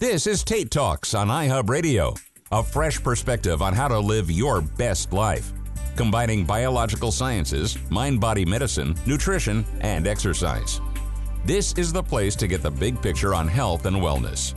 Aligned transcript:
This 0.00 0.26
is 0.26 0.42
Tate 0.42 0.70
Talks 0.70 1.12
on 1.12 1.28
iHub 1.28 1.68
Radio, 1.68 2.14
a 2.50 2.62
fresh 2.62 3.02
perspective 3.02 3.60
on 3.60 3.74
how 3.74 3.86
to 3.86 3.98
live 3.98 4.30
your 4.30 4.62
best 4.62 5.12
life, 5.12 5.52
combining 5.94 6.46
biological 6.46 7.12
sciences, 7.12 7.76
mind 7.90 8.18
body 8.18 8.46
medicine, 8.46 8.96
nutrition, 9.04 9.62
and 9.82 10.06
exercise. 10.06 10.80
This 11.44 11.74
is 11.74 11.92
the 11.92 12.02
place 12.02 12.34
to 12.36 12.48
get 12.48 12.62
the 12.62 12.70
big 12.70 13.02
picture 13.02 13.34
on 13.34 13.46
health 13.46 13.84
and 13.84 13.94
wellness. 13.94 14.54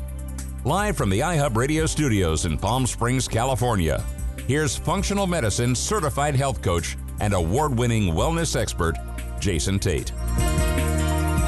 Live 0.64 0.96
from 0.96 1.10
the 1.10 1.20
iHub 1.20 1.58
Radio 1.58 1.86
studios 1.88 2.46
in 2.46 2.58
Palm 2.58 2.88
Springs, 2.88 3.28
California, 3.28 4.02
here's 4.48 4.78
functional 4.78 5.28
medicine 5.28 5.76
certified 5.76 6.38
health 6.38 6.62
coach 6.62 6.96
and 7.20 7.34
award 7.34 7.78
winning 7.78 8.14
wellness 8.14 8.56
expert, 8.56 8.96
Jason 9.42 9.78
Tate. 9.78 10.14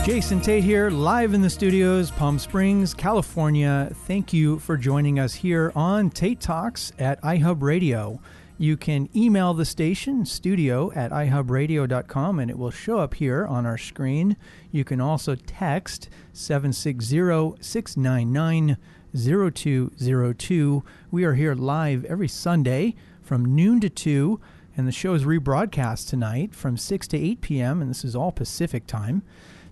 Jason 0.05 0.39
Tate 0.39 0.63
here, 0.63 0.91
live 0.91 1.33
in 1.33 1.41
the 1.41 1.49
studios, 1.49 2.11
Palm 2.11 2.37
Springs, 2.37 2.93
California. 2.93 3.89
Thank 4.05 4.33
you 4.33 4.59
for 4.59 4.77
joining 4.77 5.17
us 5.17 5.33
here 5.33 5.71
on 5.75 6.11
Tate 6.11 6.39
Talks 6.39 6.91
at 6.99 7.19
iHub 7.23 7.63
Radio. 7.63 8.21
You 8.59 8.77
can 8.77 9.09
email 9.15 9.55
the 9.55 9.65
station, 9.65 10.23
studio 10.23 10.91
at 10.93 11.09
ihubradio.com, 11.09 12.39
and 12.39 12.51
it 12.51 12.57
will 12.59 12.69
show 12.69 12.99
up 12.99 13.15
here 13.15 13.47
on 13.47 13.65
our 13.65 13.79
screen. 13.79 14.37
You 14.71 14.83
can 14.83 15.01
also 15.01 15.33
text 15.33 16.07
760 16.33 17.55
699 17.59 18.77
0202. 19.15 20.83
We 21.09 21.23
are 21.23 21.33
here 21.33 21.55
live 21.55 22.05
every 22.05 22.27
Sunday 22.27 22.93
from 23.23 23.55
noon 23.55 23.79
to 23.79 23.89
2, 23.89 24.39
and 24.77 24.87
the 24.87 24.91
show 24.91 25.15
is 25.15 25.23
rebroadcast 25.23 26.07
tonight 26.07 26.53
from 26.53 26.77
6 26.77 27.07
to 27.07 27.17
8 27.17 27.41
p.m., 27.41 27.81
and 27.81 27.89
this 27.89 28.05
is 28.05 28.15
all 28.15 28.31
Pacific 28.31 28.85
time. 28.85 29.23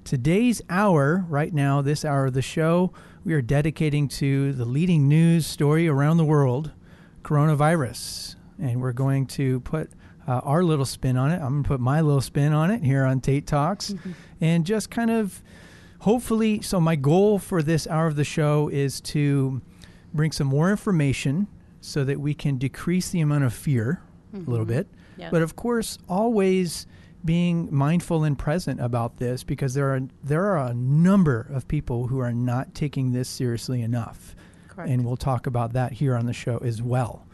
Today's 0.03 0.61
hour, 0.69 1.25
right 1.29 1.53
now, 1.53 1.81
this 1.81 2.03
hour 2.03 2.25
of 2.25 2.33
the 2.33 2.41
show, 2.41 2.91
we 3.23 3.33
are 3.33 3.41
dedicating 3.41 4.09
to 4.09 4.51
the 4.51 4.65
leading 4.65 5.07
news 5.07 5.47
story 5.47 5.87
around 5.87 6.17
the 6.17 6.25
world 6.25 6.71
coronavirus. 7.23 8.35
And 8.59 8.81
we're 8.81 8.91
going 8.91 9.27
to 9.27 9.61
put 9.61 9.91
uh, 10.27 10.41
our 10.43 10.61
little 10.61 10.85
spin 10.85 11.15
on 11.15 11.31
it. 11.31 11.35
I'm 11.35 11.51
going 11.51 11.63
to 11.63 11.67
put 11.69 11.79
my 11.79 12.01
little 12.01 12.19
spin 12.19 12.51
on 12.51 12.69
it 12.69 12.83
here 12.83 13.05
on 13.05 13.21
Tate 13.21 13.47
Talks 13.47 13.93
mm-hmm. 13.93 14.11
and 14.41 14.65
just 14.65 14.91
kind 14.91 15.09
of 15.09 15.41
hopefully. 15.99 16.61
So, 16.61 16.81
my 16.81 16.97
goal 16.97 17.39
for 17.39 17.63
this 17.63 17.87
hour 17.87 18.07
of 18.07 18.17
the 18.17 18.25
show 18.25 18.67
is 18.67 18.99
to 19.01 19.61
bring 20.13 20.33
some 20.33 20.47
more 20.47 20.69
information 20.69 21.47
so 21.79 22.03
that 22.03 22.19
we 22.19 22.33
can 22.33 22.57
decrease 22.57 23.09
the 23.09 23.21
amount 23.21 23.45
of 23.45 23.53
fear 23.53 24.01
mm-hmm. 24.35 24.45
a 24.45 24.51
little 24.51 24.65
mm-hmm. 24.65 24.75
bit. 24.75 24.87
Yep. 25.15 25.31
But 25.31 25.41
of 25.43 25.55
course, 25.55 25.97
always 26.09 26.87
being 27.25 27.73
mindful 27.73 28.23
and 28.23 28.37
present 28.37 28.79
about 28.79 29.17
this 29.17 29.43
because 29.43 29.73
there 29.73 29.93
are 29.93 30.01
there 30.23 30.45
are 30.45 30.67
a 30.67 30.73
number 30.73 31.47
of 31.51 31.67
people 31.67 32.07
who 32.07 32.19
are 32.19 32.33
not 32.33 32.75
taking 32.75 33.11
this 33.13 33.29
seriously 33.29 33.81
enough. 33.81 34.35
Correct. 34.67 34.89
And 34.89 35.05
we'll 35.05 35.17
talk 35.17 35.47
about 35.47 35.73
that 35.73 35.93
here 35.93 36.15
on 36.15 36.25
the 36.25 36.33
show 36.33 36.57
as 36.57 36.81
well. 36.81 37.27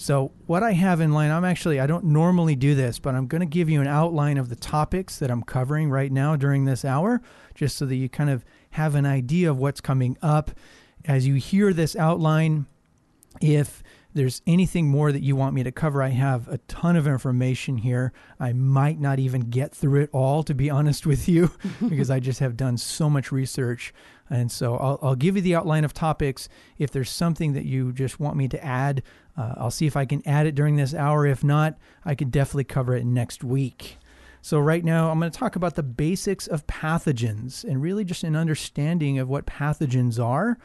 So, 0.00 0.30
what 0.46 0.62
I 0.62 0.72
have 0.72 1.00
in 1.00 1.12
line, 1.12 1.32
I'm 1.32 1.44
actually, 1.44 1.80
I 1.80 1.88
don't 1.88 2.04
normally 2.04 2.54
do 2.54 2.76
this, 2.76 3.00
but 3.00 3.16
I'm 3.16 3.26
going 3.26 3.40
to 3.40 3.46
give 3.46 3.68
you 3.68 3.80
an 3.80 3.88
outline 3.88 4.38
of 4.38 4.48
the 4.48 4.54
topics 4.54 5.18
that 5.18 5.28
I'm 5.28 5.42
covering 5.42 5.90
right 5.90 6.12
now 6.12 6.36
during 6.36 6.66
this 6.66 6.84
hour, 6.84 7.20
just 7.56 7.76
so 7.76 7.84
that 7.84 7.96
you 7.96 8.08
kind 8.08 8.30
of 8.30 8.44
have 8.70 8.94
an 8.94 9.04
idea 9.04 9.50
of 9.50 9.58
what's 9.58 9.80
coming 9.80 10.16
up. 10.22 10.52
As 11.04 11.26
you 11.26 11.34
hear 11.34 11.72
this 11.72 11.96
outline, 11.96 12.66
if 13.40 13.82
there's 14.18 14.42
anything 14.46 14.88
more 14.88 15.12
that 15.12 15.22
you 15.22 15.36
want 15.36 15.54
me 15.54 15.62
to 15.62 15.70
cover, 15.70 16.02
I 16.02 16.08
have 16.08 16.48
a 16.48 16.58
ton 16.58 16.96
of 16.96 17.06
information 17.06 17.78
here. 17.78 18.12
I 18.40 18.52
might 18.52 19.00
not 19.00 19.20
even 19.20 19.42
get 19.42 19.72
through 19.72 20.02
it 20.02 20.10
all, 20.12 20.42
to 20.42 20.54
be 20.54 20.68
honest 20.78 21.06
with 21.06 21.28
you, 21.28 21.52
because 21.88 22.10
I 22.10 22.18
just 22.18 22.40
have 22.40 22.56
done 22.56 22.76
so 22.76 23.08
much 23.08 23.30
research. 23.30 23.94
And 24.28 24.50
so 24.50 24.76
I'll, 24.76 24.98
I'll, 25.00 25.14
give 25.14 25.36
you 25.36 25.42
the 25.42 25.54
outline 25.54 25.84
of 25.84 25.94
topics. 25.94 26.48
If 26.78 26.90
there's 26.90 27.10
something 27.10 27.52
that 27.52 27.64
you 27.64 27.92
just 27.92 28.20
want 28.20 28.36
me 28.36 28.48
to 28.48 28.62
add, 28.62 29.02
uh, 29.36 29.54
I'll 29.56 29.70
see 29.70 29.86
if 29.86 29.96
I 29.96 30.04
can 30.04 30.26
add 30.26 30.46
it 30.46 30.54
during 30.54 30.76
this 30.76 30.92
hour. 30.92 31.24
If 31.24 31.44
not, 31.44 31.78
I 32.04 32.14
could 32.14 32.30
definitely 32.30 32.64
cover 32.64 32.94
it 32.94 33.06
next 33.06 33.42
week. 33.44 33.98
So, 34.42 34.58
right 34.58 34.84
now, 34.84 35.10
I'm 35.10 35.18
going 35.18 35.30
to 35.30 35.38
talk 35.38 35.56
about 35.56 35.76
the 35.76 35.82
basics 35.82 36.46
of 36.46 36.66
pathogens 36.66 37.64
and 37.64 37.80
really 37.80 38.04
just 38.04 38.24
an 38.24 38.36
understanding 38.36 39.18
of 39.18 39.28
what 39.28 39.46
pathogens 39.46 40.22
are 40.22 40.58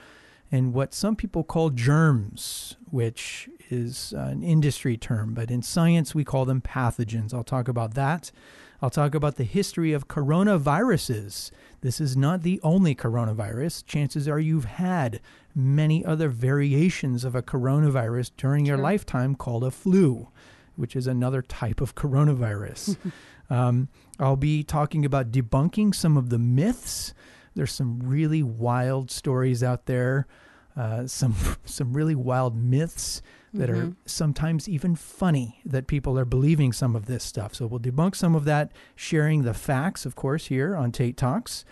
and 0.53 0.71
what 0.71 0.93
some 0.93 1.15
people 1.15 1.43
call 1.43 1.71
germs, 1.71 2.77
which 2.91 3.49
is 3.71 4.13
an 4.15 4.43
industry 4.43 4.95
term, 4.95 5.33
but 5.33 5.49
in 5.49 5.63
science 5.63 6.13
we 6.13 6.23
call 6.23 6.45
them 6.45 6.61
pathogens. 6.61 7.33
I'll 7.33 7.43
talk 7.43 7.67
about 7.67 7.95
that. 7.95 8.31
I'll 8.79 8.91
talk 8.91 9.15
about 9.15 9.37
the 9.37 9.45
history 9.45 9.93
of 9.93 10.07
coronaviruses. 10.07 11.49
This 11.81 11.99
is 11.99 12.15
not 12.15 12.43
the 12.43 12.59
only 12.61 12.93
coronavirus. 12.93 13.83
Chances 13.87 14.27
are 14.27 14.37
you've 14.39 14.65
had 14.65 15.21
many 15.55 16.05
other 16.05 16.29
variations 16.29 17.23
of 17.23 17.33
a 17.33 17.41
coronavirus 17.41 18.29
during 18.37 18.67
your 18.67 18.77
lifetime 18.77 19.33
called 19.33 19.63
a 19.63 19.71
flu, 19.71 20.27
which 20.75 20.95
is 20.95 21.07
another 21.07 21.41
type 21.41 21.81
of 21.81 21.95
coronavirus. 21.95 22.95
um, 23.49 23.87
I'll 24.19 24.35
be 24.35 24.61
talking 24.61 25.03
about 25.03 25.31
debunking 25.31 25.95
some 25.95 26.15
of 26.15 26.29
the 26.29 26.37
myths. 26.37 27.15
There's 27.55 27.71
some 27.71 27.99
really 27.99 28.43
wild 28.43 29.11
stories 29.11 29.63
out 29.63 29.85
there 29.85 30.27
uh, 30.75 31.07
some 31.07 31.35
some 31.65 31.93
really 31.93 32.15
wild 32.15 32.55
myths 32.55 33.21
that 33.53 33.69
mm-hmm. 33.69 33.89
are 33.89 33.95
sometimes 34.05 34.67
even 34.67 34.95
funny 34.95 35.61
that 35.63 35.85
people 35.85 36.17
are 36.17 36.25
believing 36.25 36.73
some 36.73 36.95
of 36.95 37.05
this 37.05 37.23
stuff. 37.23 37.53
So 37.53 37.67
we'll 37.67 37.79
debunk 37.79 38.15
some 38.15 38.33
of 38.35 38.45
that, 38.45 38.71
sharing 38.95 39.43
the 39.43 39.53
facts, 39.53 40.05
of 40.07 40.15
course, 40.15 40.47
here 40.47 40.75
on 40.75 40.91
Tate 40.91 41.17
Talks. 41.17 41.63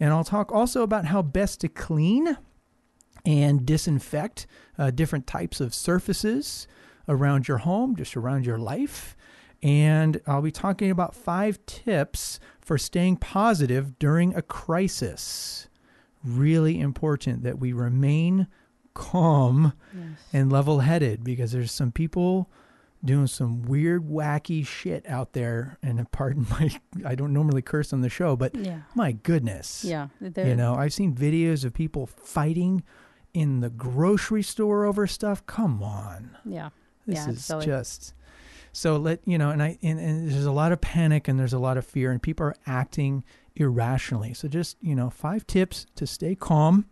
And 0.00 0.12
I'll 0.12 0.24
talk 0.24 0.50
also 0.50 0.82
about 0.82 1.06
how 1.06 1.20
best 1.20 1.60
to 1.60 1.68
clean 1.68 2.38
and 3.26 3.66
disinfect 3.66 4.46
uh, 4.78 4.90
different 4.90 5.26
types 5.26 5.60
of 5.60 5.74
surfaces 5.74 6.66
around 7.08 7.48
your 7.48 7.58
home, 7.58 7.96
just 7.96 8.16
around 8.16 8.46
your 8.46 8.58
life. 8.58 9.15
And 9.66 10.20
I'll 10.28 10.42
be 10.42 10.52
talking 10.52 10.92
about 10.92 11.12
five 11.12 11.58
tips 11.66 12.38
for 12.60 12.78
staying 12.78 13.16
positive 13.16 13.98
during 13.98 14.32
a 14.32 14.40
crisis 14.40 15.66
really 16.22 16.78
important 16.78 17.42
that 17.42 17.58
we 17.58 17.72
remain 17.72 18.46
calm 18.94 19.72
yes. 19.92 20.04
and 20.32 20.52
level 20.52 20.80
headed 20.80 21.24
because 21.24 21.50
there's 21.50 21.72
some 21.72 21.90
people 21.90 22.48
doing 23.04 23.26
some 23.26 23.62
weird, 23.62 24.04
wacky 24.08 24.64
shit 24.64 25.04
out 25.08 25.32
there. 25.32 25.78
And 25.82 26.08
pardon 26.12 26.46
my, 26.48 26.70
I 27.04 27.16
don't 27.16 27.32
normally 27.32 27.62
curse 27.62 27.92
on 27.92 28.02
the 28.02 28.08
show, 28.08 28.36
but 28.36 28.54
yeah. 28.54 28.82
my 28.94 29.10
goodness. 29.10 29.84
Yeah. 29.84 30.08
You 30.20 30.54
know, 30.54 30.76
I've 30.76 30.92
seen 30.94 31.12
videos 31.12 31.64
of 31.64 31.74
people 31.74 32.06
fighting 32.06 32.84
in 33.34 33.58
the 33.58 33.70
grocery 33.70 34.44
store 34.44 34.84
over 34.84 35.08
stuff. 35.08 35.44
Come 35.46 35.82
on. 35.82 36.36
Yeah. 36.44 36.68
This 37.04 37.26
yeah, 37.26 37.30
is 37.30 37.64
just. 37.64 38.14
So 38.76 38.98
let 38.98 39.20
you 39.24 39.38
know, 39.38 39.48
and 39.48 39.62
I 39.62 39.78
and, 39.82 39.98
and 39.98 40.30
there's 40.30 40.44
a 40.44 40.52
lot 40.52 40.70
of 40.70 40.82
panic 40.82 41.28
and 41.28 41.40
there's 41.40 41.54
a 41.54 41.58
lot 41.58 41.78
of 41.78 41.86
fear, 41.86 42.10
and 42.10 42.22
people 42.22 42.44
are 42.44 42.56
acting 42.66 43.24
irrationally. 43.54 44.34
So, 44.34 44.48
just, 44.48 44.76
you 44.82 44.94
know, 44.94 45.08
five 45.08 45.46
tips 45.46 45.86
to 45.94 46.06
stay 46.06 46.34
calm. 46.34 46.84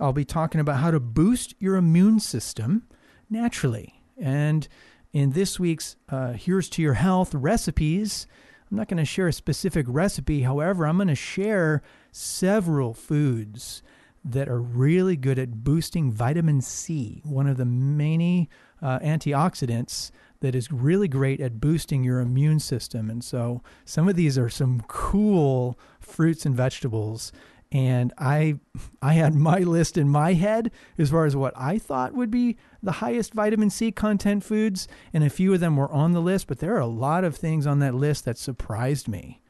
I'll 0.00 0.14
be 0.14 0.24
talking 0.24 0.62
about 0.62 0.78
how 0.78 0.90
to 0.90 0.98
boost 0.98 1.54
your 1.58 1.76
immune 1.76 2.20
system 2.20 2.84
naturally. 3.28 4.00
And 4.16 4.66
in 5.12 5.32
this 5.32 5.60
week's 5.60 5.96
uh, 6.08 6.32
Here's 6.32 6.70
to 6.70 6.80
Your 6.80 6.94
Health 6.94 7.34
recipes, 7.34 8.26
I'm 8.70 8.78
not 8.78 8.88
going 8.88 8.96
to 8.96 9.04
share 9.04 9.28
a 9.28 9.32
specific 9.34 9.84
recipe. 9.90 10.40
However, 10.40 10.86
I'm 10.86 10.96
going 10.96 11.08
to 11.08 11.14
share 11.14 11.82
several 12.10 12.94
foods 12.94 13.82
that 14.24 14.48
are 14.48 14.60
really 14.60 15.16
good 15.16 15.38
at 15.38 15.64
boosting 15.64 16.10
vitamin 16.10 16.62
C, 16.62 17.20
one 17.26 17.46
of 17.46 17.58
the 17.58 17.66
many 17.66 18.48
uh, 18.80 18.98
antioxidants 19.00 20.10
that 20.40 20.54
is 20.54 20.72
really 20.72 21.08
great 21.08 21.40
at 21.40 21.60
boosting 21.60 22.02
your 22.02 22.20
immune 22.20 22.60
system. 22.60 23.10
And 23.10 23.22
so 23.22 23.62
some 23.84 24.08
of 24.08 24.16
these 24.16 24.38
are 24.38 24.48
some 24.48 24.82
cool 24.88 25.78
fruits 26.00 26.46
and 26.46 26.54
vegetables. 26.54 27.32
And 27.70 28.12
I 28.18 28.58
I 29.02 29.14
had 29.14 29.34
my 29.34 29.58
list 29.58 29.96
in 29.96 30.08
my 30.08 30.34
head 30.34 30.70
as 30.98 31.10
far 31.10 31.26
as 31.26 31.36
what 31.36 31.54
I 31.56 31.78
thought 31.78 32.14
would 32.14 32.30
be 32.30 32.56
the 32.82 32.92
highest 32.92 33.34
vitamin 33.34 33.70
C 33.70 33.92
content 33.92 34.42
foods, 34.42 34.88
and 35.12 35.22
a 35.22 35.30
few 35.30 35.52
of 35.52 35.60
them 35.60 35.76
were 35.76 35.92
on 35.92 36.12
the 36.12 36.22
list, 36.22 36.46
but 36.46 36.58
there 36.58 36.74
are 36.74 36.80
a 36.80 36.86
lot 36.86 37.24
of 37.24 37.36
things 37.36 37.66
on 37.66 37.78
that 37.80 37.94
list 37.94 38.24
that 38.24 38.38
surprised 38.38 39.06
me. 39.06 39.42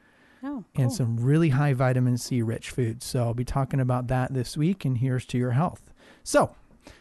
Oh, 0.43 0.65
cool. 0.75 0.83
And 0.83 0.91
some 0.91 1.17
really 1.17 1.49
high 1.49 1.73
vitamin 1.73 2.17
C 2.17 2.41
rich 2.41 2.71
foods. 2.71 3.05
So 3.05 3.23
I'll 3.23 3.33
be 3.33 3.45
talking 3.45 3.79
about 3.79 4.07
that 4.07 4.33
this 4.33 4.57
week 4.57 4.85
and 4.85 4.97
here's 4.97 5.25
to 5.27 5.37
your 5.37 5.51
health. 5.51 5.93
So, 6.23 6.55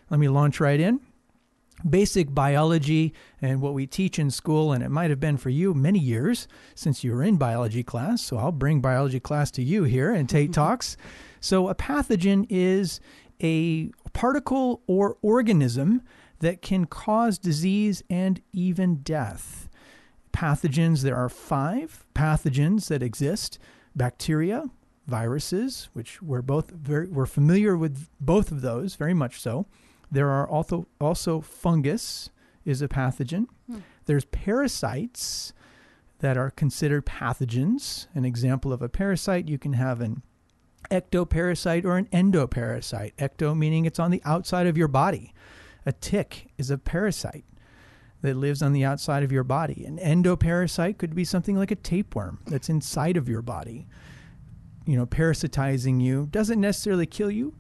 let 0.08 0.20
me 0.20 0.28
launch 0.28 0.60
right 0.60 0.78
in 0.78 1.00
basic 1.88 2.34
biology 2.34 3.12
and 3.40 3.60
what 3.60 3.74
we 3.74 3.86
teach 3.86 4.18
in 4.18 4.30
school, 4.30 4.72
and 4.72 4.82
it 4.82 4.90
might 4.90 5.10
have 5.10 5.20
been 5.20 5.36
for 5.36 5.50
you 5.50 5.74
many 5.74 5.98
years 5.98 6.48
since 6.74 7.02
you 7.04 7.12
were 7.12 7.22
in 7.22 7.36
biology 7.36 7.82
class. 7.82 8.22
So 8.22 8.38
I'll 8.38 8.52
bring 8.52 8.80
biology 8.80 9.20
class 9.20 9.50
to 9.52 9.62
you 9.62 9.84
here 9.84 10.12
and 10.12 10.28
Tate 10.28 10.50
mm-hmm. 10.50 10.60
Talks. 10.60 10.96
So 11.40 11.68
a 11.68 11.74
pathogen 11.74 12.46
is 12.48 13.00
a 13.42 13.90
particle 14.12 14.82
or 14.86 15.16
organism 15.22 16.02
that 16.40 16.62
can 16.62 16.86
cause 16.86 17.38
disease 17.38 18.02
and 18.10 18.40
even 18.52 18.96
death. 18.96 19.68
Pathogens, 20.32 21.02
there 21.02 21.16
are 21.16 21.28
five 21.28 22.04
pathogens 22.14 22.88
that 22.88 23.02
exist 23.02 23.58
bacteria, 23.96 24.70
viruses, 25.06 25.88
which 25.92 26.22
we're 26.22 26.42
both 26.42 26.70
very 26.70 27.08
we're 27.08 27.26
familiar 27.26 27.76
with 27.76 28.08
both 28.20 28.52
of 28.52 28.62
those 28.62 28.94
very 28.94 29.14
much 29.14 29.40
so. 29.40 29.66
There 30.10 30.28
are 30.28 30.48
also 30.48 30.88
also 31.00 31.40
fungus 31.40 32.30
is 32.64 32.82
a 32.82 32.88
pathogen. 32.88 33.46
Hmm. 33.66 33.78
There's 34.06 34.24
parasites 34.26 35.52
that 36.18 36.36
are 36.36 36.50
considered 36.50 37.06
pathogens. 37.06 38.06
An 38.14 38.24
example 38.24 38.72
of 38.72 38.82
a 38.82 38.88
parasite, 38.88 39.48
you 39.48 39.58
can 39.58 39.74
have 39.74 40.00
an 40.00 40.22
ectoparasite 40.90 41.84
or 41.84 41.96
an 41.96 42.06
endoparasite. 42.06 43.14
Ecto 43.16 43.56
meaning 43.56 43.86
it's 43.86 43.98
on 43.98 44.10
the 44.10 44.22
outside 44.24 44.66
of 44.66 44.76
your 44.76 44.88
body. 44.88 45.32
A 45.86 45.92
tick 45.92 46.50
is 46.58 46.70
a 46.70 46.78
parasite 46.78 47.44
that 48.22 48.36
lives 48.36 48.60
on 48.60 48.72
the 48.72 48.84
outside 48.84 49.22
of 49.22 49.32
your 49.32 49.44
body. 49.44 49.84
An 49.84 49.98
endoparasite 49.98 50.98
could 50.98 51.14
be 51.14 51.24
something 51.24 51.56
like 51.56 51.70
a 51.70 51.76
tapeworm 51.76 52.40
that's 52.46 52.68
inside 52.68 53.16
of 53.16 53.28
your 53.28 53.42
body. 53.42 53.86
You 54.84 54.96
know, 54.96 55.06
parasitizing 55.06 56.02
you 56.02 56.28
doesn't 56.30 56.60
necessarily 56.60 57.06
kill 57.06 57.30
you, 57.30 57.54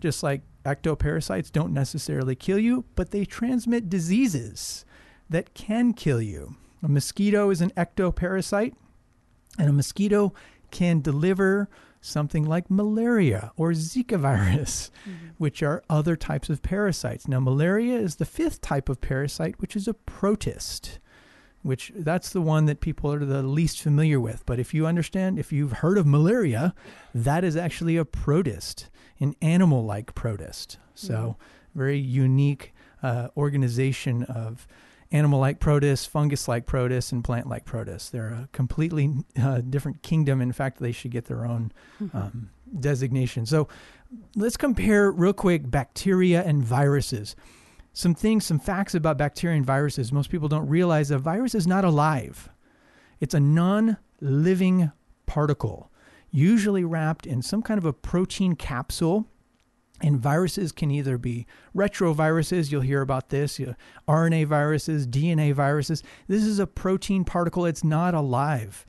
just 0.00 0.22
like 0.22 0.42
ectoparasites 0.64 1.52
don't 1.52 1.72
necessarily 1.72 2.34
kill 2.34 2.58
you, 2.58 2.84
but 2.94 3.10
they 3.10 3.24
transmit 3.24 3.88
diseases 3.88 4.84
that 5.30 5.54
can 5.54 5.92
kill 5.92 6.20
you. 6.20 6.56
A 6.82 6.88
mosquito 6.88 7.50
is 7.50 7.60
an 7.60 7.70
ectoparasite, 7.70 8.74
and 9.58 9.68
a 9.68 9.72
mosquito 9.72 10.32
can 10.70 11.00
deliver 11.00 11.68
something 12.00 12.44
like 12.44 12.70
malaria 12.70 13.52
or 13.56 13.72
Zika 13.72 14.18
virus, 14.18 14.90
mm-hmm. 15.08 15.28
which 15.38 15.62
are 15.62 15.82
other 15.90 16.16
types 16.16 16.48
of 16.48 16.62
parasites. 16.62 17.26
Now, 17.26 17.40
malaria 17.40 17.96
is 17.96 18.16
the 18.16 18.24
fifth 18.24 18.60
type 18.60 18.88
of 18.88 19.00
parasite, 19.00 19.60
which 19.60 19.74
is 19.74 19.88
a 19.88 19.94
protist, 19.94 20.98
which 21.62 21.92
that's 21.96 22.30
the 22.30 22.40
one 22.40 22.66
that 22.66 22.80
people 22.80 23.12
are 23.12 23.24
the 23.24 23.42
least 23.42 23.80
familiar 23.80 24.20
with. 24.20 24.46
But 24.46 24.60
if 24.60 24.72
you 24.72 24.86
understand, 24.86 25.38
if 25.38 25.52
you've 25.52 25.72
heard 25.72 25.98
of 25.98 26.06
malaria, 26.06 26.74
that 27.14 27.42
is 27.42 27.56
actually 27.56 27.96
a 27.96 28.04
protist, 28.04 28.88
an 29.20 29.34
animal 29.42 29.84
like 29.84 30.14
protist. 30.14 30.78
So, 30.94 31.14
mm-hmm. 31.14 31.78
very 31.78 31.98
unique 31.98 32.74
uh, 33.02 33.28
organization 33.36 34.24
of 34.24 34.66
animal 35.10 35.40
like 35.40 35.58
protists, 35.60 36.06
fungus 36.06 36.48
like 36.48 36.66
protists, 36.66 37.12
and 37.12 37.24
plant 37.24 37.48
like 37.48 37.64
protists. 37.64 38.10
They're 38.10 38.28
a 38.28 38.48
completely 38.52 39.12
uh, 39.40 39.62
different 39.62 40.02
kingdom. 40.02 40.40
In 40.40 40.52
fact, 40.52 40.80
they 40.80 40.92
should 40.92 41.10
get 41.10 41.26
their 41.26 41.46
own 41.46 41.72
mm-hmm. 42.02 42.16
um, 42.16 42.50
designation. 42.78 43.46
So 43.46 43.68
let's 44.36 44.56
compare 44.56 45.10
real 45.10 45.32
quick 45.32 45.70
bacteria 45.70 46.42
and 46.42 46.62
viruses. 46.62 47.36
Some 47.92 48.14
things, 48.14 48.44
some 48.44 48.58
facts 48.58 48.94
about 48.94 49.18
bacteria 49.18 49.56
and 49.56 49.66
viruses. 49.66 50.12
Most 50.12 50.30
people 50.30 50.48
don't 50.48 50.68
realize 50.68 51.10
a 51.10 51.18
virus 51.18 51.54
is 51.54 51.66
not 51.66 51.84
alive, 51.84 52.48
it's 53.20 53.34
a 53.34 53.40
non 53.40 53.96
living 54.20 54.92
particle, 55.26 55.87
usually 56.30 56.84
wrapped 56.84 57.26
in 57.26 57.42
some 57.42 57.62
kind 57.62 57.78
of 57.78 57.84
a 57.84 57.92
protein 57.92 58.54
capsule 58.54 59.26
and 60.00 60.18
viruses 60.18 60.72
can 60.72 60.90
either 60.90 61.18
be 61.18 61.46
retroviruses, 61.74 62.70
you'll 62.70 62.82
hear 62.82 63.02
about 63.02 63.30
this, 63.30 63.60
RNA 64.06 64.46
viruses, 64.46 65.06
DNA 65.06 65.52
viruses. 65.52 66.02
This 66.28 66.44
is 66.44 66.58
a 66.58 66.66
protein 66.66 67.24
particle, 67.24 67.66
it's 67.66 67.82
not 67.82 68.14
alive. 68.14 68.86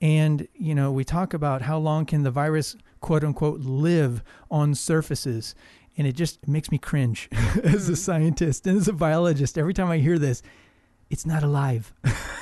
And, 0.00 0.46
you 0.54 0.74
know, 0.74 0.92
we 0.92 1.04
talk 1.04 1.34
about 1.34 1.62
how 1.62 1.78
long 1.78 2.06
can 2.06 2.22
the 2.22 2.30
virus, 2.30 2.76
quote 3.00 3.24
unquote, 3.24 3.60
live 3.60 4.22
on 4.50 4.74
surfaces. 4.74 5.54
And 5.96 6.06
it 6.06 6.12
just 6.12 6.46
makes 6.46 6.70
me 6.70 6.78
cringe 6.78 7.28
as 7.62 7.88
a 7.88 7.92
mm. 7.92 7.96
scientist 7.96 8.66
and 8.66 8.78
as 8.78 8.88
a 8.88 8.92
biologist. 8.92 9.56
Every 9.56 9.72
time 9.72 9.90
I 9.90 9.98
hear 9.98 10.18
this, 10.18 10.42
it's 11.08 11.24
not 11.24 11.42
alive. 11.42 11.94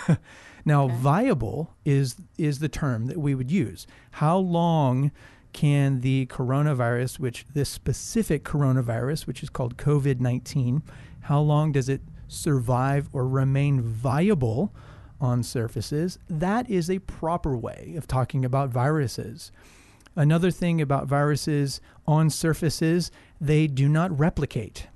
now, 0.64 0.84
okay. 0.84 0.94
viable 0.96 1.74
is 1.84 2.16
is 2.38 2.58
the 2.58 2.68
term 2.68 3.06
that 3.06 3.18
we 3.18 3.34
would 3.34 3.50
use. 3.50 3.86
How 4.12 4.38
long 4.38 5.10
can 5.52 6.00
the 6.00 6.26
coronavirus, 6.26 7.18
which 7.18 7.46
this 7.54 7.68
specific 7.68 8.44
coronavirus, 8.44 9.26
which 9.26 9.42
is 9.42 9.50
called 9.50 9.76
COVID 9.76 10.20
19, 10.20 10.82
how 11.22 11.40
long 11.40 11.72
does 11.72 11.88
it 11.88 12.02
survive 12.28 13.08
or 13.12 13.26
remain 13.26 13.80
viable 13.80 14.74
on 15.20 15.42
surfaces? 15.42 16.18
That 16.28 16.68
is 16.68 16.90
a 16.90 16.98
proper 17.00 17.56
way 17.56 17.94
of 17.96 18.06
talking 18.06 18.44
about 18.44 18.70
viruses. 18.70 19.52
Another 20.16 20.50
thing 20.50 20.80
about 20.80 21.06
viruses 21.06 21.80
on 22.06 22.30
surfaces, 22.30 23.10
they 23.40 23.66
do 23.66 23.88
not 23.88 24.16
replicate. 24.16 24.88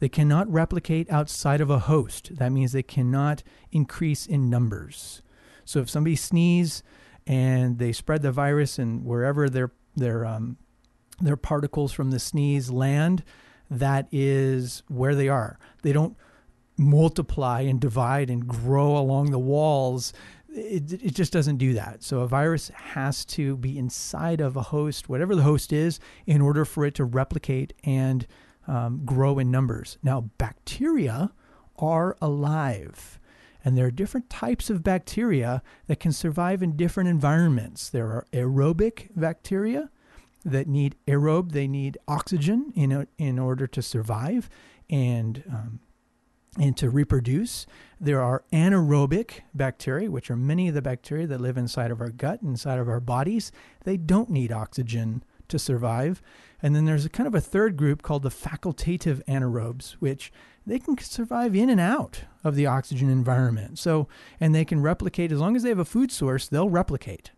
They 0.00 0.08
cannot 0.08 0.50
replicate 0.50 1.10
outside 1.10 1.60
of 1.60 1.70
a 1.70 1.80
host. 1.80 2.36
That 2.36 2.52
means 2.52 2.72
they 2.72 2.82
cannot 2.82 3.42
increase 3.72 4.26
in 4.26 4.48
numbers. 4.50 5.22
So 5.64 5.80
if 5.80 5.90
somebody 5.90 6.16
sneezes 6.16 6.82
and 7.26 7.78
they 7.78 7.92
spread 7.92 8.22
the 8.22 8.32
virus 8.32 8.78
and 8.78 9.04
wherever 9.04 9.48
they're 9.48 9.72
their 9.96 10.24
um, 10.24 10.56
their 11.20 11.36
particles 11.36 11.92
from 11.92 12.10
the 12.10 12.20
sneeze 12.20 12.70
land, 12.70 13.24
that 13.70 14.08
is 14.12 14.82
where 14.88 15.14
they 15.14 15.28
are. 15.28 15.58
They 15.82 15.92
don't 15.92 16.16
multiply 16.76 17.62
and 17.62 17.80
divide 17.80 18.30
and 18.30 18.46
grow 18.46 18.96
along 18.96 19.32
the 19.32 19.38
walls. 19.38 20.12
It, 20.48 20.92
it 20.92 21.14
just 21.14 21.32
doesn't 21.32 21.56
do 21.56 21.74
that. 21.74 22.02
So 22.04 22.20
a 22.20 22.28
virus 22.28 22.68
has 22.68 23.24
to 23.26 23.56
be 23.56 23.76
inside 23.76 24.40
of 24.40 24.56
a 24.56 24.62
host, 24.62 25.08
whatever 25.08 25.34
the 25.34 25.42
host 25.42 25.72
is, 25.72 25.98
in 26.24 26.40
order 26.40 26.64
for 26.64 26.86
it 26.86 26.94
to 26.94 27.04
replicate 27.04 27.74
and 27.82 28.26
um, 28.68 29.00
grow 29.04 29.38
in 29.38 29.50
numbers. 29.50 29.98
Now, 30.02 30.30
bacteria 30.38 31.32
are 31.78 32.16
alive. 32.20 33.18
And 33.64 33.76
there 33.76 33.86
are 33.86 33.90
different 33.90 34.30
types 34.30 34.70
of 34.70 34.84
bacteria 34.84 35.62
that 35.86 35.98
can 35.98 36.12
survive 36.12 36.62
in 36.62 36.76
different 36.76 37.08
environments. 37.08 37.88
There 37.88 38.06
are 38.06 38.26
aerobic 38.32 39.08
bacteria 39.16 39.90
that 40.44 40.68
need 40.68 40.94
aerobe, 41.08 41.52
they 41.52 41.66
need 41.66 41.98
oxygen 42.06 42.72
in, 42.76 43.06
in 43.18 43.38
order 43.38 43.66
to 43.66 43.82
survive 43.82 44.48
and, 44.88 45.42
um, 45.48 45.80
and 46.58 46.76
to 46.76 46.88
reproduce. 46.88 47.66
There 48.00 48.22
are 48.22 48.44
anaerobic 48.52 49.40
bacteria, 49.54 50.10
which 50.10 50.30
are 50.30 50.36
many 50.36 50.68
of 50.68 50.74
the 50.74 50.82
bacteria 50.82 51.26
that 51.26 51.40
live 51.40 51.56
inside 51.56 51.90
of 51.90 52.00
our 52.00 52.10
gut, 52.10 52.40
inside 52.42 52.78
of 52.78 52.88
our 52.88 53.00
bodies. 53.00 53.50
They 53.84 53.96
don't 53.96 54.30
need 54.30 54.52
oxygen 54.52 55.24
to 55.48 55.58
survive. 55.58 56.22
And 56.62 56.74
then 56.74 56.84
there's 56.84 57.04
a 57.04 57.10
kind 57.10 57.26
of 57.26 57.34
a 57.34 57.40
third 57.40 57.76
group 57.76 58.02
called 58.02 58.22
the 58.22 58.30
facultative 58.30 59.22
anaerobes, 59.26 59.92
which 59.92 60.32
they 60.66 60.78
can 60.78 60.98
survive 60.98 61.54
in 61.54 61.70
and 61.70 61.80
out 61.80 62.24
of 62.44 62.54
the 62.54 62.66
oxygen 62.66 63.08
environment. 63.08 63.78
So, 63.78 64.08
and 64.40 64.54
they 64.54 64.64
can 64.64 64.82
replicate 64.82 65.32
as 65.32 65.40
long 65.40 65.56
as 65.56 65.62
they 65.62 65.68
have 65.70 65.78
a 65.78 65.84
food 65.84 66.12
source, 66.12 66.48
they'll 66.48 66.68
replicate 66.68 67.30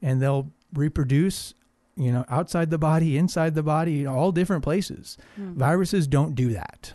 and 0.00 0.22
they'll 0.22 0.52
reproduce, 0.74 1.54
you 1.96 2.12
know, 2.12 2.24
outside 2.28 2.70
the 2.70 2.78
body, 2.78 3.16
inside 3.16 3.54
the 3.54 3.62
body, 3.62 4.06
all 4.06 4.32
different 4.32 4.62
places. 4.62 5.16
Mm. 5.40 5.54
Viruses 5.54 6.06
don't 6.06 6.34
do 6.34 6.52
that. 6.52 6.92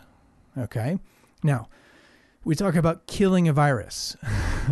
Okay. 0.56 0.98
Now, 1.42 1.68
we 2.44 2.54
talk 2.54 2.74
about 2.76 3.06
killing 3.06 3.48
a 3.48 3.52
virus. 3.52 4.16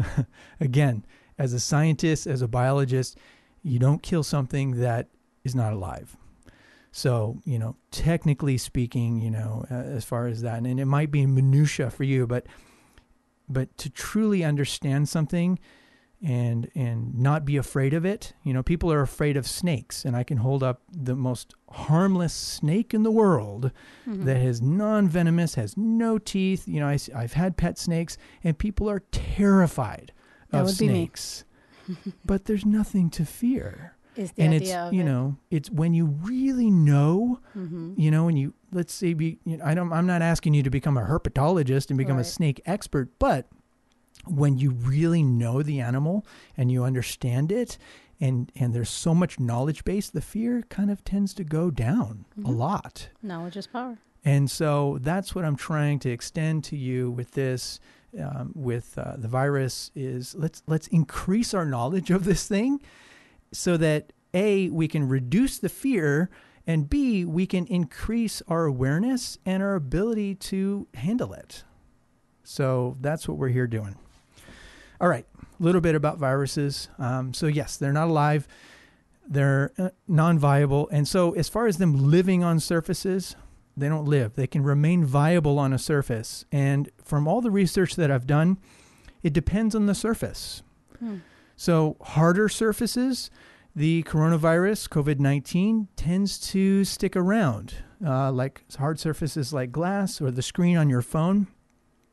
Again, 0.61 1.05
as 1.39 1.53
a 1.53 1.61
scientist, 1.61 2.27
as 2.27 2.41
a 2.41 2.49
biologist, 2.49 3.19
you 3.63 3.79
don't 3.79 4.03
kill 4.03 4.23
something 4.23 4.81
that 4.81 5.09
is 5.45 5.55
not 5.55 5.73
alive. 5.73 6.17
So, 6.93 7.41
you 7.45 7.59
know, 7.59 7.77
technically 7.91 8.59
speaking, 8.59 9.19
you 9.19 9.31
know, 9.31 9.65
uh, 9.71 9.75
as 9.75 10.05
far 10.05 10.27
as 10.27 10.43
that, 10.43 10.59
and 10.59 10.79
it 10.79 10.85
might 10.85 11.11
be 11.11 11.25
minutia 11.27 11.91
for 11.91 12.05
you, 12.05 12.27
but 12.27 12.47
but 13.49 13.77
to 13.79 13.91
truly 13.91 14.45
understand 14.45 15.09
something 15.09 15.59
and 16.23 16.71
and 16.75 17.19
not 17.19 17.47
be 17.47 17.57
afraid 17.57 17.95
of 17.95 18.05
it, 18.05 18.35
you 18.45 18.53
know, 18.53 18.63
people 18.63 18.93
are 18.93 19.01
afraid 19.01 19.39
of 19.39 19.47
snakes, 19.47 20.05
and 20.05 20.15
I 20.15 20.23
can 20.23 20.37
hold 20.37 20.63
up 20.63 20.83
the 20.93 21.17
most 21.17 21.55
harmless 21.71 22.35
snake 22.35 22.93
in 22.93 23.03
the 23.03 23.11
world 23.11 23.73
mm-hmm. 24.07 24.27
that 24.27 24.37
is 24.37 24.61
non-venomous, 24.61 25.55
has 25.55 25.77
no 25.79 26.19
teeth. 26.19 26.69
You 26.69 26.81
know, 26.81 26.89
I, 26.89 26.99
I've 27.17 27.33
had 27.33 27.57
pet 27.57 27.79
snakes, 27.79 28.19
and 28.45 28.57
people 28.57 28.91
are 28.91 29.01
terrified 29.11 30.13
that 30.51 30.63
of 30.63 30.71
snakes, 30.71 31.45
but 32.25 32.45
there's 32.45 32.67
nothing 32.67 33.09
to 33.11 33.25
fear 33.25 33.97
and 34.17 34.55
it's 34.55 34.69
you 34.69 35.01
it. 35.01 35.05
know 35.05 35.37
it's 35.51 35.71
when 35.71 35.95
you 35.95 36.07
really 36.07 36.71
know 36.71 37.41
mm-hmm. 37.57 37.95
you 37.97 38.11
know 38.11 38.29
and 38.29 38.39
you 38.39 38.53
let's 38.73 38.93
say 38.93 39.13
be, 39.13 39.39
you 39.45 39.57
know, 39.57 39.65
I 39.65 39.75
don't 39.75 39.93
I'm 39.93 40.07
not 40.07 40.23
asking 40.23 40.55
you 40.55 40.63
to 40.63 40.71
become 40.71 40.97
a 40.97 41.03
herpetologist 41.03 41.91
and 41.91 41.99
become 41.99 42.17
right. 42.17 42.27
a 42.27 42.29
snake 42.29 42.61
expert 42.67 43.11
but 43.19 43.47
when 44.27 44.57
you 44.57 44.71
really 44.71 45.23
know 45.23 45.63
the 45.63 45.81
animal 45.81 46.27
and 46.57 46.71
you 46.71 46.85
understand 46.85 47.51
it 47.51 47.79
and 48.21 48.53
and 48.55 48.75
there's 48.75 48.91
so 48.91 49.15
much 49.15 49.41
knowledge 49.41 49.85
base 49.85 50.11
the 50.11 50.21
fear 50.21 50.63
kind 50.69 50.91
of 50.91 51.05
tends 51.05 51.35
to 51.35 51.45
go 51.45 51.71
down 51.71 52.25
mm-hmm. 52.39 52.49
a 52.49 52.51
lot 52.51 53.09
knowledge 53.23 53.57
is 53.57 53.67
power 53.67 53.99
and 54.25 54.51
so 54.51 54.99
that's 55.01 55.35
what 55.35 55.45
I'm 55.45 55.57
trying 55.57 55.99
to 56.01 56.11
extend 56.11 56.63
to 56.65 56.77
you 56.77 57.11
with 57.11 57.33
this 57.33 57.81
um, 58.21 58.53
with 58.55 58.97
uh, 58.99 59.15
the 59.17 59.29
virus 59.29 59.91
is 59.95 60.35
let's 60.35 60.63
let's 60.67 60.87
increase 60.89 61.55
our 61.55 61.65
knowledge 61.65 62.11
of 62.11 62.25
this 62.25 62.47
thing 62.47 62.81
so 63.53 63.77
that 63.77 64.13
A, 64.35 64.69
we 64.71 64.89
can 64.89 65.09
reduce 65.09 65.59
the 65.59 65.69
fear, 65.69 66.31
and 66.67 66.89
B, 66.89 67.25
we 67.25 67.47
can 67.47 67.67
increase 67.67 68.43
our 68.49 68.65
awareness 68.65 69.39
and 69.45 69.63
our 69.63 69.75
ability 69.75 70.35
to 70.37 70.87
handle 70.95 71.33
it. 71.33 71.65
So 72.45 72.97
that's 73.01 73.29
what 73.29 73.39
we're 73.39 73.49
here 73.49 73.67
doing. 73.67 73.97
All 75.01 75.09
right, 75.09 75.27
a 75.39 75.63
little 75.63 75.81
bit 75.81 75.95
about 75.95 76.19
viruses. 76.19 76.89
Um, 76.99 77.35
so, 77.35 77.47
yes, 77.47 77.77
they're 77.77 77.93
not 77.93 78.09
alive. 78.09 78.47
they're 79.29 79.73
uh, 79.79 79.91
non-viable, 80.09 80.89
and 80.91 81.07
so 81.07 81.33
as 81.33 81.49
far 81.49 81.67
as 81.67 81.79
them 81.79 82.11
living 82.11 82.43
on 82.45 82.61
surfaces, 82.61 83.37
they 83.77 83.89
don't 83.89 84.05
live. 84.05 84.35
They 84.35 84.47
can 84.47 84.63
remain 84.63 85.05
viable 85.05 85.59
on 85.59 85.73
a 85.73 85.79
surface, 85.79 86.45
and 86.53 86.91
from 87.03 87.27
all 87.27 87.41
the 87.41 87.51
research 87.51 87.97
that 87.97 88.11
I've 88.11 88.27
done, 88.27 88.59
it 89.23 89.33
depends 89.33 89.75
on 89.75 89.87
the 89.87 89.95
surface. 89.95 90.63
Hmm. 90.99 91.19
So 91.63 91.97
harder 92.01 92.49
surfaces, 92.49 93.31
the 93.73 94.03
coronavirus, 94.03 94.89
COVID 94.89 95.21
19, 95.21 95.87
tends 95.95 96.37
to 96.51 96.85
stick 96.85 97.15
around, 97.15 97.75
uh, 98.05 98.33
like 98.33 98.65
hard 98.81 98.99
surfaces 98.99 99.53
like 99.53 99.71
glass 99.71 100.21
or 100.21 100.33
the 100.33 100.43
screen 100.43 100.77
on 100.77 100.91
your 100.91 101.03
phone. 101.03 101.47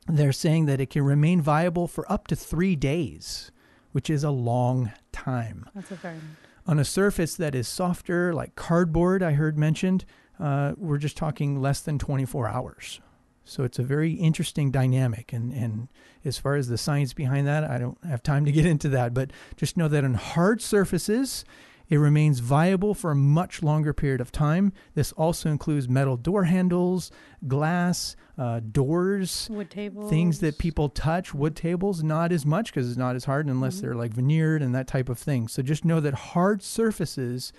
They're 0.06 0.30
saying 0.30 0.66
that 0.66 0.80
it 0.80 0.90
can 0.90 1.02
remain 1.02 1.42
viable 1.42 1.88
for 1.88 2.10
up 2.12 2.28
to 2.28 2.36
three 2.36 2.76
days, 2.76 3.50
which 3.90 4.08
is 4.08 4.22
a 4.22 4.30
long 4.30 4.92
time. 5.10 5.68
That's 5.74 5.90
a 5.90 5.96
very 5.96 6.20
on 6.64 6.78
a 6.78 6.84
surface 6.84 7.34
that 7.34 7.56
is 7.56 7.66
softer, 7.66 8.32
like 8.32 8.54
cardboard, 8.54 9.20
I 9.20 9.32
heard 9.32 9.58
mentioned, 9.58 10.04
uh, 10.38 10.74
we're 10.76 10.98
just 10.98 11.16
talking 11.16 11.60
less 11.60 11.80
than 11.80 11.98
24 11.98 12.46
hours. 12.46 13.00
So 13.44 13.64
it's 13.64 13.78
a 13.78 13.82
very 13.82 14.12
interesting 14.12 14.70
dynamic. 14.70 15.32
And, 15.32 15.52
and 15.52 15.88
as 16.24 16.38
far 16.38 16.56
as 16.56 16.68
the 16.68 16.78
science 16.78 17.12
behind 17.12 17.46
that, 17.46 17.64
I 17.64 17.78
don't 17.78 17.98
have 18.04 18.22
time 18.22 18.44
to 18.44 18.52
get 18.52 18.66
into 18.66 18.88
that. 18.90 19.14
But 19.14 19.30
just 19.56 19.76
know 19.76 19.88
that 19.88 20.04
on 20.04 20.14
hard 20.14 20.62
surfaces, 20.62 21.44
it 21.90 21.96
remains 21.96 22.38
viable 22.38 22.94
for 22.94 23.10
a 23.10 23.16
much 23.16 23.64
longer 23.64 23.92
period 23.92 24.20
of 24.20 24.30
time. 24.30 24.72
This 24.94 25.10
also 25.12 25.50
includes 25.50 25.88
metal 25.88 26.16
door 26.16 26.44
handles, 26.44 27.10
glass, 27.48 28.14
uh, 28.38 28.60
doors, 28.60 29.48
wood 29.50 29.70
tables, 29.70 30.08
things 30.08 30.38
that 30.38 30.56
people 30.56 30.88
touch. 30.88 31.34
Wood 31.34 31.56
tables, 31.56 32.04
not 32.04 32.30
as 32.30 32.46
much 32.46 32.72
because 32.72 32.88
it's 32.88 32.96
not 32.96 33.16
as 33.16 33.24
hard 33.24 33.46
unless 33.46 33.76
mm-hmm. 33.76 33.86
they're 33.86 33.96
like 33.96 34.14
veneered 34.14 34.62
and 34.62 34.72
that 34.72 34.86
type 34.86 35.08
of 35.08 35.18
thing. 35.18 35.48
So 35.48 35.62
just 35.62 35.84
know 35.84 35.98
that 35.98 36.14
hard 36.14 36.62
surfaces, 36.62 37.52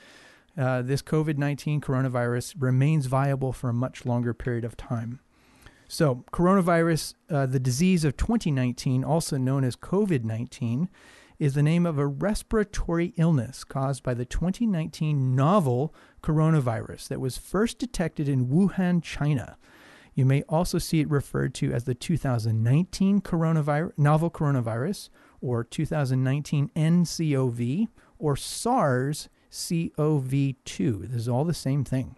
uh, 0.57 0.81
this 0.81 1.01
COVID 1.01 1.37
19 1.37 1.81
coronavirus 1.81 2.55
remains 2.57 3.07
viable 3.07 3.51
for 3.51 3.69
a 3.69 3.73
much 3.73 4.05
longer 4.05 4.33
period 4.33 4.63
of 4.63 4.77
time. 4.77 5.19
So, 5.93 6.23
coronavirus, 6.31 7.15
uh, 7.29 7.45
the 7.47 7.59
disease 7.59 8.05
of 8.05 8.15
2019, 8.15 9.03
also 9.03 9.35
known 9.35 9.65
as 9.65 9.75
COVID 9.75 10.23
19, 10.23 10.89
is 11.37 11.53
the 11.53 11.61
name 11.61 11.85
of 11.85 11.97
a 11.97 12.07
respiratory 12.07 13.13
illness 13.17 13.65
caused 13.65 14.01
by 14.01 14.13
the 14.13 14.23
2019 14.23 15.35
novel 15.35 15.93
coronavirus 16.23 17.09
that 17.09 17.19
was 17.19 17.37
first 17.37 17.77
detected 17.77 18.29
in 18.29 18.47
Wuhan, 18.47 19.03
China. 19.03 19.57
You 20.13 20.25
may 20.25 20.43
also 20.43 20.77
see 20.77 21.01
it 21.01 21.09
referred 21.09 21.53
to 21.55 21.73
as 21.73 21.83
the 21.83 21.93
2019 21.93 23.19
coronavirus, 23.19 23.91
novel 23.97 24.31
coronavirus 24.31 25.09
or 25.41 25.65
2019 25.65 26.71
NCOV 26.73 27.89
or 28.17 28.37
SARS 28.37 29.27
CoV 29.51 30.53
2. 30.63 31.07
This 31.07 31.19
is 31.23 31.27
all 31.27 31.43
the 31.43 31.53
same 31.53 31.83
thing. 31.83 32.15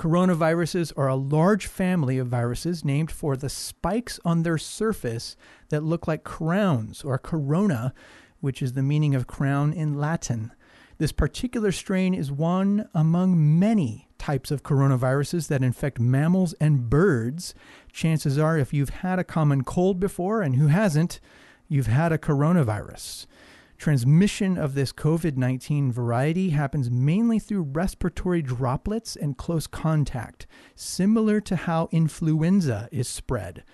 Coronaviruses 0.00 0.94
are 0.96 1.08
a 1.08 1.14
large 1.14 1.66
family 1.66 2.16
of 2.16 2.28
viruses 2.28 2.86
named 2.86 3.10
for 3.10 3.36
the 3.36 3.50
spikes 3.50 4.18
on 4.24 4.44
their 4.44 4.56
surface 4.56 5.36
that 5.68 5.82
look 5.82 6.08
like 6.08 6.24
crowns 6.24 7.04
or 7.04 7.18
corona, 7.18 7.92
which 8.40 8.62
is 8.62 8.72
the 8.72 8.82
meaning 8.82 9.14
of 9.14 9.26
crown 9.26 9.74
in 9.74 9.98
Latin. 9.98 10.52
This 10.96 11.12
particular 11.12 11.70
strain 11.70 12.14
is 12.14 12.32
one 12.32 12.88
among 12.94 13.58
many 13.58 14.08
types 14.16 14.50
of 14.50 14.62
coronaviruses 14.62 15.48
that 15.48 15.62
infect 15.62 16.00
mammals 16.00 16.54
and 16.54 16.88
birds. 16.88 17.52
Chances 17.92 18.38
are, 18.38 18.56
if 18.56 18.72
you've 18.72 18.88
had 19.04 19.18
a 19.18 19.24
common 19.24 19.64
cold 19.64 20.00
before, 20.00 20.40
and 20.40 20.56
who 20.56 20.68
hasn't, 20.68 21.20
you've 21.68 21.88
had 21.88 22.10
a 22.10 22.16
coronavirus. 22.16 23.26
Transmission 23.80 24.58
of 24.58 24.74
this 24.74 24.92
COVID 24.92 25.38
19 25.38 25.90
variety 25.90 26.50
happens 26.50 26.90
mainly 26.90 27.38
through 27.38 27.62
respiratory 27.62 28.42
droplets 28.42 29.16
and 29.16 29.38
close 29.38 29.66
contact, 29.66 30.46
similar 30.74 31.40
to 31.40 31.56
how 31.56 31.88
influenza 31.90 32.90
is 32.92 33.08
spread. 33.08 33.64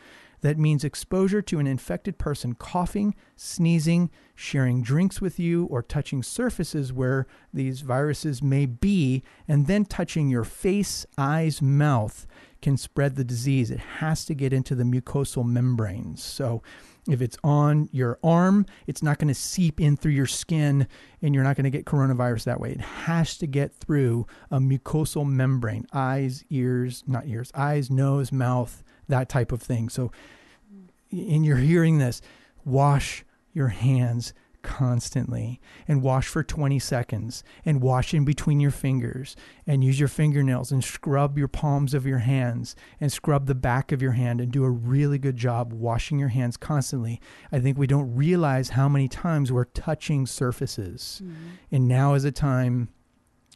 That 0.42 0.60
means 0.60 0.84
exposure 0.84 1.42
to 1.42 1.58
an 1.58 1.66
infected 1.66 2.18
person 2.18 2.54
coughing, 2.54 3.16
sneezing, 3.34 4.08
sharing 4.36 4.80
drinks 4.80 5.20
with 5.20 5.40
you, 5.40 5.64
or 5.64 5.82
touching 5.82 6.22
surfaces 6.22 6.92
where 6.92 7.26
these 7.52 7.80
viruses 7.80 8.40
may 8.40 8.64
be, 8.64 9.24
and 9.48 9.66
then 9.66 9.84
touching 9.84 10.28
your 10.28 10.44
face, 10.44 11.04
eyes, 11.18 11.60
mouth 11.60 12.28
can 12.62 12.76
spread 12.76 13.16
the 13.16 13.24
disease. 13.24 13.70
It 13.70 13.78
has 13.78 14.24
to 14.26 14.34
get 14.34 14.52
into 14.52 14.74
the 14.74 14.84
mucosal 14.84 15.44
membranes. 15.44 16.22
So, 16.22 16.62
if 17.08 17.22
it's 17.22 17.36
on 17.44 17.88
your 17.92 18.18
arm, 18.24 18.66
it's 18.88 19.02
not 19.02 19.18
going 19.18 19.28
to 19.28 19.34
seep 19.34 19.80
in 19.80 19.96
through 19.96 20.12
your 20.12 20.26
skin 20.26 20.88
and 21.22 21.34
you're 21.34 21.44
not 21.44 21.54
going 21.54 21.64
to 21.64 21.70
get 21.70 21.84
coronavirus 21.84 22.44
that 22.44 22.60
way. 22.60 22.72
It 22.72 22.80
has 22.80 23.38
to 23.38 23.46
get 23.46 23.72
through 23.72 24.26
a 24.50 24.58
mucosal 24.58 25.24
membrane, 25.24 25.86
eyes, 25.92 26.44
ears, 26.50 27.04
not 27.06 27.26
ears, 27.26 27.52
eyes, 27.54 27.90
nose, 27.90 28.32
mouth, 28.32 28.82
that 29.08 29.28
type 29.28 29.52
of 29.52 29.62
thing. 29.62 29.88
So, 29.88 30.10
and 31.12 31.46
you're 31.46 31.58
hearing 31.58 31.98
this, 31.98 32.22
wash 32.64 33.24
your 33.52 33.68
hands 33.68 34.34
constantly 34.66 35.60
and 35.86 36.02
wash 36.02 36.26
for 36.26 36.42
20 36.42 36.80
seconds 36.80 37.44
and 37.64 37.80
wash 37.80 38.12
in 38.12 38.24
between 38.24 38.58
your 38.58 38.72
fingers 38.72 39.36
and 39.64 39.84
use 39.84 40.00
your 40.00 40.08
fingernails 40.08 40.72
and 40.72 40.82
scrub 40.82 41.38
your 41.38 41.46
palms 41.46 41.94
of 41.94 42.04
your 42.04 42.18
hands 42.18 42.74
and 43.00 43.12
scrub 43.12 43.46
the 43.46 43.54
back 43.54 43.92
of 43.92 44.02
your 44.02 44.12
hand 44.12 44.40
and 44.40 44.50
do 44.50 44.64
a 44.64 44.70
really 44.70 45.18
good 45.18 45.36
job 45.36 45.72
washing 45.72 46.18
your 46.18 46.30
hands 46.30 46.56
constantly. 46.56 47.20
I 47.52 47.60
think 47.60 47.78
we 47.78 47.86
don't 47.86 48.14
realize 48.14 48.70
how 48.70 48.88
many 48.88 49.06
times 49.06 49.52
we're 49.52 49.64
touching 49.66 50.26
surfaces. 50.26 51.22
Mm-hmm. 51.24 51.48
And 51.70 51.86
now 51.88 52.14
is 52.14 52.24
a 52.24 52.32
time 52.32 52.88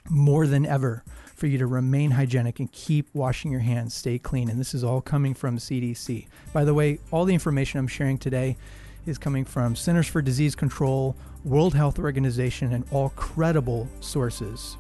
more 0.09 0.47
than 0.47 0.64
ever 0.64 1.05
for 1.35 1.47
you 1.47 1.59
to 1.59 1.67
remain 1.67 2.12
hygienic 2.12 2.61
and 2.61 2.71
keep 2.71 3.09
washing 3.14 3.50
your 3.50 3.61
hands, 3.61 3.95
stay 3.95 4.19
clean. 4.19 4.49
And 4.49 4.61
this 4.61 4.75
is 4.75 4.85
all 4.85 5.00
coming 5.00 5.35
from 5.35 5.59
CDC. 5.59 6.26
By 6.52 6.64
the 6.64 6.75
way, 6.75 6.99
all 7.11 7.25
the 7.25 7.35
information 7.35 7.81
I'm 7.81 7.88
sharing 7.88 8.19
today 8.19 8.57
is 9.07 9.19
coming 9.19 9.45
from 9.45 9.75
Centers 9.76 10.07
for 10.07 10.23
Disease 10.23 10.54
Control, 10.54 11.16
World 11.45 11.75
Health 11.75 11.99
Organization, 11.99 12.73
and 12.73 12.85
all 12.90 13.11
credible 13.11 13.88
sources. 14.00 14.76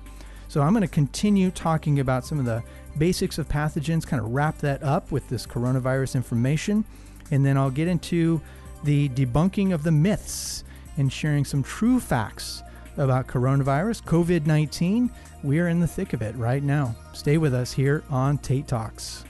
So 0.48 0.62
I'm 0.62 0.72
going 0.72 0.82
to 0.82 0.88
continue 0.88 1.50
talking 1.50 2.00
about 2.00 2.24
some 2.24 2.38
of 2.38 2.44
the 2.44 2.62
basics 2.98 3.38
of 3.38 3.48
pathogens, 3.48 4.06
kind 4.06 4.22
of 4.22 4.32
wrap 4.32 4.58
that 4.58 4.82
up 4.82 5.12
with 5.12 5.28
this 5.28 5.46
coronavirus 5.46 6.16
information, 6.16 6.84
and 7.30 7.46
then 7.46 7.56
I'll 7.56 7.70
get 7.70 7.88
into 7.88 8.40
the 8.84 9.08
debunking 9.10 9.72
of 9.72 9.84
the 9.84 9.92
myths 9.92 10.64
and 10.96 11.12
sharing 11.12 11.44
some 11.44 11.62
true 11.62 12.00
facts 12.00 12.62
about 12.96 13.26
coronavirus, 13.26 14.02
COVID 14.04 14.46
19. 14.46 15.10
We 15.42 15.60
are 15.60 15.68
in 15.68 15.80
the 15.80 15.86
thick 15.86 16.12
of 16.12 16.22
it 16.22 16.34
right 16.36 16.62
now. 16.62 16.94
Stay 17.12 17.38
with 17.38 17.54
us 17.54 17.72
here 17.72 18.02
on 18.10 18.38
Tate 18.38 18.66
Talks. 18.66 19.24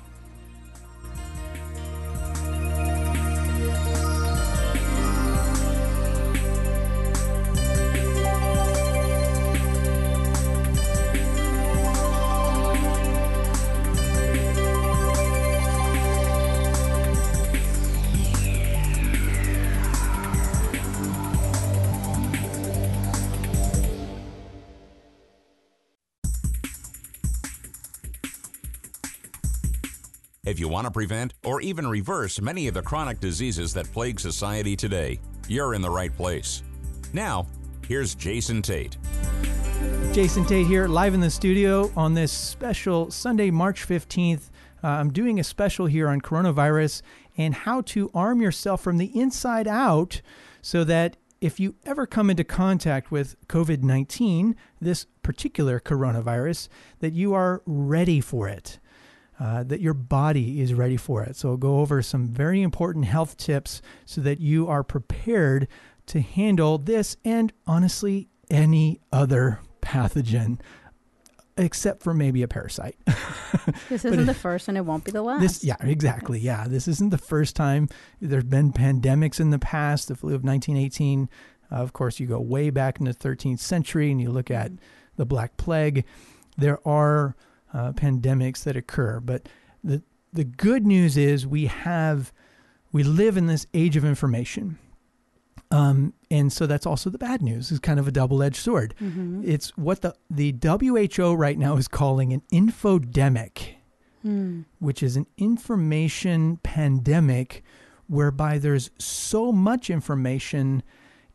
You 30.61 30.69
want 30.69 30.87
to 30.87 30.91
prevent 30.91 31.33
or 31.45 31.61
even 31.63 31.89
reverse 31.89 32.41
many 32.41 32.69
of 32.69 32.75
the 32.75 32.83
chronic 32.83 33.19
diseases 33.19 33.73
that 33.73 33.91
plague 33.93 34.21
society 34.21 34.77
today, 34.77 35.19
you're 35.49 35.75
in 35.75 35.81
the 35.81 35.91
right 35.91 36.15
place. 36.15 36.63
Now, 37.13 37.47
here's 37.89 38.15
Jason 38.15 38.63
Tate. 38.63 38.97
Jason 40.13 40.45
Tate 40.45 40.67
here, 40.67 40.87
live 40.87 41.15
in 41.15 41.21
the 41.21 41.31
studio 41.31 41.91
on 41.97 42.15
this 42.15 42.31
special 42.31 43.11
Sunday, 43.11 43.51
March 43.51 43.89
15th. 43.89 44.51
Uh, 44.85 44.89
I'm 44.89 45.13
doing 45.13 45.41
a 45.41 45.45
special 45.45 45.87
here 45.87 46.09
on 46.09 46.21
coronavirus 46.21 47.03
and 47.37 47.55
how 47.55 47.81
to 47.83 48.11
arm 48.13 48.41
yourself 48.43 48.83
from 48.83 48.99
the 48.99 49.19
inside 49.19 49.67
out 49.67 50.21
so 50.63 50.85
that 50.85 51.17
if 51.41 51.59
you 51.59 51.75
ever 51.87 52.07
come 52.07 52.29
into 52.29 52.45
contact 52.45 53.11
with 53.11 53.35
COVID 53.49 53.83
19, 53.83 54.55
this 54.81 55.07
particular 55.23 55.81
coronavirus, 55.81 56.69
that 56.99 57.15
you 57.15 57.33
are 57.33 57.63
ready 57.65 58.21
for 58.21 58.47
it 58.47 58.79
uh, 59.41 59.65
that 59.65 59.81
your 59.81 59.95
body 59.95 60.61
is 60.61 60.75
ready 60.75 60.97
for 60.97 61.25
it. 61.25 61.35
So, 61.35 61.51
I'll 61.51 61.57
go 61.57 61.81
over 61.81 62.03
some 62.03 62.29
very 62.29 62.63
important 62.63 63.07
health 63.07 63.37
tips 63.37 63.83
so 64.05 64.21
that 64.21 64.39
you 64.39 64.69
are 64.69 64.85
prepared 64.85 65.67
to 66.07 66.21
handle 66.21 66.79
this 66.79 67.17
and 67.25 67.53
honestly 67.67 68.29
any 68.51 69.01
other 69.13 69.61
pathogen 69.81 70.59
except 71.57 72.03
for 72.03 72.15
maybe 72.15 72.43
a 72.43 72.49
parasite. 72.49 72.97
this 73.89 74.05
isn't 74.05 74.27
the 74.27 74.35
first 74.35 74.69
and 74.69 74.77
it 74.77 74.85
won't 74.85 75.05
be 75.05 75.11
the 75.11 75.23
last. 75.23 75.41
This, 75.41 75.65
yeah, 75.65 75.77
exactly. 75.81 76.39
Yeah, 76.39 76.67
this 76.67 76.89
isn't 76.89 77.11
the 77.11 77.19
first 77.19 77.55
time. 77.55 77.89
There's 78.21 78.45
been 78.45 78.73
pandemics 78.73 79.41
in 79.41 79.51
the 79.51 79.59
past. 79.59 80.09
The 80.09 80.15
flu 80.15 80.35
of 80.35 80.43
1918 80.43 81.29
Uh, 81.71 81.75
of 81.77 81.93
course, 81.93 82.19
you 82.19 82.27
go 82.27 82.41
way 82.41 82.71
back 82.71 82.99
in 82.99 83.05
the 83.05 83.15
13th 83.15 83.61
century 83.61 84.11
and 84.11 84.21
you 84.21 84.31
look 84.31 84.51
at 84.51 84.73
the 85.17 85.27
Black 85.27 85.57
Plague. 85.57 86.05
There 86.57 86.87
are 86.87 87.37
uh, 87.73 87.93
pandemics 87.93 88.65
that 88.65 88.77
occur, 88.77 89.21
but 89.21 89.49
the 89.83 90.03
the 90.33 90.45
good 90.45 90.87
news 90.87 91.17
is 91.17 91.47
we 91.47 91.67
have 91.67 92.33
we 92.93 93.03
live 93.03 93.37
in 93.37 93.47
this 93.47 93.67
age 93.75 93.97
of 93.97 94.05
information. 94.05 94.79
Um, 95.73 96.15
and 96.33 96.53
so 96.53 96.67
that's 96.67 96.85
also 96.85 97.11
the 97.11 97.19
bad 97.19 97.43
news. 97.43 97.71
It's 97.71 97.79
kind 97.79 98.01
of 98.01 98.09
a 98.09 98.11
double-edged 98.11 98.57
sword. 98.57 98.95
Mm-hmm. 99.01 99.43
It's 99.45 99.77
what 99.77 100.03
the 100.03 100.15
the 100.29 100.55
WHO 100.63 101.35
right 101.35 101.59
now 101.59 101.77
is 101.77 101.87
calling 101.87 102.33
an 102.33 102.43
infodemic, 102.53 103.75
mm. 104.25 104.65
which 104.81 105.03
is 105.03 105.17
an 105.17 105.27
information 105.37 106.59
pandemic 106.63 107.63
whereby 108.09 108.59
there's 108.59 108.91
so 108.99 109.53
much 109.53 109.89
information, 109.89 110.83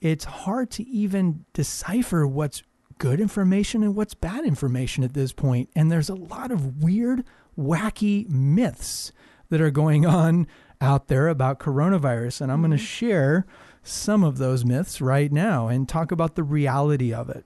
it's 0.02 0.26
hard 0.26 0.70
to 0.70 0.84
even 0.84 1.46
decipher 1.54 2.28
what's 2.28 2.62
good 2.98 3.20
information 3.20 3.84
and 3.84 3.96
what's 3.96 4.14
bad 4.14 4.46
information 4.46 5.04
at 5.04 5.14
this 5.14 5.34
point. 5.34 5.70
And 5.76 5.92
there's 5.92 6.10
a 6.10 6.16
lot 6.16 6.52
of 6.52 6.84
weird, 6.84 7.24
wacky 7.58 8.28
myths 8.30 9.12
that 9.50 9.62
are 9.62 9.72
going 9.72 10.06
on 10.06 10.48
out 10.82 11.08
there 11.08 11.28
about 11.28 11.60
coronavirus. 11.60 12.42
And 12.42 12.52
I'm 12.52 12.58
mm-hmm. 12.58 12.68
going 12.68 12.80
to 12.80 12.84
share 12.84 13.46
some 13.84 14.24
of 14.24 14.38
those 14.38 14.66
myths 14.66 15.00
right 15.00 15.32
now 15.32 15.68
and 15.68 15.88
talk 15.88 16.12
about 16.12 16.36
the 16.36 16.44
reality 16.44 17.14
of 17.14 17.30
it. 17.30 17.46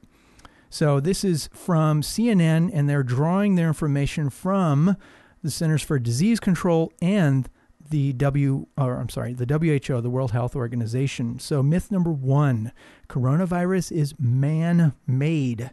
So, 0.72 1.00
this 1.00 1.24
is 1.24 1.50
from 1.51 2.03
CNN, 2.03 2.70
and 2.72 2.88
they're 2.88 3.01
drawing 3.01 3.56
their 3.56 3.68
information 3.68 4.29
from 4.29 4.96
the 5.41 5.50
Centers 5.50 5.82
for 5.82 5.98
Disease 5.98 6.39
Control 6.39 6.94
and 7.01 7.50
the 7.89 8.13
W, 8.13 8.67
or 8.77 8.98
I'm 8.98 9.10
sorry, 9.10 9.34
the 9.34 9.46
WHO, 9.46 10.01
the 10.01 10.10
World 10.10 10.31
Health 10.31 10.55
Organization. 10.55 11.39
So, 11.39 11.63
myth 11.63 11.91
number 11.91 12.12
one 12.12 12.72
coronavirus 13.08 13.91
is 13.91 14.13
man 14.19 14.93
made. 15.08 15.72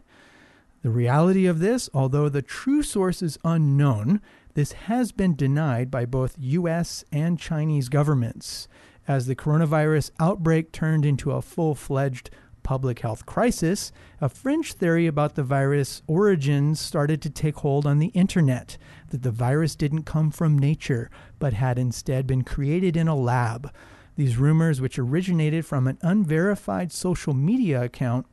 The 0.81 0.89
reality 0.89 1.45
of 1.45 1.59
this, 1.59 1.89
although 1.93 2.29
the 2.29 2.41
true 2.41 2.83
source 2.83 3.21
is 3.21 3.39
unknown, 3.43 4.21
this 4.53 4.71
has 4.73 5.11
been 5.11 5.35
denied 5.35 5.91
by 5.91 6.05
both 6.05 6.35
US 6.39 7.03
and 7.11 7.39
Chinese 7.39 7.89
governments. 7.89 8.67
As 9.07 9.25
the 9.25 9.35
coronavirus 9.35 10.11
outbreak 10.19 10.71
turned 10.71 11.05
into 11.05 11.31
a 11.31 11.41
full 11.41 11.75
fledged 11.75 12.29
public 12.63 12.99
health 12.99 13.25
crisis, 13.25 13.91
a 14.19 14.27
fringe 14.27 14.73
theory 14.73 15.07
about 15.07 15.35
the 15.35 15.43
virus 15.43 16.01
origins 16.05 16.79
started 16.79 17.21
to 17.21 17.29
take 17.29 17.55
hold 17.57 17.85
on 17.85 17.99
the 17.99 18.07
internet 18.07 18.77
that 19.09 19.23
the 19.23 19.31
virus 19.31 19.75
didn't 19.75 20.03
come 20.03 20.31
from 20.31 20.57
nature, 20.57 21.09
but 21.39 21.53
had 21.53 21.79
instead 21.79 22.27
been 22.27 22.43
created 22.43 22.97
in 22.97 23.07
a 23.07 23.15
lab. 23.15 23.73
These 24.15 24.37
rumors, 24.37 24.81
which 24.81 24.97
originated 24.97 25.65
from 25.65 25.87
an 25.87 25.97
unverified 26.01 26.91
social 26.91 27.33
media 27.33 27.83
account, 27.83 28.25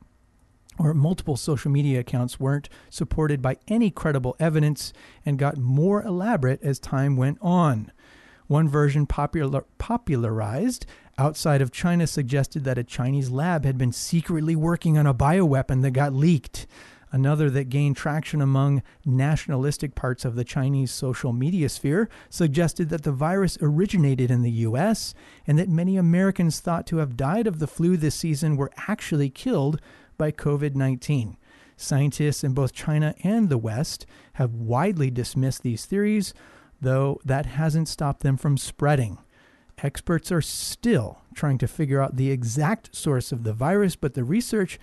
or 0.78 0.94
multiple 0.94 1.36
social 1.36 1.70
media 1.70 2.00
accounts, 2.00 2.40
weren't 2.40 2.68
supported 2.90 3.40
by 3.40 3.58
any 3.68 3.90
credible 3.90 4.34
evidence 4.40 4.92
and 5.24 5.38
got 5.38 5.56
more 5.56 6.02
elaborate 6.02 6.62
as 6.62 6.78
time 6.78 7.16
went 7.16 7.38
on. 7.40 7.92
One 8.46 8.68
version 8.68 9.06
popular, 9.06 9.64
popularized 9.78 10.86
outside 11.16 11.62
of 11.62 11.70
China 11.70 12.06
suggested 12.06 12.64
that 12.64 12.78
a 12.78 12.84
Chinese 12.84 13.30
lab 13.30 13.64
had 13.64 13.78
been 13.78 13.92
secretly 13.92 14.56
working 14.56 14.98
on 14.98 15.06
a 15.06 15.14
bioweapon 15.14 15.82
that 15.82 15.92
got 15.92 16.12
leaked. 16.12 16.66
Another 17.14 17.48
that 17.48 17.68
gained 17.68 17.96
traction 17.96 18.40
among 18.40 18.82
nationalistic 19.06 19.94
parts 19.94 20.24
of 20.24 20.34
the 20.34 20.42
Chinese 20.42 20.90
social 20.90 21.32
media 21.32 21.68
sphere 21.68 22.08
suggested 22.28 22.88
that 22.88 23.04
the 23.04 23.12
virus 23.12 23.56
originated 23.62 24.32
in 24.32 24.42
the 24.42 24.50
US 24.50 25.14
and 25.46 25.56
that 25.56 25.68
many 25.68 25.96
Americans 25.96 26.58
thought 26.58 26.88
to 26.88 26.96
have 26.96 27.16
died 27.16 27.46
of 27.46 27.60
the 27.60 27.68
flu 27.68 27.96
this 27.96 28.16
season 28.16 28.56
were 28.56 28.72
actually 28.88 29.30
killed 29.30 29.80
by 30.18 30.32
COVID 30.32 30.74
19. 30.74 31.36
Scientists 31.76 32.42
in 32.42 32.52
both 32.52 32.72
China 32.72 33.14
and 33.22 33.48
the 33.48 33.58
West 33.58 34.06
have 34.32 34.52
widely 34.52 35.08
dismissed 35.08 35.62
these 35.62 35.86
theories, 35.86 36.34
though 36.80 37.20
that 37.24 37.46
hasn't 37.46 37.86
stopped 37.86 38.24
them 38.24 38.36
from 38.36 38.56
spreading. 38.56 39.18
Experts 39.84 40.32
are 40.32 40.42
still 40.42 41.20
trying 41.32 41.58
to 41.58 41.68
figure 41.68 42.02
out 42.02 42.16
the 42.16 42.32
exact 42.32 42.92
source 42.92 43.30
of 43.30 43.44
the 43.44 43.52
virus, 43.52 43.94
but 43.94 44.14
the 44.14 44.24
research 44.24 44.80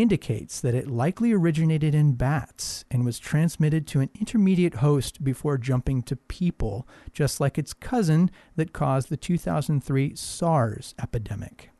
indicates 0.00 0.60
that 0.60 0.74
it 0.74 0.88
likely 0.88 1.32
originated 1.32 1.94
in 1.94 2.12
bats 2.12 2.84
and 2.90 3.04
was 3.04 3.18
transmitted 3.18 3.86
to 3.86 4.00
an 4.00 4.10
intermediate 4.18 4.76
host 4.76 5.22
before 5.22 5.58
jumping 5.58 6.02
to 6.02 6.16
people, 6.16 6.88
just 7.12 7.40
like 7.40 7.58
its 7.58 7.72
cousin 7.72 8.30
that 8.56 8.72
caused 8.72 9.08
the 9.08 9.16
2003 9.16 10.14
SARS 10.14 10.94
epidemic. 11.00 11.70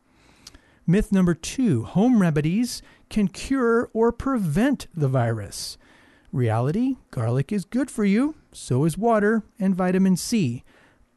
Myth 0.86 1.12
number 1.12 1.34
two 1.34 1.84
home 1.84 2.20
remedies 2.20 2.82
can 3.08 3.28
cure 3.28 3.90
or 3.92 4.12
prevent 4.12 4.86
the 4.94 5.08
virus. 5.08 5.78
Reality 6.32 6.96
garlic 7.10 7.52
is 7.52 7.64
good 7.64 7.90
for 7.90 8.04
you, 8.04 8.34
so 8.52 8.84
is 8.84 8.98
water 8.98 9.42
and 9.58 9.74
vitamin 9.74 10.16
C. 10.16 10.64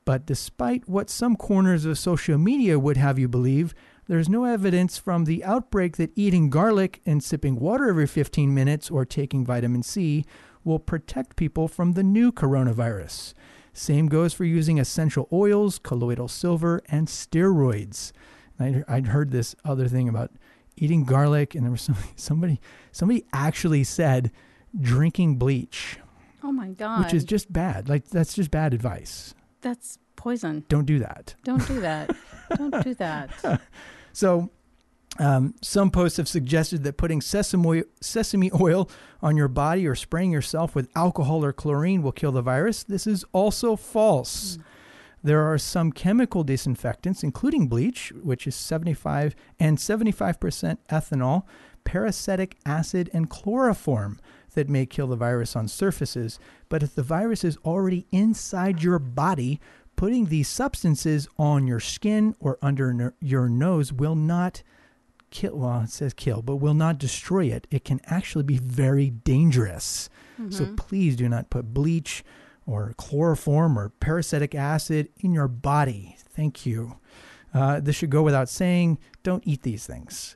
But 0.05 0.25
despite 0.25 0.87
what 0.87 1.09
some 1.09 1.35
corners 1.35 1.85
of 1.85 1.97
social 1.97 2.37
media 2.37 2.77
would 2.77 2.97
have 2.97 3.17
you 3.17 3.27
believe, 3.27 3.73
there's 4.07 4.29
no 4.29 4.43
evidence 4.43 4.97
from 4.97 5.25
the 5.25 5.43
outbreak 5.43 5.97
that 5.97 6.11
eating 6.15 6.49
garlic 6.49 7.01
and 7.05 7.23
sipping 7.23 7.59
water 7.59 7.89
every 7.89 8.07
15 8.07 8.53
minutes 8.53 8.91
or 8.91 9.05
taking 9.05 9.45
vitamin 9.45 9.83
C 9.83 10.25
will 10.63 10.79
protect 10.79 11.35
people 11.35 11.67
from 11.67 11.93
the 11.93 12.03
new 12.03 12.31
coronavirus. 12.31 13.33
Same 13.73 14.07
goes 14.07 14.33
for 14.33 14.45
using 14.45 14.79
essential 14.79 15.27
oils, 15.31 15.79
colloidal 15.79 16.27
silver, 16.27 16.81
and 16.89 17.07
steroids. 17.07 18.11
I, 18.59 18.83
would 18.87 19.07
heard 19.07 19.31
this 19.31 19.55
other 19.65 19.87
thing 19.87 20.07
about 20.07 20.31
eating 20.75 21.05
garlic, 21.05 21.55
and 21.55 21.63
there 21.63 21.71
was 21.71 21.81
somebody, 21.81 22.07
somebody, 22.15 22.61
somebody 22.91 23.25
actually 23.33 23.83
said 23.83 24.31
drinking 24.79 25.37
bleach. 25.37 25.97
Oh 26.43 26.51
my 26.51 26.69
god! 26.69 27.03
Which 27.03 27.13
is 27.13 27.23
just 27.23 27.51
bad. 27.51 27.89
Like 27.89 28.09
that's 28.09 28.33
just 28.33 28.51
bad 28.51 28.73
advice. 28.73 29.33
That's 29.61 29.97
poison. 30.15 30.65
Don't 30.67 30.85
do 30.85 30.99
that. 30.99 31.35
Don't 31.43 31.65
do 31.67 31.79
that. 31.81 32.15
Don't 32.55 32.83
do 32.83 32.93
that. 32.95 33.61
So, 34.15 34.51
um, 35.17 35.55
some 35.61 35.89
posts 35.89 36.17
have 36.17 36.27
suggested 36.27 36.83
that 36.83 36.97
putting 36.97 37.19
sesame 37.19 37.65
oil, 37.67 37.83
sesame 37.99 38.51
oil 38.59 38.89
on 39.23 39.35
your 39.35 39.47
body 39.47 39.87
or 39.87 39.95
spraying 39.95 40.31
yourself 40.31 40.75
with 40.75 40.89
alcohol 40.95 41.43
or 41.43 41.51
chlorine 41.51 42.03
will 42.03 42.11
kill 42.11 42.31
the 42.31 42.43
virus. 42.43 42.83
This 42.83 43.07
is 43.07 43.25
also 43.31 43.75
false. 43.75 44.57
Mm. 44.57 44.63
There 45.23 45.41
are 45.41 45.57
some 45.57 45.91
chemical 45.91 46.43
disinfectants, 46.43 47.23
including 47.23 47.67
bleach, 47.67 48.11
which 48.21 48.45
is 48.45 48.55
75 48.55 49.35
and 49.59 49.77
75% 49.77 50.77
ethanol, 50.89 51.43
peracetic 51.85 52.57
acid, 52.65 53.09
and 53.13 53.29
chloroform 53.29 54.19
that 54.53 54.69
may 54.69 54.85
kill 54.85 55.07
the 55.07 55.15
virus 55.15 55.55
on 55.55 55.67
surfaces. 55.67 56.39
But 56.69 56.83
if 56.83 56.93
the 56.93 57.03
virus 57.03 57.43
is 57.43 57.57
already 57.57 58.05
inside 58.11 58.83
your 58.83 58.99
body, 58.99 59.61
putting 60.03 60.25
these 60.25 60.49
substances 60.49 61.29
on 61.39 61.65
your 61.65 61.79
skin 61.79 62.35
or 62.41 62.57
under 62.61 63.15
your 63.21 63.47
nose 63.47 63.93
will 63.93 64.15
not 64.15 64.61
kill 65.29 65.55
well 65.55 65.79
it 65.79 65.89
says 65.89 66.13
kill 66.13 66.41
but 66.41 66.57
will 66.57 66.73
not 66.73 66.97
destroy 66.97 67.45
it. 67.45 67.65
It 67.71 67.85
can 67.85 68.01
actually 68.07 68.43
be 68.43 68.57
very 68.57 69.11
dangerous. 69.11 70.09
Mm-hmm. 70.33 70.51
so 70.51 70.73
please 70.75 71.15
do 71.15 71.29
not 71.29 71.49
put 71.49 71.73
bleach 71.73 72.21
or 72.65 72.93
chloroform 72.97 73.79
or 73.79 73.93
peracetic 74.01 74.53
acid 74.53 75.07
in 75.21 75.33
your 75.33 75.47
body. 75.47 76.17
Thank 76.19 76.65
you. 76.65 76.97
Uh, 77.53 77.79
this 77.79 77.95
should 77.95 78.09
go 78.09 78.23
without 78.23 78.49
saying 78.49 78.99
don't 79.23 79.47
eat 79.47 79.61
these 79.61 79.87
things. 79.87 80.35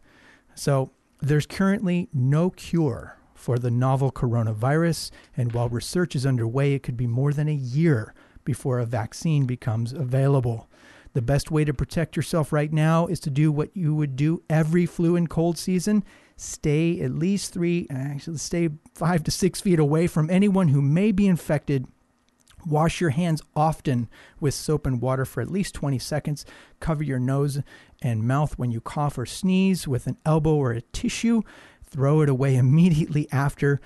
So 0.56 0.91
there's 1.21 1.45
currently 1.45 2.08
no 2.13 2.51
cure 2.51 3.17
for 3.36 3.60
the 3.60 3.69
novel 3.69 4.13
coronavirus 4.13 5.12
and 5.36 5.51
while 5.51 5.67
research 5.67 6.15
is 6.15 6.25
underway 6.25 6.71
it 6.71 6.84
could 6.84 6.95
be 6.95 7.06
more 7.06 7.34
than 7.34 7.49
a 7.49 7.53
year 7.53 8.13
before 8.47 8.79
a 8.79 8.86
vaccine 8.86 9.45
becomes 9.45 9.91
available. 9.91 10.69
The 11.12 11.21
best 11.21 11.51
way 11.51 11.65
to 11.65 11.73
protect 11.73 12.15
yourself 12.15 12.53
right 12.53 12.71
now 12.71 13.07
is 13.07 13.19
to 13.21 13.29
do 13.29 13.51
what 13.51 13.75
you 13.75 13.93
would 13.93 14.15
do 14.15 14.41
every 14.49 14.86
flu 14.86 15.17
and 15.17 15.29
cold 15.29 15.57
season. 15.57 16.05
Stay 16.38 17.01
at 17.01 17.12
least 17.12 17.53
three, 17.53 17.88
actually, 17.89 18.38
stay 18.38 18.69
five 18.95 19.23
to 19.25 19.31
six 19.31 19.60
feet 19.60 19.79
away 19.79 20.07
from 20.07 20.29
anyone 20.29 20.69
who 20.69 20.81
may 20.81 21.12
be 21.12 21.27
infected. 21.27 21.88
Wash 22.65 23.01
your 23.01 23.10
hands 23.10 23.41
often 23.53 24.07
with 24.39 24.53
soap 24.53 24.86
and 24.86 25.01
water 25.01 25.25
for 25.25 25.41
at 25.41 25.51
least 25.51 25.75
20 25.75 25.99
seconds. 25.99 26.45
Cover 26.79 27.03
your 27.03 27.19
nose 27.19 27.60
and 28.01 28.27
mouth 28.27 28.57
when 28.57 28.71
you 28.71 28.79
cough 28.79 29.17
or 29.17 29.25
sneeze 29.25 29.89
with 29.89 30.07
an 30.07 30.17
elbow 30.25 30.55
or 30.55 30.71
a 30.71 30.81
tissue. 30.81 31.41
Throw 31.83 32.21
it 32.21 32.29
away 32.29 32.55
immediately 32.63 33.27
after 33.29 33.81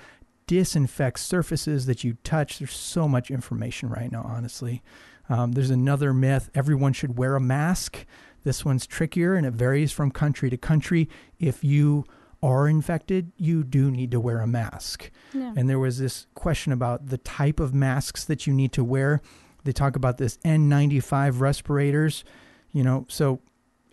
disinfect 0.46 1.18
surfaces 1.20 1.86
that 1.86 2.04
you 2.04 2.16
touch. 2.24 2.58
There's 2.58 2.72
so 2.74 3.08
much 3.08 3.30
information 3.30 3.88
right 3.88 4.10
now, 4.10 4.22
honestly. 4.22 4.82
Um, 5.28 5.52
there's 5.52 5.70
another 5.70 6.12
myth 6.12 6.50
everyone 6.54 6.92
should 6.92 7.18
wear 7.18 7.36
a 7.36 7.40
mask. 7.40 8.04
This 8.44 8.64
one's 8.64 8.86
trickier 8.86 9.34
and 9.34 9.46
it 9.46 9.52
varies 9.52 9.92
from 9.92 10.10
country 10.10 10.50
to 10.50 10.56
country. 10.56 11.08
If 11.38 11.62
you 11.62 12.04
are 12.42 12.68
infected, 12.68 13.30
you 13.36 13.62
do 13.62 13.90
need 13.90 14.10
to 14.10 14.20
wear 14.20 14.40
a 14.40 14.46
mask. 14.46 15.10
Yeah. 15.32 15.52
And 15.56 15.70
there 15.70 15.78
was 15.78 15.98
this 15.98 16.26
question 16.34 16.72
about 16.72 17.06
the 17.06 17.18
type 17.18 17.60
of 17.60 17.72
masks 17.72 18.24
that 18.24 18.46
you 18.46 18.52
need 18.52 18.72
to 18.72 18.82
wear. 18.82 19.20
They 19.64 19.72
talk 19.72 19.94
about 19.94 20.18
this 20.18 20.38
N95 20.38 21.40
respirators, 21.40 22.24
you 22.72 22.82
know, 22.82 23.06
so 23.08 23.40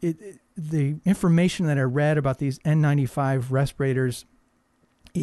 it, 0.01 0.19
it 0.19 0.39
the 0.59 0.97
information 1.05 1.67
that 1.67 1.77
I 1.77 1.83
read 1.83 2.17
about 2.17 2.39
these 2.39 2.59
N95 2.59 3.45
respirators, 3.49 4.25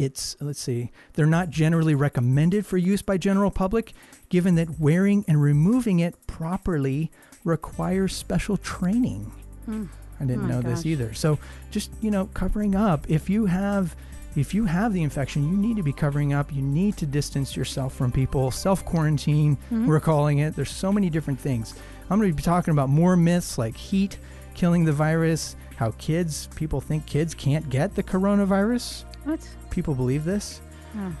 it's 0.03 0.35
let's 0.39 0.59
see, 0.59 0.91
they're 1.13 1.25
not 1.25 1.49
generally 1.49 1.95
recommended 1.95 2.65
for 2.65 2.77
use 2.77 3.01
by 3.01 3.17
general 3.17 3.51
public, 3.51 3.93
given 4.29 4.55
that 4.55 4.79
wearing 4.79 5.23
and 5.27 5.41
removing 5.41 5.99
it 5.99 6.15
properly 6.27 7.11
requires 7.43 8.15
special 8.15 8.57
training. 8.57 9.31
Mm. 9.67 9.87
I 10.19 10.25
didn't 10.25 10.45
Oh 10.45 10.47
know 10.47 10.61
this 10.61 10.85
either. 10.85 11.13
So 11.13 11.39
just 11.71 11.91
you 12.01 12.11
know, 12.11 12.25
covering 12.33 12.75
up. 12.75 13.09
If 13.09 13.29
you 13.29 13.45
have 13.45 13.95
if 14.35 14.53
you 14.53 14.65
have 14.65 14.93
the 14.93 15.01
infection, 15.01 15.49
you 15.49 15.57
need 15.57 15.77
to 15.77 15.83
be 15.83 15.93
covering 15.93 16.31
up. 16.33 16.53
You 16.53 16.61
need 16.61 16.95
to 16.97 17.05
distance 17.07 17.55
yourself 17.55 17.95
from 17.95 18.11
people. 18.11 18.51
Self 18.51 18.85
quarantine, 18.85 19.57
Mhm. 19.71 19.85
we're 19.87 19.99
calling 19.99 20.39
it. 20.39 20.55
There's 20.55 20.69
so 20.71 20.91
many 20.91 21.09
different 21.09 21.39
things. 21.39 21.73
I'm 22.09 22.19
going 22.19 22.29
to 22.31 22.35
be 22.35 22.43
talking 22.43 22.71
about 22.71 22.89
more 22.89 23.17
myths 23.17 23.57
like 23.57 23.75
heat 23.75 24.17
killing 24.53 24.85
the 24.85 24.91
virus, 24.91 25.55
how 25.75 25.91
kids, 25.99 26.49
people 26.55 26.81
think 26.81 27.05
kids 27.05 27.35
can't 27.35 27.69
get 27.69 27.93
the 27.93 28.01
coronavirus. 28.01 29.03
What? 29.27 29.41
People 29.71 29.93
believe 29.93 30.23
this. 30.23 30.61
Oh. 30.97 31.13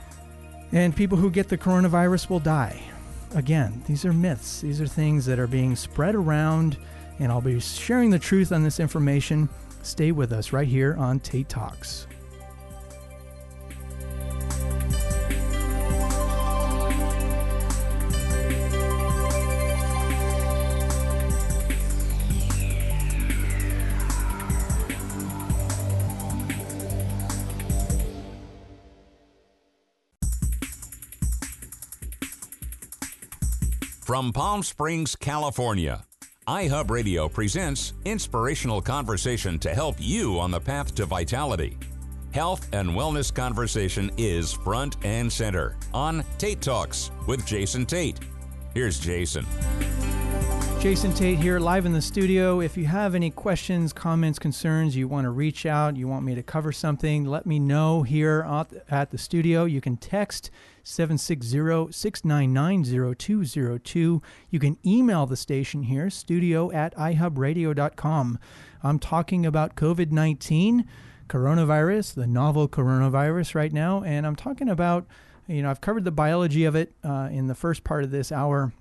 And 0.71 0.95
people 0.95 1.17
who 1.17 1.29
get 1.29 1.49
the 1.49 1.57
coronavirus 1.57 2.29
will 2.29 2.39
die. 2.39 2.81
Again, 3.35 3.83
these 3.85 4.05
are 4.05 4.13
myths. 4.13 4.61
These 4.61 4.79
are 4.79 4.87
things 4.87 5.25
that 5.25 5.39
are 5.39 5.47
being 5.47 5.75
spread 5.75 6.15
around, 6.15 6.77
and 7.19 7.33
I'll 7.33 7.41
be 7.41 7.59
sharing 7.59 8.09
the 8.09 8.17
truth 8.17 8.53
on 8.53 8.63
this 8.63 8.79
information. 8.79 9.49
Stay 9.81 10.13
with 10.13 10.31
us 10.31 10.53
right 10.53 10.69
here 10.69 10.95
on 10.97 11.19
Tate 11.19 11.49
Talks. 11.49 12.07
From 34.17 34.33
Palm 34.33 34.63
Springs, 34.63 35.15
California, 35.15 36.03
iHub 36.47 36.89
Radio 36.89 37.29
presents 37.29 37.93
inspirational 38.03 38.81
conversation 38.81 39.59
to 39.59 39.69
help 39.75 39.95
you 39.99 40.39
on 40.39 40.49
the 40.49 40.59
path 40.59 40.95
to 40.95 41.05
vitality. 41.05 41.77
Health 42.31 42.67
and 42.73 42.89
wellness 42.89 43.31
conversation 43.31 44.09
is 44.17 44.51
front 44.51 44.97
and 45.05 45.31
center 45.31 45.77
on 45.93 46.23
Tate 46.39 46.61
Talks 46.61 47.11
with 47.27 47.45
Jason 47.45 47.85
Tate. 47.85 48.17
Here's 48.73 48.99
Jason. 48.99 49.45
Jason 50.79 51.13
Tate 51.13 51.37
here, 51.37 51.59
live 51.59 51.85
in 51.85 51.93
the 51.93 52.01
studio. 52.01 52.59
If 52.59 52.75
you 52.75 52.85
have 52.85 53.13
any 53.13 53.29
questions, 53.29 53.93
comments, 53.93 54.39
concerns, 54.39 54.95
you 54.95 55.07
want 55.07 55.25
to 55.25 55.31
reach 55.31 55.67
out, 55.67 55.95
you 55.95 56.07
want 56.07 56.25
me 56.25 56.33
to 56.33 56.41
cover 56.41 56.71
something, 56.71 57.25
let 57.25 57.45
me 57.45 57.59
know 57.59 58.01
here 58.01 58.43
at 58.89 59.11
the 59.11 59.17
studio. 59.19 59.65
You 59.65 59.79
can 59.79 59.95
text 59.95 60.49
760 60.87 61.91
699 61.91 63.15
0202. 63.15 64.21
You 64.49 64.59
can 64.59 64.77
email 64.85 65.25
the 65.25 65.35
station 65.35 65.83
here, 65.83 66.09
studio 66.09 66.71
at 66.71 66.95
ihubradio.com. 66.95 68.39
I'm 68.81 68.97
talking 68.97 69.45
about 69.45 69.75
COVID 69.75 70.11
19, 70.11 70.87
coronavirus, 71.27 72.13
the 72.15 72.25
novel 72.25 72.69
coronavirus 72.69 73.53
right 73.53 73.73
now, 73.73 74.01
and 74.01 74.25
I'm 74.25 74.37
talking 74.37 74.69
about, 74.69 75.05
you 75.45 75.61
know, 75.61 75.69
I've 75.69 75.81
covered 75.81 76.05
the 76.05 76.11
biology 76.11 76.63
of 76.63 76.75
it 76.75 76.93
uh, 77.03 77.27
in 77.31 77.47
the 77.47 77.55
first 77.55 77.83
part 77.83 78.05
of 78.05 78.11
this 78.11 78.31
hour 78.31 78.71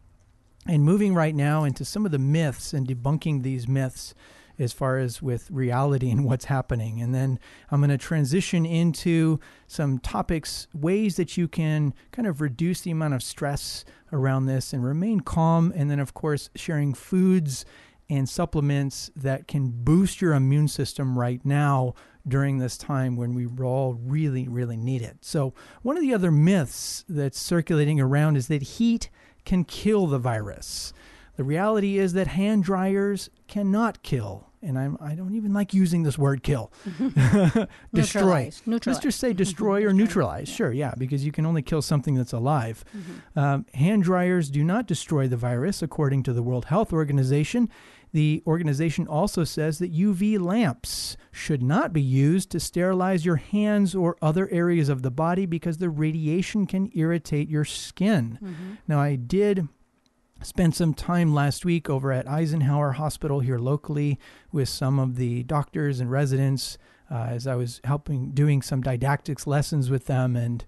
and 0.65 0.85
moving 0.85 1.13
right 1.13 1.35
now 1.35 1.65
into 1.65 1.85
some 1.85 2.07
of 2.07 2.13
the 2.13 2.21
myths 2.21 2.73
and 2.73 2.87
debunking 2.87 3.43
these 3.43 3.67
myths 3.67 4.15
as 4.59 4.73
far 4.73 4.99
as 4.99 5.21
with 5.21 5.51
reality 5.51 6.11
and 6.11 6.25
what's 6.25 6.47
happening. 6.47 7.01
And 7.01 7.15
then 7.15 7.39
I'm 7.71 7.81
going 7.81 7.91
to 7.91 7.99
transition 7.99 8.65
into 8.67 9.41
some 9.67 9.99
topics, 9.99 10.67
ways 10.75 11.17
that 11.17 11.37
you 11.37 11.49
can 11.49 11.95
kind 12.13 12.27
of 12.29 12.41
reduce 12.41 12.81
the 12.81 12.91
amount 12.91 13.15
of 13.15 13.23
stress 13.23 13.85
around 14.13 14.47
this 14.47 14.73
and 14.73 14.85
remain 14.85 15.21
calm. 15.21 15.73
And 15.77 15.91
then, 15.91 16.01
of 16.01 16.15
course, 16.15 16.51
sharing 16.55 16.95
foods 16.95 17.65
and 18.09 18.29
supplements 18.29 19.11
that 19.17 19.49
can 19.49 19.69
boost 19.69 20.21
your 20.21 20.35
immune 20.35 20.69
system 20.69 21.19
right 21.19 21.45
now 21.45 21.95
during 22.27 22.59
this 22.59 22.77
time 22.77 23.17
when 23.17 23.35
we 23.35 23.47
all 23.63 23.95
really, 23.95 24.49
really 24.49 24.77
need 24.77 25.03
it. 25.03 25.19
So, 25.21 25.55
one 25.83 25.97
of 25.97 26.03
the 26.03 26.15
other 26.15 26.31
myths 26.31 27.05
that's 27.09 27.39
circulating 27.39 28.01
around 28.01 28.37
is 28.37 28.49
that 28.49 28.63
heat 28.63 29.11
can 29.45 29.65
kill 29.65 30.07
the 30.07 30.19
virus. 30.19 30.93
The 31.37 31.45
reality 31.45 31.99
is 31.99 32.15
that 32.15 32.29
hand 32.29 32.65
dryers 32.65 33.31
cannot 33.47 34.03
kill. 34.03 34.47
And 34.63 34.79
I'm, 34.79 34.97
I 35.01 35.15
don't 35.15 35.35
even 35.35 35.53
like 35.53 35.73
using 35.73 36.03
this 36.03 36.19
word 36.19 36.43
kill. 36.43 36.73
destroy. 37.95 38.51
Neutralize. 38.55 38.63
Let's 38.67 38.99
just 38.99 39.21
say 39.21 39.33
destroy 39.33 39.85
or 39.85 39.93
neutralize. 39.93 40.49
yeah. 40.49 40.57
Sure, 40.57 40.73
yeah, 40.73 40.95
because 40.99 41.25
you 41.25 41.31
can 41.31 41.47
only 41.47 41.63
kill 41.63 41.83
something 41.83 42.15
that's 42.15 42.33
alive. 42.33 42.85
Mm-hmm. 42.97 43.39
Um, 43.39 43.67
hand 43.75 44.03
dryers 44.03 44.51
do 44.51 44.65
not 44.65 44.87
destroy 44.87 45.29
the 45.29 45.37
virus, 45.37 45.83
according 45.83 46.25
to 46.25 46.33
the 46.33 46.43
World 46.43 46.65
Health 46.65 46.93
Organization. 46.93 47.69
The 48.13 48.43
organization 48.47 49.07
also 49.07 49.45
says 49.45 49.79
that 49.79 49.93
UV 49.93 50.41
lamps 50.41 51.17
should 51.31 51.63
not 51.63 51.93
be 51.93 52.01
used 52.01 52.51
to 52.51 52.61
sterilize 52.61 53.27
your 53.27 53.37
hands 53.37 53.95
or 53.95 54.17
other 54.23 54.49
areas 54.51 54.89
of 54.89 55.03
the 55.03 55.11
body 55.11 55.45
because 55.45 55.79
the 55.79 55.91
radiation 55.91 56.67
can 56.67 56.91
irritate 56.95 57.49
your 57.49 57.65
skin. 57.65 58.39
Mm-hmm. 58.43 58.73
Now, 58.89 59.01
I 59.01 59.17
did 59.17 59.69
spend 60.43 60.75
some 60.75 60.95
time 60.95 61.35
last 61.35 61.65
week 61.65 61.89
over 61.89 62.13
at 62.13 62.29
Eisenhower 62.29 62.93
Hospital 62.93 63.41
here 63.41 63.59
locally 63.59 64.19
with 64.53 64.69
some 64.69 64.99
of 64.99 65.17
the 65.17 65.43
doctors 65.45 66.01
and 66.01 66.11
residents 66.11 66.79
uh, 67.11 67.27
as 67.31 67.47
I 67.47 67.55
was 67.55 67.81
helping 67.85 68.31
doing 68.31 68.63
some 68.63 68.81
didactics 68.81 69.47
lessons 69.47 69.91
with 69.91 70.07
them. 70.07 70.37
And, 70.37 70.65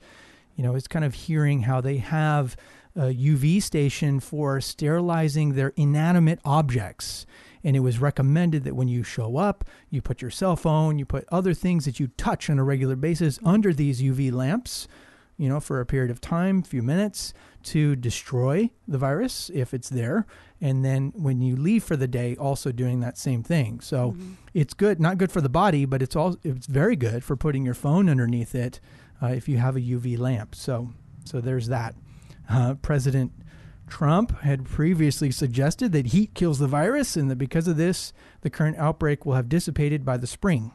you 0.57 0.65
know, 0.65 0.75
it's 0.75 0.89
kind 0.89 1.05
of 1.05 1.15
hearing 1.15 1.63
how 1.63 1.81
they 1.81 1.99
have 1.99 2.57
a 2.97 3.15
UV 3.15 3.63
station 3.63 4.21
for 4.21 4.61
sterilizing 4.61 5.55
their 5.55 5.73
inanimate 5.77 6.41
objects. 6.45 7.27
And 7.63 7.77
it 7.77 7.81
was 7.81 7.99
recommended 7.99 8.65
that 8.65 8.77
when 8.77 8.89
you 8.89 9.03
show 9.03 9.37
up, 9.37 9.65
you 9.91 10.01
put 10.01 10.23
your 10.23 10.31
cell 10.31 10.57
phone, 10.57 10.99
you 10.99 11.05
put 11.05 11.25
other 11.31 11.55
things 11.55 11.85
that 11.85 12.01
you 12.01 12.09
touch 12.17 12.49
on 12.49 12.59
a 12.59 12.65
regular 12.65 12.97
basis 12.97 13.39
under 13.45 13.73
these 13.73 14.01
UV 14.01 14.33
lamps, 14.33 14.89
you 15.37 15.49
know, 15.49 15.61
for 15.61 15.81
a 15.81 15.87
period 15.87 16.11
of 16.11 16.21
time, 16.21 16.61
a 16.61 16.69
few 16.69 16.83
minutes, 16.83 17.35
to 17.69 17.95
destroy 17.97 18.71
the 18.87 18.99
virus 18.99 19.51
if 19.53 19.75
it's 19.75 19.89
there. 19.89 20.27
And 20.61 20.85
then 20.85 21.13
when 21.15 21.41
you 21.41 21.55
leave 21.55 21.85
for 21.85 21.97
the 21.97 22.09
day, 22.09 22.35
also 22.37 22.73
doing 22.73 23.01
that 23.01 23.19
same 23.19 23.43
thing. 23.43 23.81
So 23.81 24.17
it's 24.55 24.75
good, 24.75 25.01
not 25.01 25.19
good 25.19 25.31
for 25.31 25.41
the 25.41 25.49
body, 25.49 25.85
but 25.85 26.03
it's 26.03 26.17
all 26.17 26.37
it's 26.43 26.67
very 26.67 26.97
good 26.97 27.23
for 27.23 27.37
putting 27.37 27.65
your 27.65 27.75
phone 27.75 28.09
underneath 28.09 28.55
it 28.55 28.81
uh, 29.23 29.27
if 29.27 29.49
you 29.49 29.59
have 29.59 29.77
a 29.77 29.81
UV 29.81 30.19
lamp. 30.19 30.55
So 30.55 30.91
so 31.25 31.41
there's 31.41 31.69
that. 31.69 31.95
Uh, 32.49 32.75
President 32.75 33.33
Trump 33.87 34.41
had 34.41 34.65
previously 34.65 35.31
suggested 35.31 35.93
that 35.93 36.07
heat 36.07 36.35
kills 36.35 36.59
the 36.59 36.67
virus 36.67 37.17
and 37.17 37.31
that 37.31 37.37
because 37.37 37.69
of 37.69 37.77
this, 37.77 38.13
the 38.41 38.51
current 38.51 38.79
outbreak 38.79 39.27
will 39.27 39.35
have 39.35 39.49
dissipated 39.49 40.05
by 40.05 40.17
the 40.17 40.27
spring. 40.27 40.73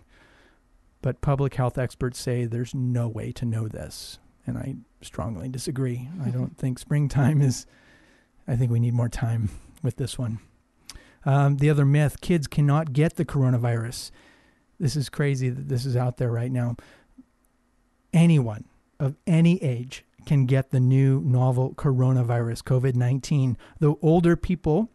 But 1.01 1.21
public 1.21 1.55
health 1.55 1.77
experts 1.77 2.19
say 2.19 2.45
there's 2.45 2.73
no 2.73 3.07
way 3.07 3.31
to 3.33 3.45
know 3.45 3.67
this. 3.67 4.19
And 4.45 4.57
I 4.57 4.75
strongly 5.03 5.49
disagree. 5.49 6.09
I 6.23 6.29
don't 6.29 6.57
think 6.57 6.79
springtime 6.79 7.41
is, 7.41 7.65
I 8.47 8.55
think 8.55 8.71
we 8.71 8.79
need 8.79 8.93
more 8.93 9.09
time 9.09 9.49
with 9.81 9.97
this 9.97 10.17
one. 10.17 10.39
Um, 11.25 11.57
the 11.57 11.69
other 11.69 11.85
myth 11.85 12.21
kids 12.21 12.47
cannot 12.47 12.93
get 12.93 13.15
the 13.15 13.25
coronavirus. 13.25 14.11
This 14.79 14.95
is 14.95 15.09
crazy 15.09 15.49
that 15.49 15.69
this 15.69 15.85
is 15.85 15.95
out 15.95 16.17
there 16.17 16.31
right 16.31 16.51
now. 16.51 16.75
Anyone 18.11 18.65
of 18.99 19.15
any 19.25 19.61
age 19.63 20.05
can 20.25 20.45
get 20.45 20.71
the 20.71 20.79
new 20.79 21.21
novel 21.21 21.73
coronavirus, 21.75 22.63
COVID 22.63 22.95
19. 22.95 23.57
Though 23.79 23.99
older 24.01 24.35
people 24.35 24.89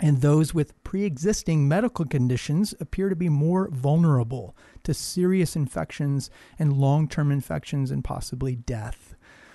and 0.00 0.20
those 0.20 0.52
with 0.52 0.82
pre 0.82 1.04
existing 1.04 1.68
medical 1.68 2.04
conditions 2.04 2.74
appear 2.80 3.08
to 3.08 3.16
be 3.16 3.28
more 3.28 3.68
vulnerable 3.70 4.56
to 4.82 4.92
serious 4.92 5.54
infections 5.54 6.30
and 6.58 6.72
long 6.72 7.08
term 7.08 7.30
infections 7.30 7.90
and 7.90 8.02
possibly 8.02 8.56
death. 8.56 9.13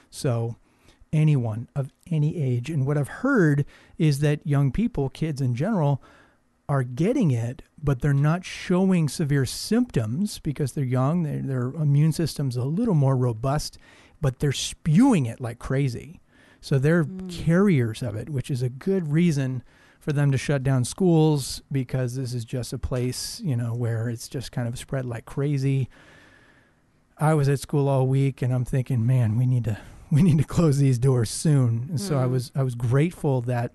So, 0.10 0.56
anyone 1.12 1.68
of 1.76 1.92
any 2.12 2.42
age. 2.42 2.70
And 2.70 2.86
what 2.86 2.98
I've 2.98 3.08
heard 3.08 3.66
is 3.98 4.20
that 4.20 4.46
young 4.46 4.72
people, 4.72 5.10
kids 5.10 5.42
in 5.42 5.56
general, 5.56 6.02
are 6.68 6.84
getting 6.84 7.32
it, 7.32 7.64
but 7.82 8.02
they're 8.02 8.14
not 8.14 8.46
showing 8.46 9.10
severe 9.10 9.46
symptoms 9.46 10.38
because 10.40 10.74
they're 10.74 10.84
young, 10.84 11.24
their, 11.24 11.42
their 11.42 11.82
immune 11.82 12.12
system's 12.12 12.56
a 12.56 12.64
little 12.64 12.94
more 12.94 13.18
robust, 13.18 13.80
but 14.22 14.40
they're 14.40 14.52
spewing 14.52 15.26
it 15.26 15.42
like 15.42 15.58
crazy. 15.58 16.22
So 16.62 16.78
they're 16.78 17.04
hmm. 17.04 17.28
carriers 17.28 18.04
of 18.04 18.16
it, 18.16 18.30
which 18.30 18.52
is 18.52 18.62
a 18.62 18.70
good 18.70 19.12
reason 19.12 19.64
for 20.00 20.14
them 20.14 20.32
to 20.32 20.38
shut 20.38 20.64
down 20.64 20.86
schools 20.86 21.62
because 21.72 22.16
this 22.16 22.34
is 22.34 22.46
just 22.46 22.72
a 22.72 22.78
place, 22.78 23.42
you 23.44 23.56
know, 23.56 23.74
where 23.74 24.08
it's 24.08 24.30
just 24.30 24.52
kind 24.52 24.68
of 24.68 24.78
spread 24.78 25.06
like 25.06 25.26
crazy. 25.26 25.90
I 27.18 27.34
was 27.34 27.50
at 27.50 27.60
school 27.60 27.90
all 27.90 28.08
week 28.08 28.42
and 28.42 28.54
I'm 28.54 28.64
thinking, 28.64 29.06
man, 29.06 29.38
we 29.38 29.46
need 29.46 29.66
to 29.66 29.80
we 30.12 30.22
need 30.24 30.38
to 30.40 30.44
close 30.44 30.78
these 30.78 30.98
doors 31.00 31.30
soon. 31.30 31.88
And 31.90 32.02
so 32.02 32.18
I 32.18 32.24
Mm. 32.26 32.32
was 32.32 32.52
I 32.56 32.64
was 32.64 32.76
grateful 32.76 33.42
that 33.42 33.74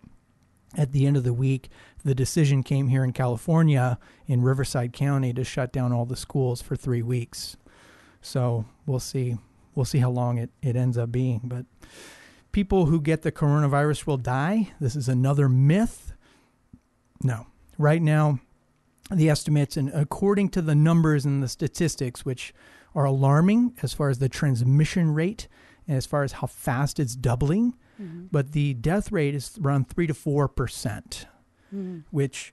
at 0.77 0.93
the 0.93 1.07
end 1.07 1.17
of 1.17 1.23
the 1.25 1.33
week, 1.33 1.69
the 2.05 2.15
decision 2.15 2.63
came 2.63 2.89
here 2.89 3.05
in 3.05 3.13
California 3.13 3.99
in 4.27 4.43
Riverside 4.43 4.93
County 4.93 5.33
to 5.33 5.45
shut 5.45 5.73
down 5.73 5.93
all 5.93 6.05
the 6.05 6.17
schools 6.17 6.61
for 6.61 6.75
three 6.77 7.03
weeks. 7.03 7.57
So 8.21 8.65
we'll 8.87 8.99
see. 9.01 9.37
We'll 9.77 9.85
see 9.85 9.99
how 9.99 10.11
long 10.11 10.39
it, 10.39 10.51
it 10.63 10.77
ends 10.77 10.97
up 10.99 11.11
being. 11.13 11.41
But 11.45 11.67
people 12.53 12.87
who 12.87 13.01
get 13.01 13.23
the 13.23 13.33
coronavirus 13.33 14.07
will 14.07 14.17
die. 14.17 14.73
This 14.81 14.95
is 14.97 15.09
another 15.09 15.49
myth. 15.49 16.13
No. 17.23 17.47
Right 17.79 18.03
now, 18.03 18.39
the 19.11 19.29
estimates, 19.29 19.77
and 19.77 19.91
according 19.93 20.51
to 20.51 20.63
the 20.63 20.75
numbers 20.75 21.25
and 21.25 21.43
the 21.43 21.49
statistics, 21.49 22.25
which 22.25 22.55
are 22.95 23.05
alarming 23.05 23.75
as 23.83 23.93
far 23.93 24.09
as 24.11 24.19
the 24.21 24.29
transmission 24.29 25.13
rate 25.13 25.49
as 25.89 26.07
far 26.07 26.23
as 26.23 26.33
how 26.33 26.47
fast 26.47 26.99
it's 26.99 27.15
doubling, 27.17 27.75
Mhm. 28.01 28.29
but 28.33 28.53
the 28.53 28.75
death 28.75 29.13
rate 29.13 29.35
is 29.35 29.59
around 29.63 29.89
3 29.89 30.07
to 30.07 30.15
4 30.15 30.49
percent 30.49 31.27
Mhm. 31.75 32.05
which 32.11 32.53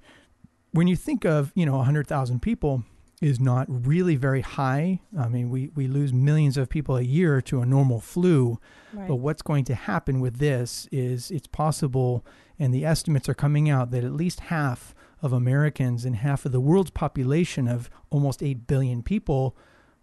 when 0.72 0.88
you 0.88 0.96
think 0.96 1.26
of 1.26 1.52
you 1.56 1.66
know 1.66 1.78
100000 1.80 2.42
people 2.42 2.84
is 3.22 3.40
not 3.40 3.68
really 3.70 4.16
very 4.16 4.42
high 4.42 5.00
i 5.18 5.28
mean 5.28 5.50
we, 5.50 5.70
we 5.76 5.88
lose 5.88 6.12
millions 6.14 6.58
of 6.58 6.70
people 6.70 6.96
a 6.98 7.02
year 7.04 7.40
to 7.42 7.62
a 7.62 7.66
normal 7.66 8.00
flu 8.00 8.60
Right. 8.94 9.08
but 9.08 9.16
what's 9.18 9.42
going 9.44 9.64
to 9.66 9.76
happen 9.76 10.20
with 10.20 10.38
this 10.38 10.88
is 10.92 11.30
it's 11.32 11.48
possible 11.48 12.26
and 12.60 12.74
the 12.74 12.84
estimates 12.86 13.28
are 13.30 13.34
coming 13.36 13.70
out 13.70 13.92
that 13.92 14.04
at 14.04 14.14
least 14.14 14.40
half 14.42 14.94
of 15.22 15.34
americans 15.34 16.04
and 16.06 16.16
half 16.18 16.46
of 16.46 16.52
the 16.52 16.60
world's 16.62 16.90
population 16.92 17.68
of 17.68 17.90
almost 18.10 18.42
8 18.42 18.66
billion 18.68 19.04
people 19.04 19.56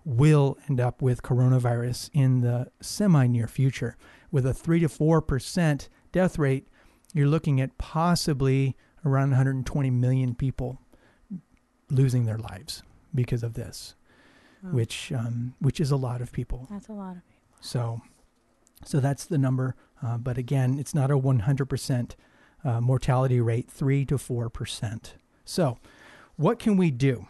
will 0.09 0.57
end 0.71 0.81
up 0.81 1.03
with 1.03 1.23
coronavirus 1.23 2.09
in 2.15 2.41
the 2.41 2.71
semi 2.81 3.27
near 3.27 3.47
future 3.47 3.95
with 4.31 4.47
a 4.47 4.55
3 4.55 4.81
to 4.81 4.89
4 4.89 5.21
percent 5.21 5.89
death 6.13 6.39
rate 6.39 6.67
you're 7.13 7.27
looking 7.29 7.61
at 7.61 7.77
possibly 7.77 8.75
around 9.05 9.31
120 9.31 9.91
million 9.91 10.35
people 10.35 10.81
losing 11.91 12.25
their 12.25 12.39
lives 12.39 12.83
because 13.15 13.43
of 13.43 13.55
this, 13.55 13.95
Wow. 14.63 14.71
which 14.73 15.13
um, 15.13 15.55
which 15.61 15.79
is 15.81 15.91
a 15.91 15.97
lot 15.97 16.21
of 16.21 16.33
people. 16.33 16.67
That's 16.71 16.89
a 16.89 16.93
lot 16.93 17.17
of 17.17 17.27
people. 17.29 17.43
So, 17.61 18.01
so 18.85 18.99
that's 19.01 19.25
the 19.25 19.39
number. 19.39 19.75
Uh, 20.03 20.19
but 20.19 20.37
again, 20.37 20.79
it's 20.79 20.95
not 20.95 21.11
a 21.11 21.19
100% 21.19 22.11
uh, 22.65 22.81
mortality 22.81 23.41
rate, 23.41 23.71
three 23.71 24.05
to 24.07 24.19
four 24.19 24.51
percent. 24.51 25.15
So, 25.45 25.79
what 26.37 26.59
can 26.59 26.77
we 26.77 26.91
do? 26.91 27.27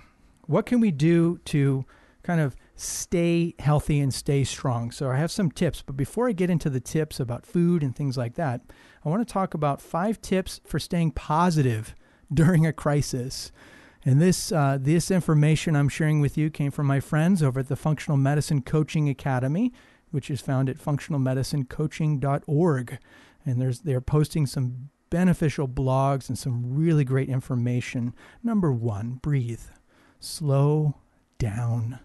What 0.47 0.65
can 0.67 0.81
we 0.81 0.91
do 0.91 1.39
to 1.47 1.85
kind 2.23 2.41
of 2.41 2.57
stay 2.81 3.55
healthy 3.59 4.01
and 4.01 4.13
stay 4.13 4.45
strong? 4.45 4.91
So, 4.91 5.11
I 5.11 5.17
have 5.17 5.31
some 5.31 5.51
tips. 5.51 5.83
But 5.83 5.97
before 5.97 6.29
I 6.29 6.33
get 6.33 6.51
into 6.51 6.71
the 6.71 6.81
tips 6.81 7.21
about 7.21 7.47
food 7.47 7.83
and 7.83 7.95
things 7.95 8.17
like 8.17 8.35
that, 8.35 8.63
I 9.05 9.09
want 9.09 9.27
to 9.27 9.33
talk 9.33 9.55
about 9.55 9.81
five 9.81 10.21
tips 10.21 10.61
for 10.65 10.79
staying 10.79 11.13
positive 11.13 11.95
during 12.33 12.67
a 12.67 12.73
crisis. 12.73 13.53
And 14.05 14.23
this 14.23 14.53
uh, 14.53 14.79
this 14.81 15.11
information 15.11 15.75
I'm 15.77 15.89
sharing 15.89 16.21
with 16.21 16.39
you 16.39 16.51
came 16.51 16.71
from 16.71 16.87
my 16.87 17.01
friends 17.01 17.43
over 17.43 17.61
at 17.61 17.69
the 17.69 17.77
Functional 17.77 18.17
Medicine 18.17 18.63
Coaching 18.63 19.09
Academy, 19.09 19.73
which 20.11 20.31
is 20.31 20.41
found 20.41 20.69
at 20.69 20.79
functionalmedicinecoaching.org. 20.79 22.99
And 23.45 23.61
there's 23.61 23.81
they're 23.81 24.01
posting 24.01 24.47
some 24.47 24.91
beneficial 25.11 25.67
blogs 25.67 26.29
and 26.29 26.39
some 26.39 26.75
really 26.75 27.05
great 27.05 27.29
information. 27.29 28.15
Number 28.43 28.73
one, 28.73 29.15
breathe. 29.23 29.63
Slow 30.21 30.97
down. 31.39 32.01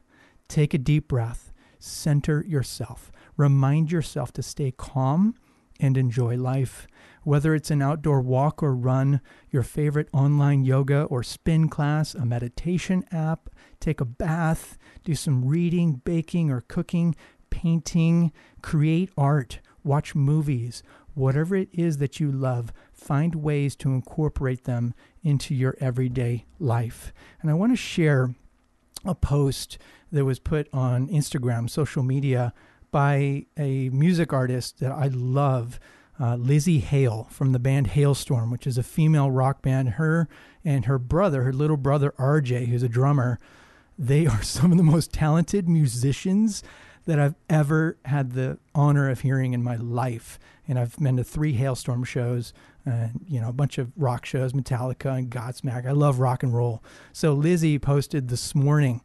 Take 0.47 0.73
a 0.73 0.77
deep 0.77 1.07
breath. 1.07 1.51
Center 1.79 2.43
yourself. 2.47 3.11
Remind 3.35 3.91
yourself 3.91 4.31
to 4.33 4.43
stay 4.43 4.71
calm 4.71 5.35
and 5.79 5.97
enjoy 5.97 6.37
life. 6.37 6.87
Whether 7.23 7.55
it's 7.55 7.71
an 7.71 7.81
outdoor 7.81 8.21
walk 8.21 8.61
or 8.61 8.75
run, 8.75 9.21
your 9.49 9.63
favorite 9.63 10.09
online 10.13 10.63
yoga 10.63 11.03
or 11.03 11.23
spin 11.23 11.69
class, 11.69 12.13
a 12.13 12.25
meditation 12.25 13.03
app, 13.11 13.49
take 13.79 13.99
a 13.99 14.05
bath, 14.05 14.77
do 15.03 15.15
some 15.15 15.45
reading, 15.45 16.01
baking, 16.05 16.51
or 16.51 16.61
cooking, 16.61 17.15
painting, 17.49 18.31
create 18.61 19.09
art, 19.17 19.59
watch 19.83 20.15
movies, 20.15 20.83
whatever 21.13 21.55
it 21.55 21.69
is 21.71 21.97
that 21.97 22.19
you 22.19 22.31
love, 22.31 22.73
find 22.91 23.35
ways 23.35 23.75
to 23.77 23.89
incorporate 23.93 24.63
them 24.63 24.93
into 25.21 25.53
your 25.53 25.75
everyday 25.79 26.45
life. 26.59 27.13
And 27.41 27.49
I 27.49 27.53
want 27.53 27.71
to 27.71 27.77
share 27.77 28.33
a 29.05 29.15
post 29.15 29.77
that 30.13 30.23
was 30.23 30.39
put 30.39 30.69
on 30.71 31.07
Instagram, 31.09 31.69
social 31.69 32.03
media, 32.03 32.53
by 32.91 33.47
a 33.57 33.89
music 33.89 34.31
artist 34.31 34.79
that 34.79 34.91
I 34.91 35.07
love, 35.07 35.79
uh, 36.19 36.35
Lzzy 36.35 36.79
Hale 36.79 37.27
from 37.31 37.51
the 37.51 37.59
band 37.59 37.89
Halestorm, 37.89 38.51
which 38.51 38.67
is 38.67 38.77
a 38.77 38.83
female 38.83 39.31
rock 39.31 39.63
band. 39.63 39.89
Her 39.89 40.29
and 40.63 40.85
her 40.85 40.99
brother, 40.99 41.41
her 41.43 41.51
little 41.51 41.77
brother 41.77 42.13
Arejay, 42.19 42.67
who's 42.67 42.83
a 42.83 42.87
drummer, 42.87 43.39
they 43.97 44.27
are 44.27 44.43
some 44.43 44.71
of 44.71 44.77
the 44.77 44.83
most 44.83 45.11
talented 45.11 45.67
musicians 45.67 46.63
that 47.05 47.19
I've 47.19 47.35
ever 47.49 47.97
had 48.05 48.31
the 48.31 48.59
honor 48.73 49.09
of 49.09 49.21
hearing 49.21 49.53
in 49.53 49.63
my 49.63 49.75
life. 49.75 50.39
And 50.67 50.79
I've 50.79 50.95
been 50.97 51.17
to 51.17 51.23
three 51.23 51.57
Halestorm 51.57 52.05
shows, 52.05 52.53
and 52.85 53.25
you 53.27 53.41
know 53.41 53.49
a 53.49 53.53
bunch 53.53 53.77
of 53.77 53.91
rock 53.97 54.25
shows, 54.25 54.53
Metallica 54.53 55.17
and 55.17 55.29
Godsmack. 55.29 55.85
I 55.85 55.91
love 55.91 56.19
rock 56.19 56.43
and 56.43 56.53
roll. 56.53 56.83
So 57.11 57.35
Lzzy 57.35 57.81
posted 57.81 58.29
this 58.29 58.53
morning. 58.55 59.01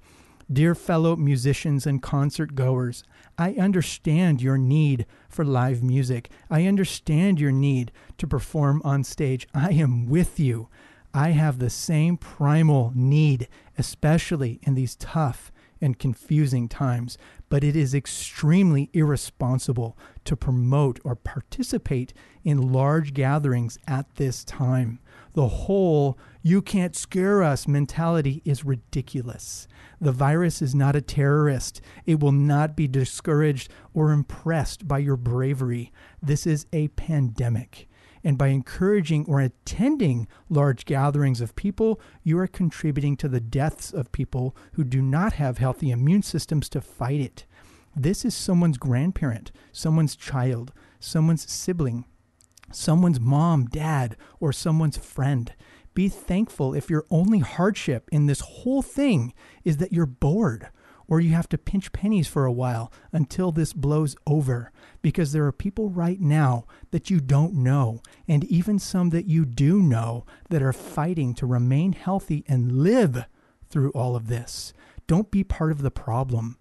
Dear 0.50 0.74
fellow 0.74 1.14
musicians 1.14 1.86
and 1.86 2.00
concert 2.00 2.54
goers, 2.54 3.04
I 3.36 3.52
understand 3.52 4.40
your 4.40 4.56
need 4.56 5.04
for 5.28 5.44
live 5.44 5.82
music. 5.82 6.30
I 6.48 6.64
understand 6.64 7.38
your 7.38 7.52
need 7.52 7.92
to 8.16 8.26
perform 8.26 8.80
on 8.82 9.04
stage. 9.04 9.46
I 9.52 9.72
am 9.72 10.06
with 10.06 10.40
you. 10.40 10.70
I 11.12 11.30
have 11.30 11.58
the 11.58 11.68
same 11.68 12.16
primal 12.16 12.92
need, 12.94 13.46
especially 13.76 14.58
in 14.62 14.74
these 14.74 14.96
tough 14.96 15.52
and 15.82 15.98
confusing 15.98 16.66
times, 16.66 17.18
but 17.50 17.62
it 17.62 17.76
is 17.76 17.94
extremely 17.94 18.88
irresponsible 18.94 19.98
to 20.24 20.34
promote 20.34 20.98
or 21.04 21.14
participate 21.14 22.14
in 22.42 22.72
large 22.72 23.12
gatherings 23.12 23.78
at 23.86 24.14
this 24.14 24.44
time. 24.44 24.98
The 25.34 25.48
whole 25.48 26.18
you 26.42 26.62
can't 26.62 26.96
scare 26.96 27.42
us 27.42 27.68
mentality 27.68 28.42
is 28.44 28.64
ridiculous. 28.64 29.68
The 30.00 30.12
virus 30.12 30.62
is 30.62 30.74
not 30.74 30.96
a 30.96 31.00
terrorist. 31.00 31.80
It 32.06 32.20
will 32.20 32.32
not 32.32 32.76
be 32.76 32.88
discouraged 32.88 33.70
or 33.94 34.12
impressed 34.12 34.88
by 34.88 34.98
your 34.98 35.16
bravery. 35.16 35.92
This 36.22 36.46
is 36.46 36.66
a 36.72 36.88
pandemic. 36.88 37.88
And 38.24 38.36
by 38.36 38.48
encouraging 38.48 39.26
or 39.26 39.40
attending 39.40 40.26
large 40.48 40.84
gatherings 40.84 41.40
of 41.40 41.54
people, 41.54 42.00
you 42.22 42.38
are 42.38 42.48
contributing 42.48 43.16
to 43.18 43.28
the 43.28 43.40
deaths 43.40 43.92
of 43.92 44.12
people 44.12 44.56
who 44.72 44.84
do 44.84 45.00
not 45.00 45.34
have 45.34 45.58
healthy 45.58 45.90
immune 45.90 46.22
systems 46.22 46.68
to 46.70 46.80
fight 46.80 47.20
it. 47.20 47.46
This 47.94 48.24
is 48.24 48.34
someone's 48.34 48.78
grandparent, 48.78 49.50
someone's 49.72 50.16
child, 50.16 50.72
someone's 51.00 51.50
sibling, 51.50 52.04
someone's 52.72 53.20
mom, 53.20 53.66
dad, 53.66 54.16
or 54.40 54.52
someone's 54.52 54.96
friend. 54.96 55.52
Be 55.94 56.08
thankful 56.08 56.74
if 56.74 56.88
your 56.88 57.06
only 57.10 57.40
hardship 57.40 58.08
in 58.12 58.26
this 58.26 58.40
whole 58.40 58.82
thing 58.82 59.34
is 59.64 59.78
that 59.78 59.92
you're 59.92 60.06
bored 60.06 60.68
or 61.08 61.20
you 61.20 61.30
have 61.30 61.48
to 61.48 61.58
pinch 61.58 61.90
pennies 61.90 62.28
for 62.28 62.44
a 62.44 62.52
while 62.52 62.92
until 63.12 63.50
this 63.50 63.72
blows 63.72 64.14
over. 64.26 64.70
Because 65.00 65.32
there 65.32 65.46
are 65.46 65.52
people 65.52 65.88
right 65.88 66.20
now 66.20 66.66
that 66.90 67.08
you 67.08 67.18
don't 67.18 67.54
know, 67.54 68.02
and 68.28 68.44
even 68.44 68.78
some 68.78 69.10
that 69.10 69.26
you 69.26 69.46
do 69.46 69.82
know, 69.82 70.26
that 70.50 70.62
are 70.62 70.72
fighting 70.72 71.34
to 71.34 71.46
remain 71.46 71.92
healthy 71.94 72.44
and 72.46 72.82
live 72.82 73.24
through 73.68 73.90
all 73.92 74.14
of 74.14 74.28
this. 74.28 74.72
Don't 75.06 75.30
be 75.30 75.42
part 75.42 75.72
of 75.72 75.82
the 75.82 75.90
problem. 75.90 76.58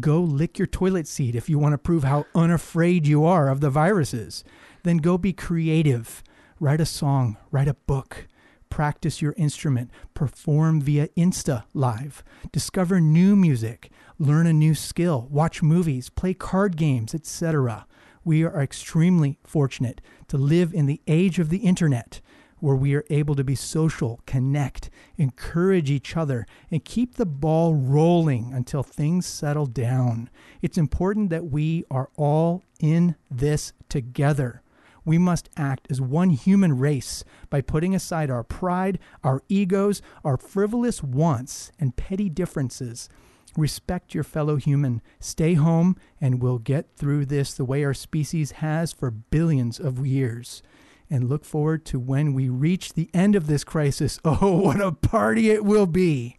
Go 0.00 0.20
lick 0.20 0.58
your 0.58 0.66
toilet 0.66 1.06
seat 1.06 1.36
if 1.36 1.48
you 1.48 1.58
want 1.58 1.72
to 1.72 1.78
prove 1.78 2.02
how 2.02 2.26
unafraid 2.34 3.06
you 3.06 3.24
are 3.24 3.48
of 3.48 3.60
the 3.60 3.70
viruses. 3.70 4.42
Then 4.84 4.98
go 4.98 5.18
be 5.18 5.32
creative. 5.32 6.22
Write 6.60 6.80
a 6.80 6.86
song, 6.86 7.38
write 7.50 7.68
a 7.68 7.74
book, 7.74 8.28
practice 8.68 9.20
your 9.20 9.34
instrument, 9.36 9.90
perform 10.12 10.80
via 10.80 11.08
Insta 11.16 11.64
Live, 11.72 12.22
discover 12.52 13.00
new 13.00 13.34
music, 13.34 13.90
learn 14.18 14.46
a 14.46 14.52
new 14.52 14.74
skill, 14.74 15.26
watch 15.30 15.62
movies, 15.62 16.10
play 16.10 16.34
card 16.34 16.76
games, 16.76 17.14
etc. 17.14 17.86
We 18.24 18.44
are 18.44 18.62
extremely 18.62 19.38
fortunate 19.42 20.00
to 20.28 20.36
live 20.36 20.74
in 20.74 20.86
the 20.86 21.00
age 21.06 21.38
of 21.38 21.48
the 21.48 21.58
internet 21.58 22.20
where 22.60 22.76
we 22.76 22.94
are 22.94 23.04
able 23.10 23.34
to 23.34 23.44
be 23.44 23.54
social, 23.54 24.20
connect, 24.26 24.90
encourage 25.16 25.90
each 25.90 26.16
other, 26.16 26.46
and 26.70 26.84
keep 26.84 27.14
the 27.14 27.26
ball 27.26 27.74
rolling 27.74 28.52
until 28.52 28.82
things 28.82 29.26
settle 29.26 29.66
down. 29.66 30.28
It's 30.62 30.78
important 30.78 31.30
that 31.30 31.46
we 31.46 31.84
are 31.90 32.10
all 32.16 32.62
in 32.80 33.16
this 33.30 33.72
together. 33.88 34.62
We 35.04 35.18
must 35.18 35.50
act 35.56 35.86
as 35.90 36.00
one 36.00 36.30
human 36.30 36.78
race 36.78 37.24
by 37.50 37.60
putting 37.60 37.94
aside 37.94 38.30
our 38.30 38.42
pride, 38.42 38.98
our 39.22 39.42
egos, 39.48 40.00
our 40.24 40.36
frivolous 40.36 41.02
wants, 41.02 41.70
and 41.78 41.94
petty 41.96 42.28
differences. 42.28 43.08
Respect 43.56 44.14
your 44.14 44.24
fellow 44.24 44.56
human. 44.56 45.00
Stay 45.20 45.54
home, 45.54 45.96
and 46.20 46.42
we'll 46.42 46.58
get 46.58 46.96
through 46.96 47.26
this 47.26 47.54
the 47.54 47.64
way 47.64 47.84
our 47.84 47.94
species 47.94 48.52
has 48.52 48.92
for 48.92 49.10
billions 49.10 49.78
of 49.78 50.06
years. 50.06 50.62
and 51.10 51.28
look 51.28 51.44
forward 51.44 51.84
to 51.84 51.98
when 52.00 52.32
we 52.32 52.48
reach 52.48 52.94
the 52.94 53.10
end 53.12 53.36
of 53.36 53.46
this 53.46 53.62
crisis. 53.62 54.18
Oh, 54.24 54.56
what 54.56 54.80
a 54.80 54.90
party 54.90 55.50
it 55.50 55.64
will 55.64 55.86
be! 55.86 56.38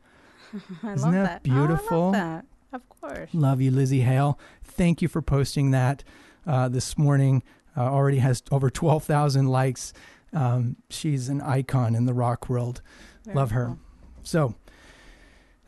Isn't 0.84 1.12
that 1.12 1.43
that. 1.43 1.51
Oh, 1.51 1.54
I 1.54 1.58
love 1.60 1.67
beautiful? 1.67 2.12
that. 2.12 2.45
Of 2.73 2.89
course. 2.89 3.30
Love 3.32 3.62
you, 3.62 3.71
Lzzy 3.71 4.04
Hale. 4.04 4.38
Thank 4.63 5.01
you 5.04 5.08
for 5.08 5.21
posting 5.21 5.71
that 5.71 6.04
uh, 6.47 6.67
this 6.67 6.97
morning. 6.97 7.43
Uh, 7.78 7.82
already 7.82 8.20
has 8.20 8.42
over 8.52 8.70
12,000 8.70 9.48
likes. 9.48 9.94
Um, 10.34 10.78
she's 10.90 11.30
an 11.30 11.42
icon 11.42 11.96
in 11.96 12.06
the 12.06 12.14
rock 12.14 12.50
world. 12.50 12.82
Very 13.24 13.36
Love 13.36 13.52
her. 13.52 13.66
cool. 13.68 13.80
So, 14.24 14.56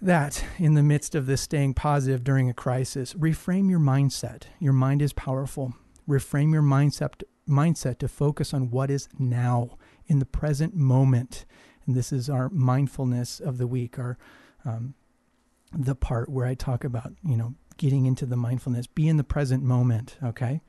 that 0.02 0.44
in 0.60 0.76
the 0.76 0.84
midst 0.84 1.16
of 1.16 1.26
this 1.26 1.42
staying 1.42 1.74
positive 1.74 2.24
during 2.24 2.50
a 2.50 2.54
crisis, 2.54 3.14
reframe 3.16 3.70
your 3.70 3.80
mindset. 3.80 4.44
Your 4.60 4.74
mind 4.74 5.02
is 5.02 5.14
powerful. 5.14 5.74
Reframe 6.08 6.54
your 6.54 6.62
mindset 6.62 7.24
mindset 7.48 7.98
to 8.00 8.08
focus 8.08 8.54
on 8.54 8.70
what 8.70 8.92
is 8.92 9.08
now 9.18 9.78
in 10.08 10.20
the 10.20 10.26
present 10.26 10.76
moment. 10.76 11.46
And 11.86 11.96
this 11.96 12.12
is 12.12 12.30
our 12.30 12.50
mindfulness 12.50 13.40
of 13.40 13.58
the 13.58 13.68
week, 13.68 13.98
our 13.98 14.18
um, 14.66 14.94
the 15.74 15.96
part 15.96 16.30
where 16.30 16.46
I 16.46 16.54
talk 16.56 16.84
about, 16.84 17.14
you 17.24 17.38
know, 17.38 17.56
getting 17.78 18.06
into 18.06 18.26
the 18.26 18.36
mindfulness. 18.36 18.88
Be 18.88 19.08
in 19.08 19.18
the 19.18 19.24
present 19.24 19.64
moment, 19.64 20.18
okay? 20.24 20.62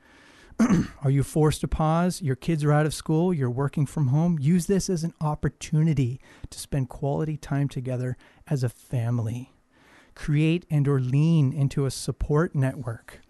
are 1.03 1.09
you 1.09 1.23
forced 1.23 1.61
to 1.61 1.67
pause? 1.67 2.21
Your 2.21 2.35
kids 2.35 2.63
are 2.63 2.71
out 2.71 2.85
of 2.85 2.93
school, 2.93 3.33
you're 3.33 3.49
working 3.49 3.85
from 3.85 4.07
home. 4.07 4.37
Use 4.39 4.65
this 4.65 4.89
as 4.89 5.03
an 5.03 5.13
opportunity 5.21 6.19
to 6.49 6.59
spend 6.59 6.89
quality 6.89 7.37
time 7.37 7.69
together 7.69 8.17
as 8.47 8.63
a 8.63 8.69
family. 8.69 9.53
Create 10.15 10.65
and 10.69 10.87
or 10.87 10.99
lean 10.99 11.53
into 11.53 11.85
a 11.85 11.91
support 11.91 12.53
network. 12.53 13.21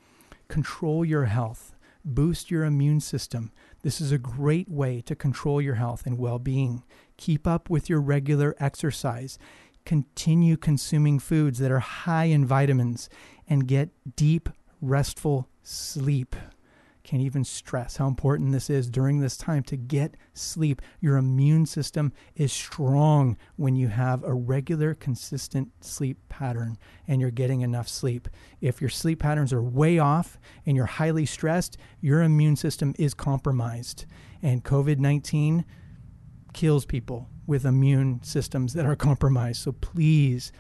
Control 0.48 1.06
your 1.06 1.26
health. 1.26 1.76
Boost 2.04 2.50
your 2.50 2.64
immune 2.64 3.00
system. 3.00 3.52
This 3.84 4.02
is 4.02 4.12
a 4.12 4.18
great 4.18 4.68
way 4.68 5.02
to 5.02 5.16
control 5.16 5.62
your 5.62 5.76
health 5.76 6.06
and 6.06 6.18
well-being. 6.18 6.84
Keep 7.18 7.46
up 7.46 7.70
with 7.70 7.90
your 7.90 8.02
regular 8.02 8.56
exercise. 8.60 9.38
Continue 9.86 10.58
consuming 10.58 11.20
foods 11.20 11.60
that 11.60 11.72
are 11.72 11.80
high 11.80 12.26
in 12.26 12.46
vitamins 12.46 13.10
and 13.48 13.68
get 13.68 13.90
deep, 14.16 14.50
restful 14.82 15.48
sleep. 15.62 16.36
Can't 17.10 17.24
even 17.24 17.44
stress 17.44 17.98
how 17.98 18.08
important 18.08 18.52
this 18.52 18.70
is 18.70 18.88
during 18.88 19.20
this 19.20 19.36
time 19.36 19.64
to 19.64 19.76
get 19.76 20.14
sleep. 20.36 20.80
Your 21.00 21.18
immune 21.18 21.66
system 21.66 22.14
is 22.36 22.54
strong 22.54 23.36
when 23.56 23.76
you 23.76 23.88
have 23.88 24.24
a 24.24 24.36
regular, 24.36 24.94
consistent 24.94 25.72
sleep 25.84 26.20
pattern 26.30 26.78
and 27.08 27.20
you're 27.20 27.32
getting 27.32 27.62
enough 27.62 27.88
sleep. 27.88 28.30
If 28.62 28.80
your 28.80 28.92
sleep 28.92 29.18
patterns 29.18 29.52
are 29.52 29.64
way 29.64 29.98
off 29.98 30.38
and 30.68 30.78
you're 30.78 30.86
highly 30.86 31.26
stressed, 31.26 31.80
your 32.00 32.22
immune 32.22 32.56
system 32.56 32.94
is 33.00 33.16
compromised. 33.16 34.06
And 34.44 34.64
COVID 34.64 35.00
19 35.00 35.66
kills 36.54 36.86
people 36.86 37.28
with 37.48 37.66
immune 37.66 38.22
systems 38.22 38.74
that 38.74 38.86
are 38.86 38.96
compromised. 38.96 39.64
So 39.64 39.72
please 39.72 40.52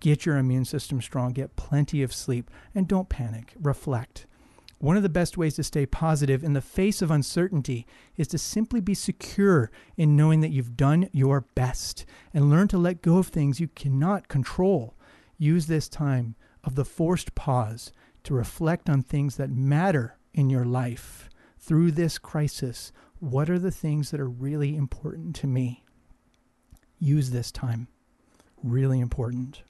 get 0.00 0.26
your 0.26 0.36
immune 0.36 0.64
system 0.64 1.00
strong, 1.00 1.32
get 1.32 1.54
plenty 1.54 2.02
of 2.02 2.12
sleep, 2.12 2.50
and 2.74 2.88
don't 2.88 3.08
panic. 3.08 3.54
Reflect. 3.56 4.26
One 4.80 4.96
of 4.96 5.02
the 5.02 5.10
best 5.10 5.36
ways 5.36 5.56
to 5.56 5.62
stay 5.62 5.84
positive 5.84 6.42
in 6.42 6.54
the 6.54 6.62
face 6.62 7.02
of 7.02 7.10
uncertainty 7.10 7.86
is 8.16 8.26
to 8.28 8.38
simply 8.38 8.80
be 8.80 8.94
secure 8.94 9.70
in 9.98 10.16
knowing 10.16 10.40
that 10.40 10.52
you've 10.52 10.74
done 10.74 11.10
your 11.12 11.42
best 11.54 12.06
and 12.32 12.48
learn 12.48 12.66
to 12.68 12.78
let 12.78 13.02
go 13.02 13.18
of 13.18 13.26
things 13.26 13.60
you 13.60 13.68
cannot 13.68 14.28
control. 14.28 14.94
Use 15.36 15.66
this 15.66 15.86
time 15.86 16.34
of 16.64 16.76
the 16.76 16.86
forced 16.86 17.34
pause 17.34 17.92
to 18.22 18.32
reflect 18.32 18.88
on 18.88 19.02
things 19.02 19.36
that 19.36 19.50
matter 19.50 20.16
in 20.32 20.48
your 20.48 20.64
life. 20.64 21.28
Through 21.58 21.92
this 21.92 22.16
crisis, 22.16 22.90
what 23.18 23.50
are 23.50 23.58
the 23.58 23.70
things 23.70 24.10
that 24.10 24.20
are 24.20 24.30
really 24.30 24.76
important 24.76 25.36
to 25.36 25.46
me? 25.46 25.84
Use 26.98 27.32
this 27.32 27.52
time. 27.52 27.88
Really 28.62 29.00
important. 29.00 29.62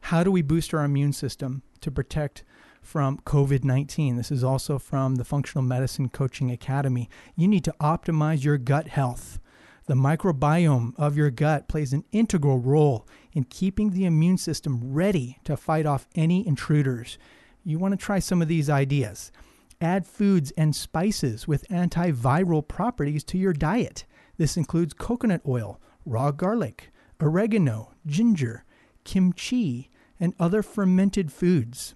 How 0.00 0.22
do 0.22 0.30
we 0.30 0.42
boost 0.42 0.74
our 0.74 0.84
immune 0.84 1.14
system 1.14 1.62
to 1.80 1.90
protect 1.90 2.44
from 2.86 3.18
COVID 3.18 3.64
19? 3.64 4.16
This 4.16 4.30
is 4.30 4.44
also 4.44 4.78
from 4.78 5.16
the 5.16 5.24
Functional 5.24 5.64
Medicine 5.64 6.08
Coaching 6.08 6.52
Academy. 6.52 7.10
You 7.34 7.48
need 7.48 7.64
to 7.64 7.74
optimize 7.80 8.44
your 8.44 8.58
gut 8.58 8.88
health. 8.88 9.40
The 9.86 9.94
microbiome 9.94 10.94
of 10.96 11.16
your 11.16 11.30
gut 11.30 11.68
plays 11.68 11.92
an 11.92 12.04
integral 12.12 12.58
role 12.58 13.06
in 13.32 13.44
keeping 13.44 13.90
the 13.90 14.04
immune 14.04 14.38
system 14.38 14.92
ready 14.92 15.38
to 15.44 15.56
fight 15.56 15.84
off 15.84 16.06
any 16.14 16.46
intruders. 16.46 17.18
You 17.64 17.78
want 17.78 17.92
to 17.92 18.04
try 18.04 18.20
some 18.20 18.40
of 18.40 18.48
these 18.48 18.70
ideas. 18.70 19.32
Add 19.80 20.06
foods 20.06 20.52
and 20.56 20.74
spices 20.74 21.48
with 21.48 21.68
antiviral 21.68 22.66
properties 22.66 23.24
to 23.24 23.38
your 23.38 23.52
diet. 23.52 24.04
This 24.38 24.56
includes 24.56 24.94
coconut 24.94 25.42
oil, 25.46 25.80
raw 26.04 26.30
garlic, 26.30 26.92
oregano, 27.20 27.92
ginger, 28.06 28.64
kimchi, 29.04 29.90
and 30.20 30.34
other 30.38 30.62
fermented 30.62 31.32
foods. 31.32 31.94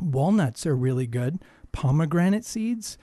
Walnuts 0.00 0.66
are 0.66 0.76
really 0.76 1.06
good, 1.06 1.38
pomegranate 1.72 2.44
seeds, 2.44 2.98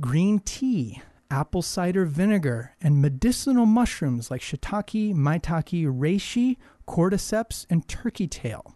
green 0.00 0.38
tea, 0.40 1.02
apple 1.30 1.62
cider 1.62 2.04
vinegar, 2.04 2.74
and 2.80 3.00
medicinal 3.00 3.66
mushrooms 3.66 4.30
like 4.30 4.40
shiitake, 4.40 5.14
maitake, 5.14 5.86
reishi, 5.86 6.56
cordyceps, 6.86 7.66
and 7.68 7.86
turkey 7.88 8.26
tail. 8.26 8.74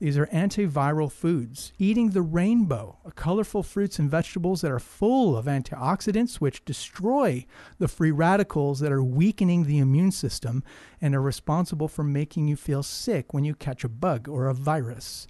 These 0.00 0.16
are 0.16 0.26
antiviral 0.26 1.10
foods. 1.10 1.72
Eating 1.76 2.10
the 2.10 2.22
rainbow, 2.22 2.98
colorful 3.16 3.64
fruits 3.64 3.98
and 3.98 4.08
vegetables 4.08 4.60
that 4.60 4.70
are 4.70 4.78
full 4.78 5.36
of 5.36 5.46
antioxidants, 5.46 6.36
which 6.36 6.64
destroy 6.64 7.44
the 7.78 7.88
free 7.88 8.12
radicals 8.12 8.78
that 8.78 8.92
are 8.92 9.02
weakening 9.02 9.64
the 9.64 9.78
immune 9.78 10.12
system 10.12 10.62
and 11.00 11.16
are 11.16 11.20
responsible 11.20 11.88
for 11.88 12.04
making 12.04 12.46
you 12.46 12.54
feel 12.54 12.84
sick 12.84 13.34
when 13.34 13.42
you 13.42 13.56
catch 13.56 13.82
a 13.82 13.88
bug 13.88 14.28
or 14.28 14.46
a 14.46 14.54
virus. 14.54 15.26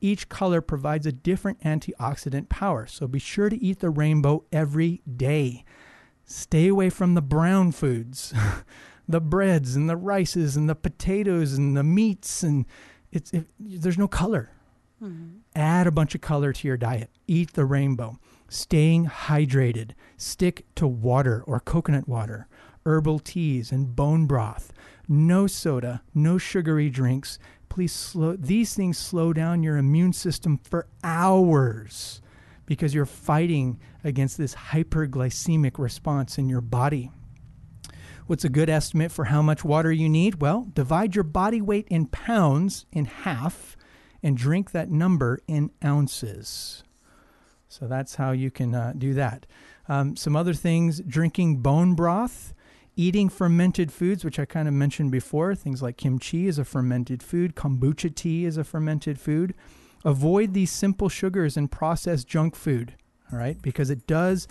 Each 0.00 0.28
color 0.28 0.60
provides 0.60 1.06
a 1.06 1.12
different 1.12 1.60
antioxidant 1.60 2.48
power, 2.48 2.86
so 2.86 3.06
be 3.06 3.18
sure 3.18 3.48
to 3.48 3.62
eat 3.62 3.80
the 3.80 3.90
rainbow 3.90 4.44
every 4.52 5.02
day. 5.16 5.64
Stay 6.24 6.68
away 6.68 6.90
from 6.90 7.14
the 7.14 7.22
brown 7.22 7.72
foods, 7.72 8.34
the 9.08 9.20
breads 9.20 9.76
and 9.76 9.88
the 9.88 9.96
rices 9.96 10.56
and 10.56 10.68
the 10.68 10.74
potatoes 10.74 11.54
and 11.54 11.76
the 11.76 11.84
meats 11.84 12.42
and 12.42 12.66
it's 13.12 13.32
it, 13.32 13.46
there's 13.58 13.98
no 13.98 14.08
color. 14.08 14.50
Mm-hmm. 15.02 15.38
Add 15.54 15.86
a 15.86 15.92
bunch 15.92 16.14
of 16.14 16.20
color 16.20 16.52
to 16.52 16.68
your 16.68 16.76
diet. 16.76 17.10
Eat 17.26 17.52
the 17.52 17.64
rainbow. 17.64 18.18
Staying 18.48 19.06
hydrated. 19.06 19.92
Stick 20.16 20.66
to 20.76 20.86
water 20.86 21.42
or 21.46 21.60
coconut 21.60 22.08
water, 22.08 22.48
herbal 22.84 23.20
teas 23.20 23.72
and 23.72 23.94
bone 23.94 24.26
broth. 24.26 24.72
No 25.08 25.46
soda, 25.46 26.02
no 26.14 26.38
sugary 26.38 26.90
drinks. 26.90 27.38
Slow 27.84 28.36
these 28.36 28.74
things 28.74 28.96
slow 28.96 29.34
down 29.34 29.62
your 29.62 29.76
immune 29.76 30.14
system 30.14 30.58
for 30.64 30.86
hours 31.04 32.22
because 32.64 32.94
you're 32.94 33.04
fighting 33.04 33.78
against 34.02 34.38
this 34.38 34.54
hyperglycemic 34.54 35.78
response 35.78 36.38
in 36.38 36.48
your 36.48 36.62
body. 36.62 37.10
What's 38.26 38.44
a 38.44 38.48
good 38.48 38.68
estimate 38.68 39.12
for 39.12 39.26
how 39.26 39.42
much 39.42 39.64
water 39.64 39.92
you 39.92 40.08
need? 40.08 40.40
Well, 40.40 40.66
divide 40.72 41.14
your 41.14 41.24
body 41.24 41.60
weight 41.60 41.86
in 41.88 42.06
pounds 42.06 42.86
in 42.90 43.04
half 43.04 43.76
and 44.22 44.36
drink 44.36 44.72
that 44.72 44.90
number 44.90 45.40
in 45.46 45.70
ounces. 45.84 46.82
So 47.68 47.86
that's 47.86 48.16
how 48.16 48.32
you 48.32 48.50
can 48.50 48.74
uh, 48.74 48.94
do 48.96 49.14
that. 49.14 49.46
Um, 49.88 50.16
some 50.16 50.34
other 50.34 50.54
things 50.54 51.00
drinking 51.00 51.58
bone 51.58 51.94
broth, 51.94 52.52
eating 52.96 53.28
fermented 53.28 53.92
foods, 53.92 54.24
which 54.24 54.38
I 54.38 54.44
kind 54.44 54.66
of 54.66 54.74
mentioned 54.74 55.12
before. 55.12 55.54
Things 55.54 55.82
like 55.82 55.96
kimchi 55.96 56.48
is 56.48 56.58
a 56.58 56.64
fermented 56.64 57.22
food, 57.22 57.54
kombucha 57.54 58.14
tea 58.14 58.44
is 58.44 58.56
a 58.56 58.64
fermented 58.64 59.20
food. 59.20 59.54
Avoid 60.04 60.54
these 60.54 60.70
simple 60.70 61.08
sugars 61.08 61.56
and 61.56 61.70
processed 61.70 62.26
junk 62.26 62.56
food, 62.56 62.94
all 63.32 63.38
right, 63.38 63.60
because 63.60 63.90
it 63.90 64.06
does 64.06 64.48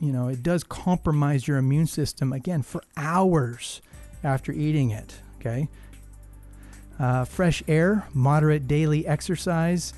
you 0.00 0.12
know, 0.12 0.28
it 0.28 0.42
does 0.42 0.64
compromise 0.64 1.46
your 1.46 1.58
immune 1.58 1.86
system 1.86 2.32
again 2.32 2.62
for 2.62 2.82
hours 2.96 3.82
after 4.24 4.50
eating 4.50 4.90
it. 4.90 5.14
Okay. 5.38 5.68
Uh, 6.98 7.24
fresh 7.24 7.62
air, 7.68 8.06
moderate 8.12 8.66
daily 8.66 9.06
exercise, 9.06 9.94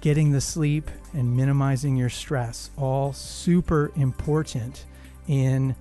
getting 0.00 0.32
the 0.32 0.40
sleep, 0.40 0.90
and 1.12 1.36
minimizing 1.36 1.96
your 1.96 2.08
stress. 2.08 2.70
All 2.76 3.12
super 3.12 3.92
important 3.94 4.86
in 5.28 5.76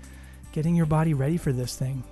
getting 0.51 0.75
your 0.75 0.85
body 0.85 1.13
ready 1.13 1.37
for 1.37 1.51
this 1.51 1.75
thing. 1.75 2.03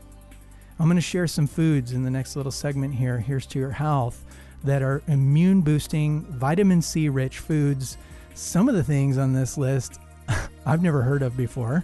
I'm 0.80 0.86
going 0.86 0.96
to 0.96 1.02
share 1.02 1.28
some 1.28 1.48
foods 1.48 1.92
in 1.92 2.04
the 2.04 2.10
next 2.12 2.36
little 2.36 2.52
segment 2.52 2.96
here. 2.96 3.20
Here's 3.20 3.46
to 3.48 3.60
your 3.60 3.72
health 3.72 4.24
that 4.64 4.82
are 4.82 5.02
immune 5.08 5.62
boosting, 5.62 6.22
vitamin 6.24 6.82
C 6.82 7.10
rich 7.10 7.40
foods. 7.40 7.98
Some 8.34 8.70
of 8.70 8.76
the 8.76 8.84
things 8.84 9.18
on 9.18 9.34
this 9.34 9.58
list 9.58 10.00
I've 10.66 10.82
never 10.82 11.02
heard 11.02 11.22
of 11.22 11.36
before. 11.36 11.84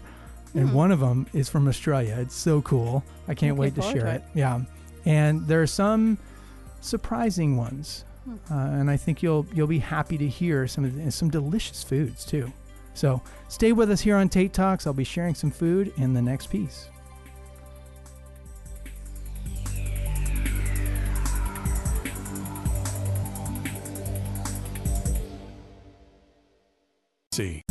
And 0.53 0.69
Hmm. 0.69 0.75
one 0.75 0.91
of 0.91 1.01
them 1.01 1.27
is 1.33 1.49
from 1.49 1.67
Australia. 1.67 2.15
It's 2.21 2.35
so 2.35 2.61
cool. 2.61 3.03
I 3.27 3.33
can't 3.33 3.57
wait 3.57 3.75
to 3.75 3.81
share 3.81 4.03
to 4.05 4.11
it. 4.15 4.23
Yeah. 4.33 4.61
And 5.03 5.45
there 5.47 5.61
are 5.61 5.67
some 5.67 6.17
surprising 6.79 7.57
ones. 7.57 8.05
Hmm. 8.23 8.35
Uh, 8.49 8.55
and 8.57 8.89
I 8.89 8.95
think 8.97 9.21
you'll 9.21 9.45
you'll 9.53 9.67
be 9.67 9.79
happy 9.79 10.17
to 10.17 10.27
hear 10.27 10.67
some 10.67 10.85
of 10.85 10.95
the, 10.95 11.11
some 11.11 11.29
delicious 11.29 11.83
foods 11.83 12.23
too. 12.23 12.53
So 12.95 13.21
stay 13.49 13.73
with 13.73 13.91
us 13.91 14.01
here 14.01 14.15
on 14.15 14.29
Tate 14.29 14.53
Talks. 14.53 14.87
I'll 14.87 14.93
be 14.93 15.03
sharing 15.03 15.35
some 15.35 15.51
food 15.51 15.93
in 15.97 16.13
the 16.13 16.21
next 16.21 16.47
piece. 16.47 16.89
See. 27.33 27.61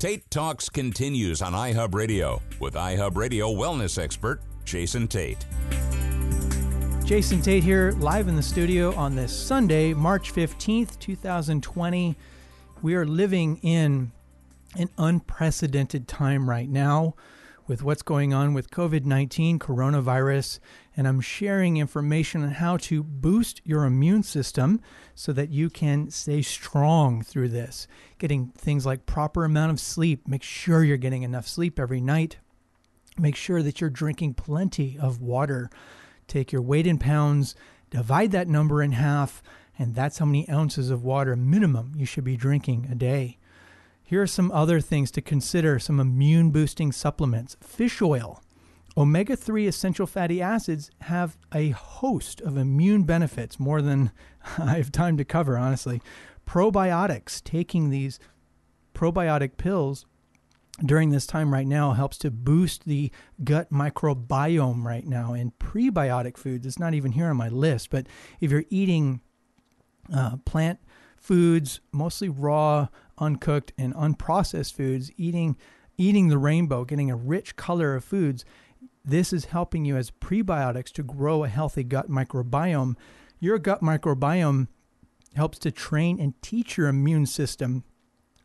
Tate 0.00 0.28
Talks 0.30 0.68
continues 0.68 1.42
on 1.42 1.52
iHub 1.52 1.94
Radio 1.94 2.42
with 2.60 2.74
iHub 2.74 3.16
Radio 3.16 3.48
wellness 3.52 3.98
expert 4.02 4.40
Jason 4.64 5.06
Tate. 5.06 5.46
Jason 7.08 7.40
Tate 7.40 7.64
here, 7.64 7.94
live 8.00 8.28
in 8.28 8.36
the 8.36 8.42
studio 8.42 8.94
on 8.94 9.16
this 9.16 9.34
Sunday, 9.34 9.94
March 9.94 10.30
15th, 10.30 10.98
2020. 10.98 12.14
We 12.82 12.94
are 12.96 13.06
living 13.06 13.56
in 13.62 14.12
an 14.76 14.90
unprecedented 14.98 16.06
time 16.06 16.50
right 16.50 16.68
now 16.68 17.14
with 17.66 17.82
what's 17.82 18.02
going 18.02 18.34
on 18.34 18.52
with 18.52 18.70
COVID 18.70 19.06
19, 19.06 19.58
coronavirus, 19.58 20.60
and 20.98 21.08
I'm 21.08 21.22
sharing 21.22 21.78
information 21.78 22.42
on 22.42 22.50
how 22.50 22.76
to 22.76 23.02
boost 23.02 23.62
your 23.64 23.86
immune 23.86 24.22
system 24.22 24.78
so 25.14 25.32
that 25.32 25.48
you 25.48 25.70
can 25.70 26.10
stay 26.10 26.42
strong 26.42 27.22
through 27.22 27.48
this. 27.48 27.88
Getting 28.18 28.48
things 28.48 28.84
like 28.84 29.06
proper 29.06 29.46
amount 29.46 29.72
of 29.72 29.80
sleep, 29.80 30.28
make 30.28 30.42
sure 30.42 30.84
you're 30.84 30.98
getting 30.98 31.22
enough 31.22 31.48
sleep 31.48 31.80
every 31.80 32.02
night. 32.02 32.36
Make 33.16 33.34
sure 33.34 33.62
that 33.62 33.80
you're 33.80 33.88
drinking 33.88 34.34
plenty 34.34 34.98
of 35.00 35.22
water. 35.22 35.70
Take 36.28 36.52
your 36.52 36.62
weight 36.62 36.86
in 36.86 36.98
pounds, 36.98 37.56
divide 37.90 38.30
that 38.32 38.48
number 38.48 38.82
in 38.82 38.92
half, 38.92 39.42
and 39.78 39.94
that's 39.94 40.18
how 40.18 40.26
many 40.26 40.48
ounces 40.48 40.90
of 40.90 41.02
water 41.02 41.34
minimum 41.34 41.92
you 41.96 42.04
should 42.04 42.24
be 42.24 42.36
drinking 42.36 42.88
a 42.90 42.94
day. 42.94 43.38
Here 44.02 44.22
are 44.22 44.26
some 44.26 44.50
other 44.52 44.80
things 44.80 45.10
to 45.12 45.20
consider 45.20 45.78
some 45.78 45.98
immune 45.98 46.50
boosting 46.50 46.92
supplements. 46.92 47.56
Fish 47.60 48.00
oil. 48.00 48.42
Omega 48.96 49.36
3 49.36 49.66
essential 49.66 50.06
fatty 50.06 50.42
acids 50.42 50.90
have 51.02 51.38
a 51.54 51.70
host 51.70 52.40
of 52.40 52.56
immune 52.56 53.04
benefits, 53.04 53.60
more 53.60 53.80
than 53.80 54.10
I 54.58 54.76
have 54.76 54.92
time 54.92 55.16
to 55.18 55.24
cover, 55.24 55.56
honestly. 55.56 56.02
Probiotics, 56.46 57.42
taking 57.42 57.90
these 57.90 58.18
probiotic 58.94 59.56
pills 59.56 60.06
during 60.84 61.10
this 61.10 61.26
time 61.26 61.52
right 61.52 61.66
now 61.66 61.92
helps 61.92 62.18
to 62.18 62.30
boost 62.30 62.84
the 62.84 63.10
gut 63.42 63.72
microbiome 63.72 64.84
right 64.84 65.06
now. 65.06 65.32
And 65.32 65.56
prebiotic 65.58 66.36
foods, 66.36 66.66
it's 66.66 66.78
not 66.78 66.94
even 66.94 67.12
here 67.12 67.26
on 67.26 67.36
my 67.36 67.48
list, 67.48 67.90
but 67.90 68.06
if 68.40 68.50
you're 68.50 68.64
eating 68.70 69.20
uh, 70.14 70.36
plant 70.38 70.78
foods, 71.16 71.80
mostly 71.92 72.28
raw, 72.28 72.88
uncooked, 73.18 73.72
and 73.76 73.94
unprocessed 73.94 74.74
foods, 74.74 75.10
eating 75.16 75.56
eating 76.00 76.28
the 76.28 76.38
rainbow, 76.38 76.84
getting 76.84 77.10
a 77.10 77.16
rich 77.16 77.56
color 77.56 77.96
of 77.96 78.04
foods, 78.04 78.44
this 79.04 79.32
is 79.32 79.46
helping 79.46 79.84
you 79.84 79.96
as 79.96 80.12
prebiotics 80.12 80.92
to 80.92 81.02
grow 81.02 81.42
a 81.42 81.48
healthy 81.48 81.82
gut 81.82 82.08
microbiome. 82.08 82.94
Your 83.40 83.58
gut 83.58 83.80
microbiome 83.80 84.68
helps 85.34 85.58
to 85.58 85.72
train 85.72 86.20
and 86.20 86.40
teach 86.40 86.76
your 86.76 86.86
immune 86.86 87.26
system 87.26 87.82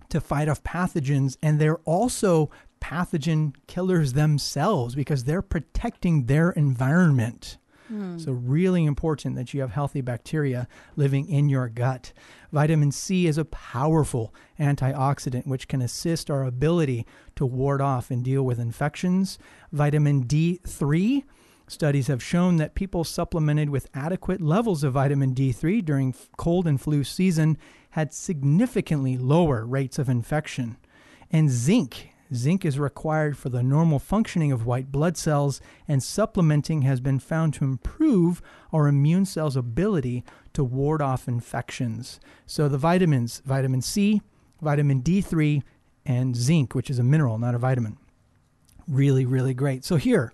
to 0.09 0.21
fight 0.21 0.47
off 0.47 0.63
pathogens, 0.63 1.37
and 1.41 1.59
they're 1.59 1.79
also 1.79 2.49
pathogen 2.81 3.53
killers 3.67 4.13
themselves 4.13 4.95
because 4.95 5.23
they're 5.23 5.41
protecting 5.41 6.25
their 6.25 6.51
environment. 6.51 7.57
Mm. 7.91 8.23
So, 8.23 8.31
really 8.31 8.85
important 8.85 9.35
that 9.35 9.53
you 9.53 9.61
have 9.61 9.71
healthy 9.71 10.01
bacteria 10.01 10.67
living 10.95 11.27
in 11.29 11.49
your 11.49 11.67
gut. 11.67 12.13
Vitamin 12.51 12.91
C 12.91 13.27
is 13.27 13.37
a 13.37 13.45
powerful 13.45 14.33
antioxidant 14.59 15.47
which 15.47 15.67
can 15.67 15.81
assist 15.81 16.29
our 16.29 16.43
ability 16.43 17.05
to 17.35 17.45
ward 17.45 17.81
off 17.81 18.09
and 18.09 18.23
deal 18.23 18.43
with 18.43 18.59
infections. 18.59 19.37
Vitamin 19.71 20.25
D3 20.25 21.23
Studies 21.67 22.07
have 22.07 22.21
shown 22.21 22.57
that 22.57 22.75
people 22.75 23.03
supplemented 23.03 23.69
with 23.69 23.89
adequate 23.93 24.41
levels 24.41 24.83
of 24.83 24.93
vitamin 24.93 25.33
D3 25.33 25.83
during 25.83 26.13
cold 26.37 26.67
and 26.67 26.79
flu 26.79 27.03
season 27.03 27.57
had 27.91 28.13
significantly 28.13 29.17
lower 29.17 29.65
rates 29.65 29.97
of 29.97 30.09
infection. 30.09 30.77
And 31.31 31.49
zinc. 31.49 32.09
Zinc 32.33 32.65
is 32.65 32.79
required 32.79 33.37
for 33.37 33.49
the 33.49 33.63
normal 33.63 33.99
functioning 33.99 34.51
of 34.51 34.65
white 34.65 34.91
blood 34.91 35.17
cells, 35.17 35.61
and 35.87 36.01
supplementing 36.01 36.81
has 36.81 36.99
been 36.99 37.19
found 37.19 37.53
to 37.55 37.63
improve 37.63 38.41
our 38.73 38.87
immune 38.87 39.25
cells' 39.25 39.55
ability 39.55 40.23
to 40.53 40.63
ward 40.63 41.01
off 41.01 41.27
infections. 41.27 42.19
So, 42.45 42.67
the 42.67 42.77
vitamins 42.77 43.41
vitamin 43.45 43.81
C, 43.81 44.21
vitamin 44.61 45.01
D3, 45.01 45.61
and 46.05 46.35
zinc, 46.35 46.73
which 46.73 46.89
is 46.89 46.99
a 46.99 47.03
mineral, 47.03 47.37
not 47.37 47.55
a 47.55 47.59
vitamin. 47.59 47.97
Really, 48.87 49.25
really 49.25 49.53
great. 49.53 49.85
So, 49.85 49.95
here 49.95 50.33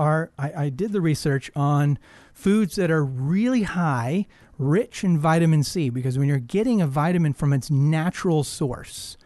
are 0.00 0.30
I, 0.38 0.52
I 0.64 0.68
did 0.70 0.92
the 0.92 1.00
research 1.02 1.50
on 1.54 1.98
foods 2.32 2.76
that 2.76 2.90
are 2.90 3.04
really 3.04 3.64
high, 3.64 4.26
rich 4.58 5.04
in 5.04 5.18
vitamin 5.18 5.62
C, 5.62 5.90
because 5.90 6.18
when 6.18 6.26
you're 6.26 6.38
getting 6.38 6.80
a 6.80 6.86
vitamin 6.86 7.34
from 7.34 7.52
its 7.52 7.70
natural 7.70 8.42
source, 8.42 9.18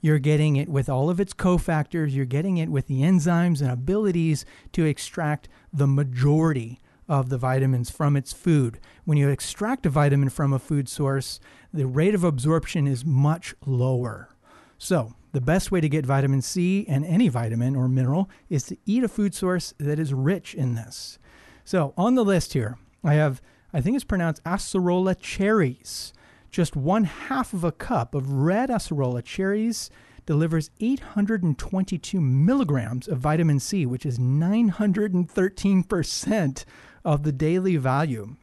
you're 0.00 0.18
getting 0.18 0.56
it 0.56 0.68
with 0.68 0.88
all 0.88 1.08
of 1.08 1.20
its 1.20 1.32
cofactors, 1.32 2.12
you're 2.12 2.24
getting 2.24 2.56
it 2.56 2.68
with 2.68 2.88
the 2.88 3.02
enzymes 3.02 3.60
and 3.60 3.70
abilities 3.70 4.44
to 4.72 4.84
extract 4.84 5.48
the 5.72 5.86
majority 5.86 6.80
of 7.08 7.28
the 7.28 7.38
vitamins 7.38 7.88
from 7.88 8.16
its 8.16 8.32
food. 8.32 8.80
When 9.04 9.18
you 9.18 9.28
extract 9.28 9.86
a 9.86 9.90
vitamin 9.90 10.30
from 10.30 10.52
a 10.52 10.58
food 10.58 10.88
source, 10.88 11.38
the 11.72 11.86
rate 11.86 12.14
of 12.14 12.24
absorption 12.24 12.88
is 12.88 13.04
much 13.04 13.54
lower. 13.64 14.30
So, 14.78 15.14
the 15.32 15.40
best 15.40 15.70
way 15.70 15.80
to 15.80 15.88
get 15.88 16.04
vitamin 16.06 16.42
C 16.42 16.84
and 16.88 17.04
any 17.04 17.28
vitamin 17.28 17.76
or 17.76 17.86
mineral 17.88 18.28
is 18.48 18.64
to 18.64 18.76
eat 18.86 19.04
a 19.04 19.08
food 19.08 19.34
source 19.34 19.74
that 19.78 19.98
is 19.98 20.14
rich 20.14 20.54
in 20.54 20.74
this. 20.74 21.18
So, 21.64 21.92
on 21.96 22.14
the 22.14 22.24
list 22.24 22.54
here, 22.54 22.78
I 23.04 23.14
have, 23.14 23.40
I 23.72 23.80
think 23.80 23.96
it's 23.96 24.04
pronounced 24.04 24.44
acerola 24.44 25.18
cherries. 25.18 26.12
Just 26.50 26.76
one 26.76 27.04
half 27.04 27.52
of 27.52 27.62
a 27.62 27.72
cup 27.72 28.14
of 28.14 28.32
red 28.32 28.70
acerola 28.70 29.22
cherries 29.22 29.90
delivers 30.24 30.70
822 30.80 32.18
milligrams 32.20 33.06
of 33.08 33.18
vitamin 33.18 33.60
C, 33.60 33.86
which 33.86 34.04
is 34.04 34.18
913% 34.18 36.64
of 37.04 37.22
the 37.22 37.32
daily 37.32 37.76
value. 37.76 38.34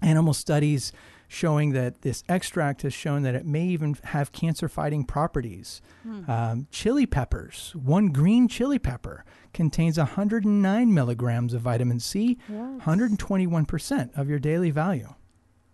Animal 0.00 0.34
studies 0.34 0.92
showing 1.32 1.72
that 1.72 2.02
this 2.02 2.22
extract 2.28 2.82
has 2.82 2.92
shown 2.92 3.22
that 3.22 3.34
it 3.34 3.46
may 3.46 3.64
even 3.64 3.96
have 4.04 4.32
cancer 4.32 4.68
fighting 4.68 5.02
properties. 5.02 5.80
Mm. 6.06 6.28
Um, 6.28 6.66
chili 6.70 7.06
peppers, 7.06 7.74
one 7.74 8.08
green 8.08 8.48
chili 8.48 8.78
pepper 8.78 9.24
contains 9.54 9.96
109 9.96 10.92
milligrams 10.92 11.54
of 11.54 11.62
vitamin 11.62 12.00
C, 12.00 12.38
yes. 12.50 12.82
121% 12.82 14.14
of 14.14 14.28
your 14.28 14.38
daily 14.38 14.70
value. 14.70 15.14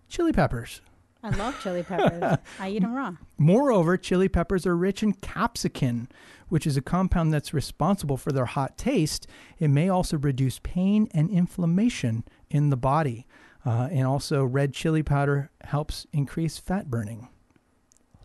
Chili 0.09 0.33
peppers. 0.33 0.81
I 1.25 1.31
love 1.31 1.61
chili 1.61 1.83
peppers. 1.83 2.39
I 2.61 2.71
eat 2.71 2.83
them 2.83 2.95
raw. 2.95 3.15
Moreover, 3.37 3.97
chili 3.97 4.29
peppers 4.29 4.65
are 4.65 4.77
rich 4.77 5.03
in 5.03 5.15
capsaicin, 5.15 6.07
which 6.49 6.69
is 6.69 6.77
a 6.77 6.83
compound 6.83 7.35
that's 7.35 7.53
responsible 7.53 8.17
for 8.17 8.31
their 8.31 8.45
hot 8.45 8.79
taste. 8.79 9.27
It 9.59 9.69
may 9.69 9.89
also 9.89 10.17
reduce 10.17 10.61
pain 10.61 11.09
and 11.13 11.29
inflammation 11.29 12.25
in 12.49 12.71
the 12.71 12.77
body. 12.77 13.27
Uh, 13.69 13.87
and 13.93 14.07
also, 14.07 14.43
red 14.43 14.73
chili 14.73 15.03
powder 15.03 15.51
helps 15.61 16.07
increase 16.11 16.57
fat 16.57 16.89
burning. 16.89 17.29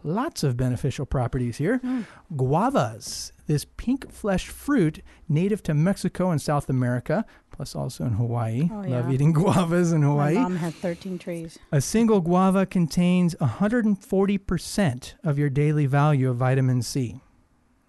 Lots 0.02 0.42
of 0.42 0.56
beneficial 0.56 1.06
properties 1.06 1.58
here. 1.58 1.80
Mm. 1.84 2.06
Guavas, 2.34 3.34
this 3.46 3.66
pink 3.76 4.10
flesh 4.10 4.48
fruit 4.48 5.02
native 5.28 5.62
to 5.64 5.74
Mexico 5.74 6.32
and 6.32 6.42
South 6.42 6.70
America, 6.70 7.26
plus 7.52 7.76
also 7.76 8.06
in 8.06 8.14
Hawaii. 8.14 8.70
Oh, 8.72 8.84
yeah. 8.84 8.96
Love 9.02 9.12
eating 9.12 9.34
guavas 9.36 9.92
in 9.94 10.02
Hawaii. 10.04 10.36
My 10.36 10.44
mom 10.44 10.56
has 10.56 10.76
13 10.76 11.20
trees. 11.20 11.60
A 11.74 11.82
single 11.82 12.22
guava 12.22 12.66
contains 12.66 13.36
140% 13.42 15.14
of 15.26 15.38
your 15.38 15.50
daily 15.50 15.88
value 15.88 16.30
of 16.30 16.38
vitamin 16.38 16.82
C 16.82 17.20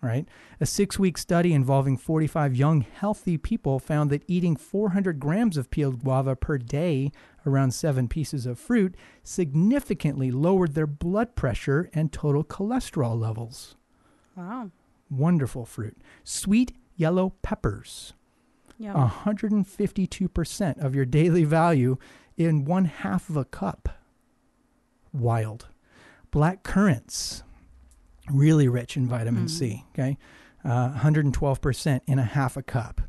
right? 0.05 0.28
A 0.61 0.66
six 0.66 0.98
week 0.98 1.18
study 1.18 1.52
involving 1.52 1.96
45 1.96 2.55
young, 2.55 2.82
healthy 2.82 3.38
people 3.38 3.78
found 3.78 4.11
that 4.11 4.22
eating 4.28 4.55
400 4.55 5.18
grams 5.18 5.57
of 5.57 5.70
peeled 5.70 6.05
guava 6.05 6.36
per 6.36 6.59
day, 6.59 7.11
around 7.46 7.72
seven 7.72 8.07
pieces 8.07 8.46
of 8.46 8.59
fruit, 8.59 8.94
significantly 9.22 10.30
lowered 10.30 10.74
their 10.74 10.86
blood 10.86 11.34
pressure 11.34 11.90
and 11.94 12.12
total 12.12 12.44
cholesterol 12.44 13.18
levels. 13.18 13.76
Wow. 14.36 14.70
Wonderful 15.11 15.64
fruit. 15.64 15.96
Sweet 16.22 16.72
yellow 16.96 17.34
peppers. 17.42 18.12
Yum. 18.78 19.11
152% 19.11 20.84
of 20.84 20.94
your 20.94 21.05
daily 21.05 21.44
value 21.44 21.96
in 22.36 22.64
one 22.64 22.84
half 22.86 23.28
of 23.28 23.36
a 23.36 23.44
cup. 23.44 23.88
Wild. 25.12 25.68
Black 26.30 26.64
currants 26.64 27.44
really 28.31 28.68
rich 28.68 28.97
in 28.97 29.07
vitamin 29.07 29.47
mm. 29.47 29.51
C. 29.51 29.85
Okay, 29.93 30.16
uh, 30.64 30.91
112% 30.99 32.01
in 32.07 32.18
a 32.18 32.25
half 32.25 32.57
a 32.57 32.62
cup, 32.62 33.01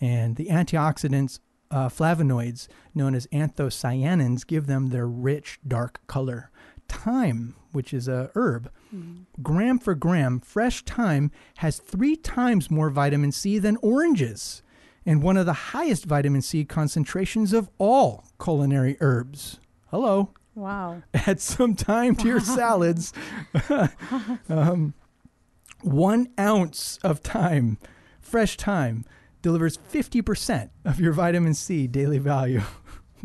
and 0.00 0.36
the 0.36 0.46
antioxidants, 0.46 1.40
uh, 1.70 1.88
flavonoids 1.88 2.68
known 2.94 3.14
as 3.14 3.26
anthocyanins, 3.28 4.46
give 4.46 4.66
them 4.66 4.88
their 4.88 5.06
rich 5.06 5.58
dark 5.66 6.00
color. 6.06 6.50
thyme, 6.88 7.54
which 7.70 7.94
is 7.94 8.08
a 8.08 8.32
herb, 8.34 8.68
gram 9.40 9.78
for 9.78 9.94
gram, 9.94 10.40
fresh 10.40 10.82
thyme 10.82 11.30
has 11.58 11.78
three 11.78 12.16
times 12.16 12.68
more 12.68 12.90
vitamin 12.90 13.30
C 13.30 13.58
than 13.60 13.76
oranges, 13.76 14.62
and 15.06 15.22
one 15.22 15.36
of 15.36 15.46
the 15.46 15.52
highest 15.52 16.04
vitamin 16.04 16.42
C 16.42 16.64
concentrations 16.64 17.52
of 17.52 17.70
all 17.78 18.24
culinary 18.42 18.96
herbs. 19.00 19.60
Hello. 19.90 20.30
Wow. 20.60 21.02
Add 21.14 21.40
some 21.40 21.74
thyme 21.74 22.14
to 22.16 22.28
your 22.28 22.40
salads. 22.58 23.14
um, 24.48 24.92
one 25.80 26.28
ounce 26.38 26.98
of 27.02 27.20
thyme, 27.20 27.78
fresh 28.20 28.56
thyme, 28.58 29.06
delivers 29.40 29.78
50% 29.78 30.68
of 30.84 31.00
your 31.00 31.14
vitamin 31.14 31.54
C 31.54 31.86
daily 31.86 32.18
value. 32.18 32.60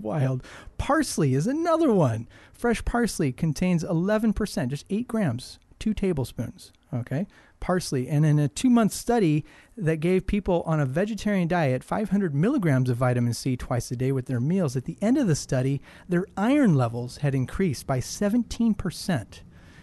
Wild. 0.02 0.44
Parsley 0.78 1.34
is 1.34 1.46
another 1.46 1.92
one. 1.92 2.28
Fresh 2.54 2.86
parsley 2.86 3.34
contains 3.34 3.84
11%, 3.84 4.70
just 4.70 4.86
8 4.90 5.08
grams, 5.08 5.60
2 5.80 5.94
tablespoons. 5.94 6.72
Okay? 6.94 7.28
Parsley. 7.66 8.08
And 8.08 8.28
in 8.28 8.38
a 8.38 8.48
two 8.48 8.70
month 8.70 8.94
study 8.94 9.44
that 9.76 9.96
gave 9.96 10.28
people 10.28 10.62
on 10.68 10.80
a 10.80 10.86
vegetarian 10.86 11.48
diet 11.48 11.84
500 11.84 12.36
milligrams 12.36 12.92
of 12.92 12.98
vitamin 12.98 13.34
C 13.34 13.58
twice 13.58 13.90
a 13.90 13.96
day 13.96 14.12
with 14.12 14.28
their 14.28 14.40
meals, 14.40 14.76
at 14.76 14.86
the 14.86 15.00
end 15.02 15.18
of 15.18 15.26
the 15.26 15.36
study, 15.36 15.82
their 16.08 16.28
iron 16.38 16.76
levels 16.76 17.18
had 17.18 17.34
increased 17.34 17.88
by 17.88 18.00
17%, 18.00 19.40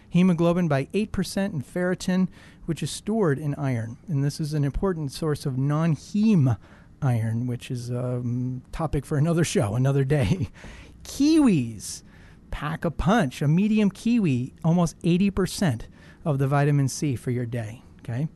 hemoglobin 0.08 0.68
by 0.68 0.84
8%, 0.94 1.36
and 1.46 1.66
ferritin, 1.66 2.28
which 2.66 2.84
is 2.84 2.90
stored 2.92 3.40
in 3.40 3.52
iron. 3.56 3.96
And 4.06 4.22
this 4.22 4.38
is 4.38 4.54
an 4.54 4.62
important 4.62 5.10
source 5.10 5.44
of 5.44 5.58
non 5.58 5.96
heme 5.96 6.56
iron, 7.02 7.48
which 7.48 7.68
is 7.68 7.90
a 7.90 8.18
um, 8.18 8.62
topic 8.70 9.04
for 9.04 9.18
another 9.18 9.42
show, 9.42 9.74
another 9.74 10.04
day. 10.04 10.50
Kiwis 11.02 12.04
pack 12.52 12.84
a 12.84 12.92
punch. 12.92 13.42
A 13.42 13.48
medium 13.48 13.90
kiwi, 13.90 14.54
almost 14.62 14.96
80% 15.00 15.86
of 16.24 16.38
the 16.38 16.46
vitamin 16.46 16.88
C 16.88 17.16
for 17.16 17.30
your 17.30 17.46
day. 17.46 17.82
Okay. 18.00 18.28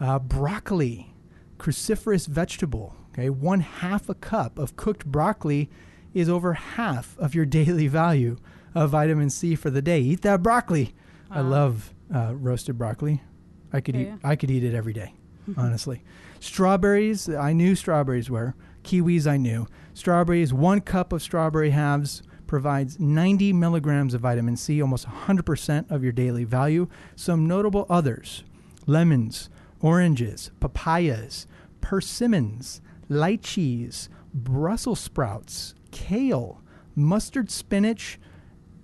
Uh, 0.00 0.18
broccoli, 0.18 1.14
cruciferous 1.58 2.26
vegetable. 2.26 2.94
Okay. 3.12 3.30
One 3.30 3.60
half 3.60 4.08
a 4.08 4.14
cup 4.14 4.58
of 4.58 4.76
cooked 4.76 5.06
broccoli 5.06 5.70
is 6.14 6.28
over 6.28 6.54
half 6.54 7.18
of 7.18 7.34
your 7.34 7.46
daily 7.60 7.88
value 7.88 8.36
of 8.74 8.90
vitamin 8.90 9.30
C 9.30 9.54
for 9.54 9.70
the 9.70 9.82
day. 9.82 10.00
Eat 10.00 10.22
that 10.22 10.42
broccoli. 10.42 10.94
I 11.30 11.40
love 11.40 11.92
uh, 12.14 12.34
roasted 12.34 12.78
broccoli. 12.78 13.22
I 13.72 13.80
could 13.80 13.96
eat. 13.96 14.06
Yeah. 14.06 14.16
I 14.22 14.36
could 14.36 14.50
eat 14.50 14.62
it 14.64 14.74
every 14.74 14.92
day, 14.92 15.14
honestly. 15.56 16.02
Strawberries. 16.40 17.28
I 17.28 17.52
knew 17.52 17.74
strawberries 17.74 18.30
were. 18.30 18.54
Kiwis. 18.84 19.26
I 19.26 19.36
knew. 19.36 19.66
Strawberries. 19.94 20.52
One 20.52 20.80
cup 20.80 21.12
of 21.12 21.22
strawberry 21.22 21.70
halves 21.70 22.22
provides 22.46 23.00
90 23.00 23.52
milligrams 23.52 24.14
of 24.14 24.20
vitamin 24.20 24.56
C, 24.56 24.80
almost 24.80 25.06
100% 25.06 25.90
of 25.90 26.02
your 26.02 26.12
daily 26.12 26.44
value. 26.44 26.88
Some 27.14 27.46
notable 27.46 27.86
others: 27.90 28.44
lemons, 28.86 29.50
oranges, 29.80 30.50
papayas, 30.60 31.46
persimmons, 31.80 32.80
lychees, 33.08 34.08
Brussels 34.34 35.00
sprouts, 35.00 35.74
kale, 35.90 36.60
mustard 36.94 37.50
spinach, 37.50 38.18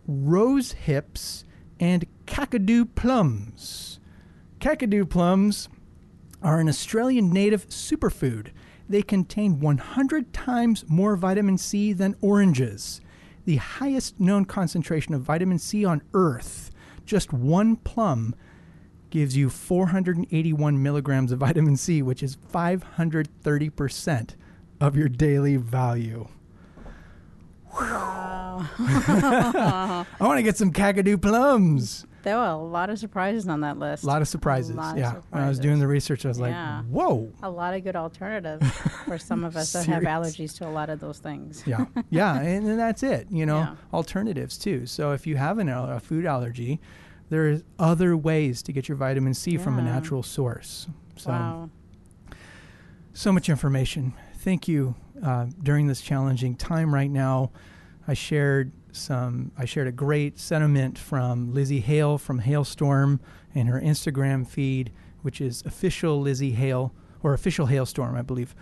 rose 0.07 0.73
hips, 0.73 1.45
and 1.79 2.07
kakadu 2.27 2.89
plums. 2.95 3.99
Kakadu 4.61 5.09
plums 5.09 5.69
are 6.43 6.61
an 6.61 6.69
Australian 6.69 7.31
native 7.31 7.69
superfood. 7.69 8.49
They 8.89 9.03
contain 9.03 9.61
100 9.61 10.33
times 10.33 10.85
more 10.89 11.17
vitamin 11.17 11.59
C 11.59 11.93
than 11.93 12.17
oranges, 12.21 13.01
the 13.45 13.57
highest 13.57 14.18
known 14.20 14.45
concentration 14.45 15.14
of 15.14 15.22
vitamin 15.22 15.59
C 15.59 15.84
on 15.84 16.03
Earth. 16.14 16.70
Just 17.05 17.32
one 17.32 17.76
plum 17.76 18.34
gives 19.11 19.36
you 19.36 19.51
481 19.51 20.82
milligrams 20.82 21.32
of 21.32 21.38
vitamin 21.40 21.76
C, 21.76 22.03
which 22.03 22.22
is 22.22 22.36
530% 22.36 24.34
of 24.80 24.97
your 24.97 25.09
daily 25.09 25.57
value. 25.57 26.28
Wow. 27.74 28.68
I 28.78 30.07
want 30.20 30.38
to 30.38 30.43
get 30.43 30.57
some 30.57 30.72
kakadu 30.72 31.20
plums. 31.20 32.07
There 32.23 32.37
were 32.37 32.45
a 32.45 32.57
lot 32.57 32.91
of 32.91 32.99
surprises 32.99 33.49
on 33.49 33.61
that 33.62 33.79
list. 33.79 34.05
A 34.05 34.07
lot 34.07 34.23
of 34.23 34.29
surprises. 34.29 34.75
lot 34.77 34.95
of 34.95 34.99
yeah. 34.99 35.14
When 35.31 35.43
I 35.43 35.49
was 35.49 35.59
doing 35.59 35.79
the 35.79 35.87
research, 35.87 36.25
I 36.25 36.29
was 36.29 36.39
Yeah. 36.39 36.77
like, 36.79 36.85
whoa. 36.87 37.33
A 37.43 37.51
lot 37.51 37.75
of 37.75 37.85
good 37.85 37.97
alternatives 37.97 38.68
for 39.07 39.18
some 39.18 39.45
of 39.45 39.57
us 39.57 39.73
that 39.73 39.87
have 39.87 40.03
allergies 40.05 40.57
to 40.59 40.66
a 40.66 40.70
lot 40.70 40.91
of 40.91 41.01
those 41.01 41.18
things. 41.18 41.62
Yeah. 41.66 41.87
Yeah. 42.11 42.39
And, 42.41 42.66
and 42.66 42.79
that's 42.79 43.03
it. 43.03 43.29
You 43.31 43.47
know, 43.47 43.59
Yeah. 43.59 43.75
alternatives 43.93 44.57
too. 44.59 44.87
So 44.87 45.12
if 45.12 45.27
you 45.27 45.37
have 45.37 45.59
an, 45.59 45.68
a 45.68 46.01
food 46.01 46.27
allergy, 46.27 46.81
there's 47.29 47.62
other 47.79 48.16
ways 48.16 48.62
to 48.64 48.73
get 48.73 48.89
your 48.89 48.97
vitamin 48.97 49.35
C 49.35 49.57
from 49.57 49.79
a 49.79 49.83
natural 49.83 50.23
source. 50.23 50.87
So, 51.16 51.31
wow. 51.31 51.70
so 53.12 53.33
much 53.33 53.49
information. 53.49 54.14
Thank 54.37 54.68
you. 54.68 54.95
Uh, 55.23 55.47
during 55.62 55.87
this 55.87 56.01
challenging 56.01 56.57
time 56.57 56.93
right 56.93 57.11
now, 57.11 57.53
I 58.09 58.14
shared 58.14 58.73
some. 58.93 59.53
I 59.57 59.64
shared 59.64 59.88
a 59.88 59.93
great 59.93 60.38
sentiment 60.38 60.99
from 60.99 61.53
Lzzy 61.53 61.82
Hale 61.82 62.18
from 62.18 62.40
Halestorm 62.40 63.20
and 63.55 63.68
her 63.68 63.80
Instagram 63.80 64.47
feed, 64.47 64.93
which 65.22 65.40
is 65.40 65.62
official 65.66 66.22
Lzzy 66.22 66.55
Hale 66.55 66.93
or 67.22 67.34
official 67.34 67.66
Halestorm, 67.66 68.16
I 68.16 68.22
believe. 68.22 68.55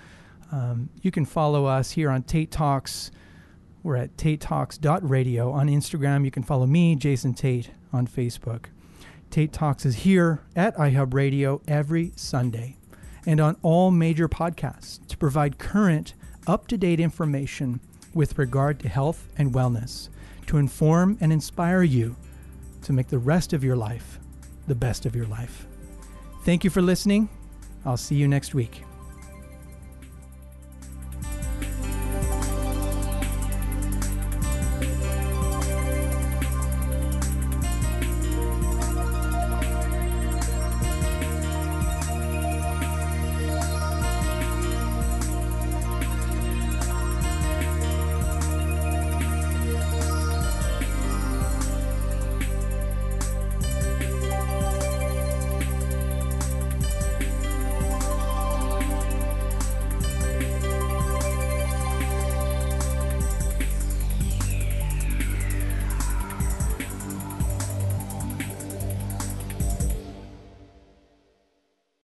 Um, 0.52 0.90
you 1.02 1.10
can 1.10 1.24
follow 1.24 1.66
us 1.66 1.92
here 1.92 2.10
on 2.10 2.22
Tate 2.22 2.50
Talks. 2.50 3.10
We're 3.82 3.96
at 3.96 4.16
tatetalks.radio 4.16 5.50
on 5.50 5.68
Instagram. 5.68 6.24
You 6.24 6.30
can 6.30 6.42
follow 6.42 6.66
me, 6.66 6.96
Jason 6.96 7.34
Tate, 7.34 7.70
on 7.92 8.06
Facebook. 8.06 8.66
Tate 9.30 9.52
Talks 9.52 9.86
is 9.86 9.96
here 9.96 10.40
at 10.56 10.76
iHub 10.76 11.14
Radio 11.14 11.62
every 11.68 12.12
Sunday 12.16 12.76
and 13.26 13.40
on 13.40 13.56
all 13.62 13.90
major 13.90 14.28
podcasts 14.28 15.06
to 15.06 15.16
provide 15.16 15.58
current, 15.58 16.14
up 16.46 16.66
to 16.68 16.76
date 16.76 17.00
information 17.00 17.80
with 18.14 18.38
regard 18.38 18.80
to 18.80 18.88
health 18.88 19.28
and 19.36 19.52
wellness, 19.52 20.08
to 20.50 20.58
inform 20.58 21.16
and 21.20 21.32
inspire 21.32 21.84
you 21.84 22.16
to 22.82 22.92
make 22.92 23.06
the 23.06 23.18
rest 23.18 23.52
of 23.52 23.62
your 23.62 23.76
life 23.76 24.18
the 24.66 24.74
best 24.74 25.06
of 25.06 25.14
your 25.14 25.26
life. 25.26 25.66
Thank 26.44 26.64
you 26.64 26.70
for 26.70 26.82
listening. 26.82 27.28
I'll 27.84 27.96
see 27.96 28.16
you 28.16 28.26
next 28.26 28.52
week. 28.52 28.82